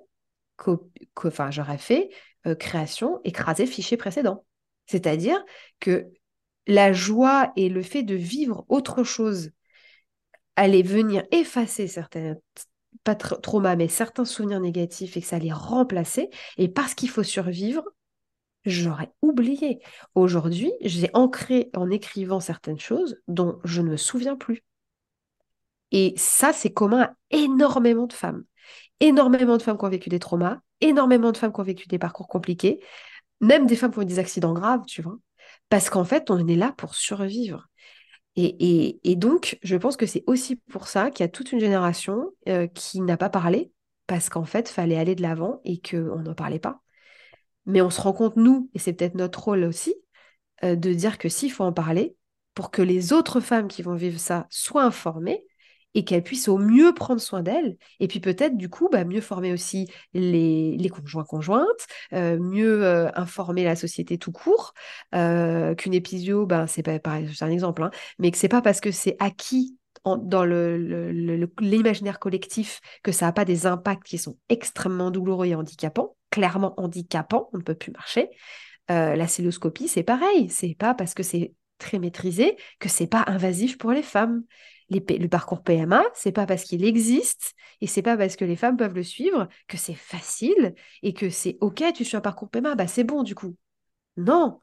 [1.80, 2.10] fait
[2.45, 4.45] euh, création écraser fichier précédent.
[4.86, 5.43] C'est-à-dire
[5.80, 6.12] que
[6.68, 9.51] la joie et le fait de vivre autre chose
[10.56, 12.36] allait venir effacer certains
[13.04, 16.30] pas traumas, mais certains souvenirs négatifs et que ça allait remplacer.
[16.58, 17.84] Et parce qu'il faut survivre,
[18.66, 19.80] j'aurais oublié.
[20.16, 24.64] Aujourd'hui, j'ai ancré en écrivant certaines choses dont je ne me souviens plus.
[25.91, 28.43] Et ça, c'est commun à énormément de femmes.
[28.99, 31.99] Énormément de femmes qui ont vécu des traumas, énormément de femmes qui ont vécu des
[31.99, 32.80] parcours compliqués,
[33.41, 35.18] même des femmes qui ont eu des accidents graves, tu vois.
[35.70, 37.68] Parce qu'en fait, on est là pour survivre.
[38.36, 42.31] Et, donc, je pense que c'est aussi pour ça qu'il y a toute une génération
[42.47, 43.71] euh, qui n'a pas parlé,
[44.07, 46.81] parce qu'en fait, il fallait aller de l'avant et qu'on n'en parlait pas.
[47.65, 49.95] Mais on se rend compte, nous, et c'est peut-être notre rôle aussi,
[50.63, 52.15] euh, de dire que s'il faut en parler,
[52.55, 55.45] pour que les autres femmes qui vont vivre ça soient informées
[55.95, 57.77] et qu'elle puisse au mieux prendre soin d'elle.
[57.99, 63.63] Et puis peut-être, du coup, bah, mieux former aussi les, conjoints-conjointes, euh, mieux euh, informer
[63.63, 64.73] la société tout court,
[65.15, 69.15] euh, qu'une épisio, ben, c'est un exemple, hein, mais que c'est pas parce que c'est
[69.19, 75.47] acquis dans l'imaginaire le, collectif que ça n'a pas des impacts qui sont extrêmement douloureux
[75.47, 78.29] et handicapants, clairement handicapants, on ne peut plus marcher.
[78.89, 83.77] la celluloscopie, c'est pareil, c'est pas parce que c'est très maîtrisé que c'est pas invasif
[83.77, 84.43] pour les femmes
[84.89, 88.77] le parcours PMA, c'est pas parce qu'il existe et c'est pas parce que les femmes
[88.77, 90.73] peuvent le suivre que c'est facile
[91.03, 93.55] et que c'est OK, tu suis un parcours PMA, bah c'est bon du coup.
[94.17, 94.61] Non,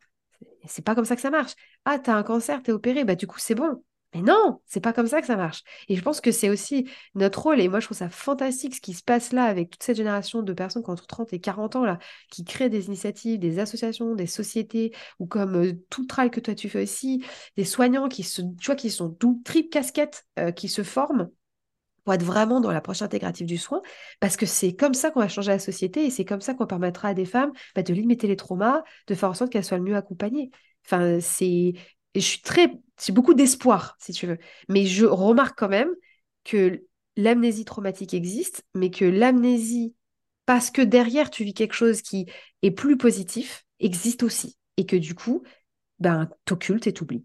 [0.67, 1.55] c'est pas comme ça que ça marche.
[1.85, 3.83] Ah, tu as un cancer, tu es opéré, bah du coup c'est bon.
[4.15, 5.63] Mais non, c'est pas comme ça que ça marche.
[5.89, 8.81] Et je pense que c'est aussi notre rôle, et moi je trouve ça fantastique ce
[8.81, 11.41] qui se passe là avec toute cette génération de personnes qui ont entre 30 et
[11.41, 11.99] 40 ans,
[12.31, 16.41] qui créent des initiatives, des associations, des sociétés, ou comme euh, tout le travail que
[16.41, 17.25] toi tu fais aussi,
[17.57, 18.43] des soignants qui, se,
[18.89, 21.31] sont double, triple casquette, euh, qui se forment
[22.05, 23.81] pour être vraiment dans l'approche intégrative du soin,
[24.19, 26.67] parce que c'est comme ça qu'on va changer la société, et c'est comme ça qu'on
[26.67, 29.79] permettra à des femmes bah, de limiter les traumas, de faire en sorte qu'elles soient
[29.79, 30.51] le mieux accompagnées.
[30.85, 31.75] Enfin, c'est
[32.15, 32.73] je suis très,
[33.05, 34.39] j'ai beaucoup d'espoir, si tu veux.
[34.69, 35.91] Mais je remarque quand même
[36.45, 36.85] que
[37.17, 39.95] l'amnésie traumatique existe, mais que l'amnésie,
[40.47, 42.27] parce que derrière tu vis quelque chose qui
[42.63, 44.57] est plus positif, existe aussi.
[44.77, 45.43] Et que du coup,
[45.99, 47.25] ben, t'occultes et t'oublies.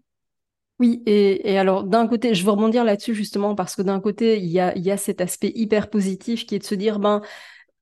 [0.78, 4.46] Oui, et, alors d'un côté, je veux rebondir là-dessus justement parce que d'un côté, il
[4.46, 7.22] y a, y a cet aspect hyper positif qui est de se dire, ben,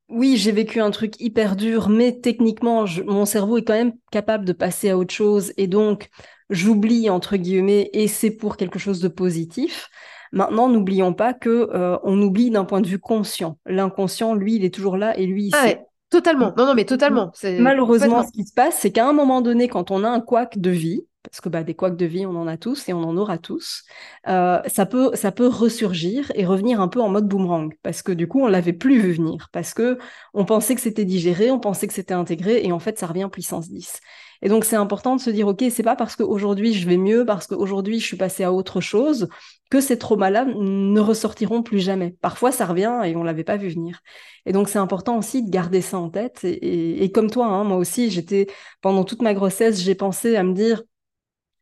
[0.08, 4.44] oui, j'ai vécu un truc hyper dur, mais techniquement, mon cerveau est quand même capable
[4.44, 5.52] de passer à autre chose.
[5.56, 6.08] Et donc,
[6.50, 9.88] j'oublie entre guillemets et c'est pour quelque chose de positif.
[10.32, 13.58] Maintenant, n'oublions pas que euh, on oublie d'un point de vue conscient.
[13.66, 15.74] L'inconscient, lui, il est toujours là et lui, il ah
[16.10, 16.52] totalement.
[16.56, 17.32] Non, non, mais totalement.
[17.58, 20.58] Malheureusement, ce qui se passe, c'est qu'à un moment donné, quand on a un couac
[20.58, 23.02] de vie, parce que bah, des couacs de vie, on en a tous et on
[23.02, 23.84] en aura tous,
[24.28, 28.12] euh, ça, peut, ça peut ressurgir et revenir un peu en mode boomerang, parce que
[28.12, 29.98] du coup, on l'avait plus vu venir, parce que
[30.34, 33.28] on pensait que c'était digéré, on pensait que c'était intégré, et en fait, ça revient
[33.32, 34.00] puissance 10.
[34.42, 37.24] Et donc, c'est important de se dire, OK, c'est pas parce qu'aujourd'hui je vais mieux,
[37.24, 39.28] parce qu'aujourd'hui je suis passé à autre chose,
[39.70, 42.16] que ces traumas-là ne ressortiront plus jamais.
[42.20, 44.00] Parfois, ça revient et on l'avait pas vu venir.
[44.46, 46.40] Et donc, c'est important aussi de garder ça en tête.
[46.44, 48.46] Et, comme toi, hein, moi aussi, j'étais,
[48.82, 50.82] pendant toute ma grossesse, j'ai pensé à me dire,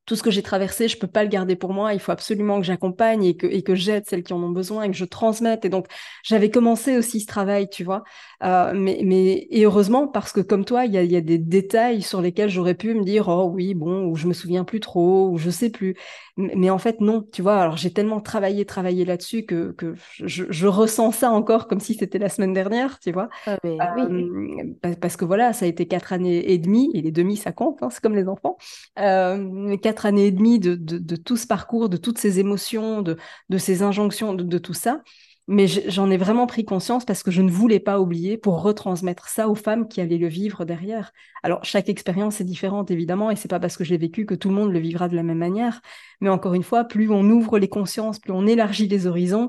[0.05, 1.95] tout ce que j'ai traversé, je peux pas le garder pour moi.
[1.95, 4.83] Il faut absolument que j'accompagne et que, et que j'aide celles qui en ont besoin
[4.83, 5.65] et que je transmette.
[5.65, 5.87] Et donc,
[6.25, 8.03] j'avais commencé aussi ce travail, tu vois.
[8.43, 11.39] Euh, mais, mais, et heureusement, parce que comme toi, il y a, y a, des
[11.39, 14.81] détails sur lesquels j'aurais pu me dire, oh oui, bon, ou je me souviens plus
[14.81, 15.97] trop, ou je sais plus.
[16.37, 17.61] Mais, en fait, non, tu vois.
[17.61, 19.95] Alors, j'ai tellement travaillé, travaillé là-dessus que, que
[20.25, 23.29] je, je, ressens ça encore comme si c'était la semaine dernière, tu vois.
[23.47, 23.77] Ah, oui.
[23.79, 27.53] Euh, parce que voilà, ça a été quatre années et demie, et les demi, ça
[27.53, 28.57] compte, hein, c'est comme les enfants.
[28.99, 33.17] Euh, quatre années et demie de, de, tout ce parcours, de toutes ces émotions, de,
[33.49, 35.03] de ces injonctions, de, tout ça.
[35.49, 39.29] Mais j'en ai vraiment pris conscience parce que je ne voulais pas oublier pour retransmettre
[39.29, 41.13] ça aux femmes qui allaient le vivre derrière.
[41.43, 44.35] Alors, chaque expérience est différente, évidemment, et c'est pas parce que je l'ai vécu que
[44.35, 45.81] tout le monde le vivra de la même manière.
[46.21, 49.49] Mais encore une fois, plus on ouvre les consciences, plus on élargit les horizons,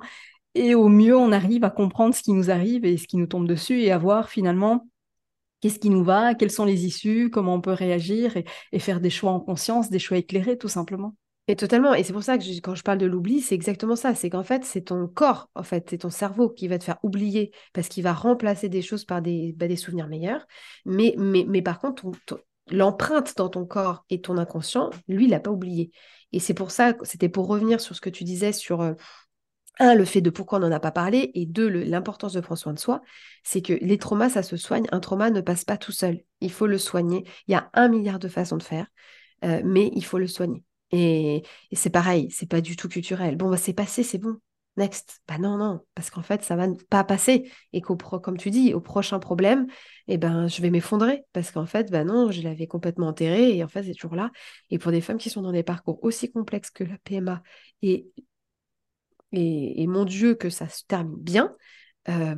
[0.56, 3.28] et au mieux on arrive à comprendre ce qui nous arrive et ce qui nous
[3.28, 4.88] tombe dessus et à voir finalement
[5.61, 8.36] qu'est-ce qui nous va, quelles sont les issues, comment on peut réagir
[8.72, 11.15] et, faire des choix en conscience, des choix éclairés tout simplement.
[11.48, 11.94] Et totalement.
[11.94, 14.15] Et c'est pour ça que quand je parle de l'oubli, c'est exactement ça.
[14.15, 16.99] C'est qu'en fait, c'est ton corps, en fait, c'est ton cerveau qui va te faire
[17.03, 20.48] oublier parce qu'il va remplacer des choses par des, bah, souvenirs meilleurs.
[20.86, 21.15] Mais
[21.61, 22.10] par contre,
[22.72, 25.91] l'empreinte dans ton corps et ton inconscient, lui, il n'a pas oublié.
[26.32, 28.94] Et c'est pour ça, c'était pour revenir sur ce que tu disais sur euh,
[29.80, 32.60] un, le fait de pourquoi on n'en a pas parlé, et deux, l'importance de prendre
[32.60, 33.02] soin de soi,
[33.44, 34.88] c'est que les traumas, ça se soigne.
[34.91, 36.24] Un trauma ne passe pas tout seul.
[36.41, 37.26] Il faut le soigner.
[37.48, 38.88] Il y a un milliard de façons de faire,
[39.44, 40.64] euh, mais il faut le soigner.
[40.94, 41.44] Et,
[41.74, 43.36] c'est pareil, c'est pas du tout culturel.
[43.36, 44.38] Bon, bah, c'est passé, c'est bon.
[44.78, 45.22] Next.
[45.28, 47.52] Bah non, non, parce qu'en fait, ça va pas passer.
[47.74, 49.68] Et qu'au comme tu dis, au prochain problème,
[50.07, 51.26] eh ben, je vais m'effondrer.
[51.34, 54.32] Parce qu'en fait, bah non, je l'avais complètement enterré et en fait, c'est toujours là.
[54.72, 57.44] Et pour des femmes qui sont dans des parcours aussi complexes que la PMA
[57.82, 58.07] et
[59.34, 61.56] et, mon Dieu que ça se termine bien,
[62.10, 62.36] euh,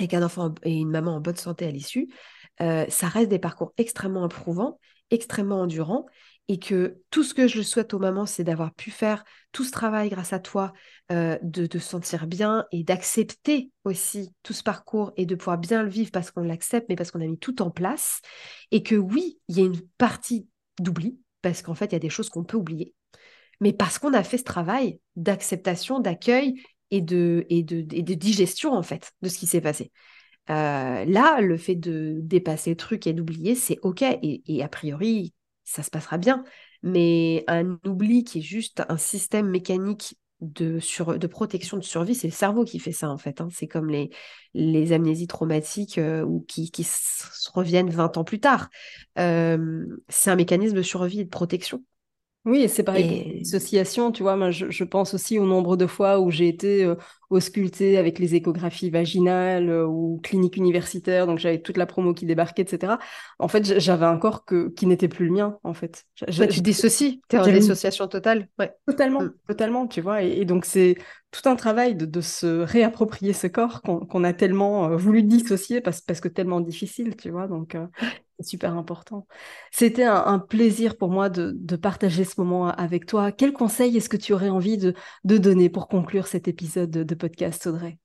[0.00, 2.08] et qu'un enfant et une maman en bonne santé à l'issue,
[2.60, 6.06] euh, ça reste des parcours extrêmement éprouvants, extrêmement endurants,
[6.48, 9.70] et que tout ce que je souhaite aux mamans, c'est d'avoir pu faire tout ce
[9.70, 10.72] travail grâce à toi,
[11.10, 15.82] euh, de, se sentir bien et d'accepter aussi tout ce parcours et de pouvoir bien
[15.82, 18.20] le vivre parce qu'on l'accepte, mais parce qu'on a mis tout en place,
[18.70, 20.46] et que oui, il y a une partie
[20.80, 22.94] d'oubli, parce qu'en fait, il y a des choses qu'on peut oublier
[23.60, 28.72] mais parce qu'on a fait ce travail d'acceptation, d'accueil et de, et, de, de digestion,
[28.72, 29.90] en fait, de ce qui s'est passé.
[30.50, 34.02] Euh, là, le fait de dépasser le truc et d'oublier, c'est OK.
[34.02, 35.33] Et, a priori,
[35.64, 36.44] ça se passera bien.
[36.82, 40.78] Mais un oubli qui est juste un système mécanique de,
[41.26, 43.40] protection de survie, c'est le cerveau qui fait ça, en fait.
[43.40, 43.48] Hein.
[43.50, 46.86] C'est comme les, amnésies traumatiques euh, ou qui, qui
[47.54, 48.68] reviennent 20 ans plus tard.
[49.16, 51.82] C'est un mécanisme de survie et de protection.
[52.44, 56.30] Oui, c'est pareil pour tu vois, moi je, pense aussi au nombre de fois où
[56.30, 56.94] j'ai été euh,
[57.30, 62.26] auscultée avec les échographies vaginales euh, ou cliniques universitaires, donc j'avais toute la promo qui
[62.26, 62.94] débarquait, etc.
[63.38, 66.04] En fait, j'avais un corps que, qui n'était plus le mien, en fait.
[66.50, 68.48] tu dissocies, tu es en dissociation totale.
[68.58, 68.74] Ouais.
[68.86, 69.32] Totalement, mm.
[69.48, 70.22] totalement, tu vois.
[70.22, 70.96] Et, donc c'est
[71.34, 76.00] tout un travail de, se réapproprier ce corps qu'on a tellement euh, voulu dissocier parce,
[76.00, 77.48] parce que tellement difficile, tu vois.
[77.48, 77.76] Donc
[78.38, 79.26] c'est super important.
[79.72, 83.32] C'était un, plaisir pour moi de, partager ce moment avec toi.
[83.32, 84.94] Quel conseil est-ce que tu aurais envie de,
[85.24, 87.98] donner pour conclure cet épisode de podcast, Audrey?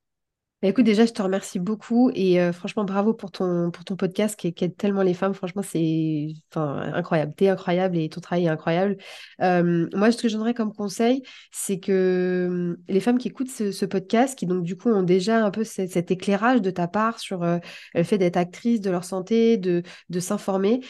[0.62, 3.96] Bah, écoute, déjà, je te remercie beaucoup et euh, franchement, bravo pour ton, pour ton
[3.96, 5.32] podcast qui, aide tellement les femmes.
[5.32, 7.32] Franchement, c'est enfin, incroyable.
[7.34, 8.98] T'es incroyable et ton travail est incroyable.
[9.40, 13.48] Euh, moi, ce que je donnerais comme conseil, c'est que hum, les femmes qui écoutent
[13.48, 17.20] ce, podcast, qui donc du coup ont déjà un peu cet, éclairage de ta part
[17.20, 17.58] sur euh,
[17.94, 20.80] le fait d'être actrice de leur santé, de, de s'informer,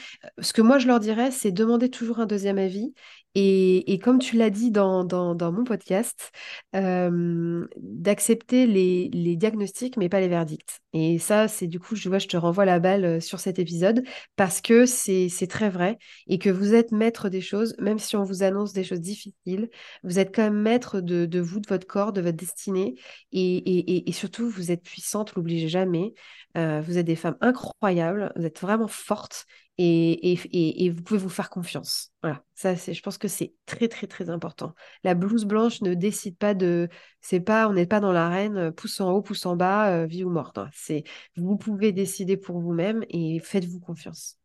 [0.41, 2.93] ce que moi, je leur dirais, c'est demander toujours un deuxième avis
[3.35, 5.07] et, comme tu l'as dit dans,
[5.52, 6.32] mon podcast,
[6.73, 10.81] d'accepter les, diagnostics, mais pas les verdicts.
[10.93, 14.02] Et ça, c'est du coup, je te renvoie la balle sur cet épisode
[14.36, 18.24] parce que c'est très vrai et que vous êtes maître des choses, même si on
[18.24, 19.70] vous annonce des choses difficiles,
[20.02, 22.97] vous êtes quand même maître de, vous, de votre corps, de votre destinée.
[23.32, 26.15] Et surtout, vous êtes puissante, l'oubliez jamais.
[26.57, 29.47] vous êtes des femmes incroyables, vous êtes vraiment fortes
[29.82, 32.12] et, vous pouvez vous faire confiance.
[32.23, 34.74] Voilà, ça, c'est, je pense que c'est très, très, très important.
[35.05, 36.89] La blouse blanche ne décide pas de.
[37.20, 40.24] C'est pas, on n'est pas dans l'arène, pouce en haut, pouce en bas, euh, vie
[40.24, 40.52] ou mort.
[40.73, 41.05] C'est,
[41.36, 44.40] vous pouvez décider pour vous-même et faites-vous confiance.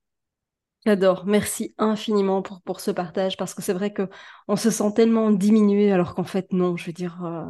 [0.86, 1.24] J'adore.
[1.26, 4.08] Merci infiniment pour, pour ce partage parce que c'est vrai que
[4.48, 6.78] on se sent tellement diminué alors qu'en fait non.
[6.78, 7.44] Je veux dire, euh,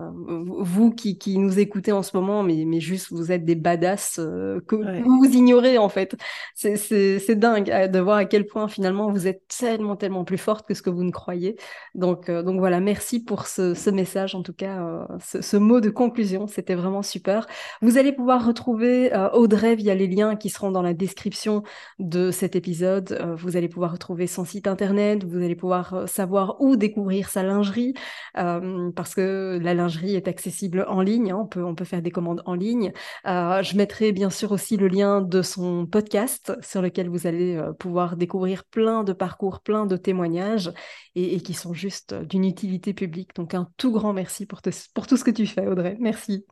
[0.60, 4.20] vous qui, qui nous écoutez en ce moment, mais, mais juste vous êtes des badass
[4.20, 6.16] euh, que vous ignorez en fait.
[6.54, 10.66] C'est dingue euh, de voir à quel point finalement vous êtes tellement tellement plus forte
[10.66, 11.58] que ce que vous ne croyez.
[11.94, 15.90] Donc donc voilà, merci pour ce, ce message en tout cas, ce, ce, mot de
[15.90, 17.48] conclusion, c'était vraiment super.
[17.82, 21.64] Vous allez pouvoir retrouver Audrey via les liens qui seront dans la description
[22.00, 26.08] de cet épisode euh, vous allez pouvoir retrouver son site internet, vous allez pouvoir euh,
[26.08, 27.94] savoir où découvrir sa lingerie,
[28.38, 32.02] euh, parce que la lingerie est accessible en ligne, hein, on, peut, on peut faire
[32.02, 32.92] des commandes en ligne.
[33.26, 38.18] je mettrai bien sûr aussi le lien de son podcast sur lequel vous allez pouvoir
[38.18, 40.72] découvrir plein de parcours, plein de témoignages
[41.16, 43.36] et, qui sont juste d'une utilité publique.
[43.36, 45.98] Donc un tout grand merci pour, tout ce que tu fais, Audrey.
[46.00, 46.46] Merci.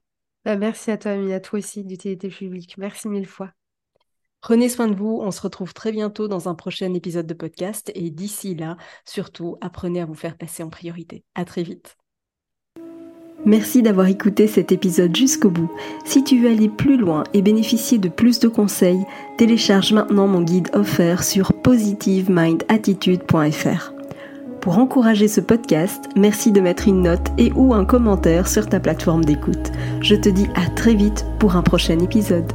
[0.45, 2.77] Bah, merci à toi, Amina, toi aussi, d'utilité publique.
[2.77, 3.51] Merci mille fois.
[4.43, 7.89] Prenez soin de vous, on se retrouve très bientôt dans un prochain épisode de podcast
[7.95, 8.75] et d'ici là,
[9.05, 11.23] surtout, apprenez à vous faire passer en priorité.
[11.33, 11.95] À très vite.
[13.45, 15.71] Merci d'avoir écouté cet épisode jusqu'au bout.
[16.03, 19.05] Si tu veux aller plus loin et bénéficier de plus de conseils,
[19.37, 23.93] télécharge maintenant mon guide offert sur positivemindattitude.fr.
[24.59, 28.81] Pour encourager ce podcast, merci de mettre une note et ou un commentaire sur ta
[28.81, 29.71] plateforme d'écoute.
[30.01, 32.51] Je te dis à très vite pour un prochain épisode.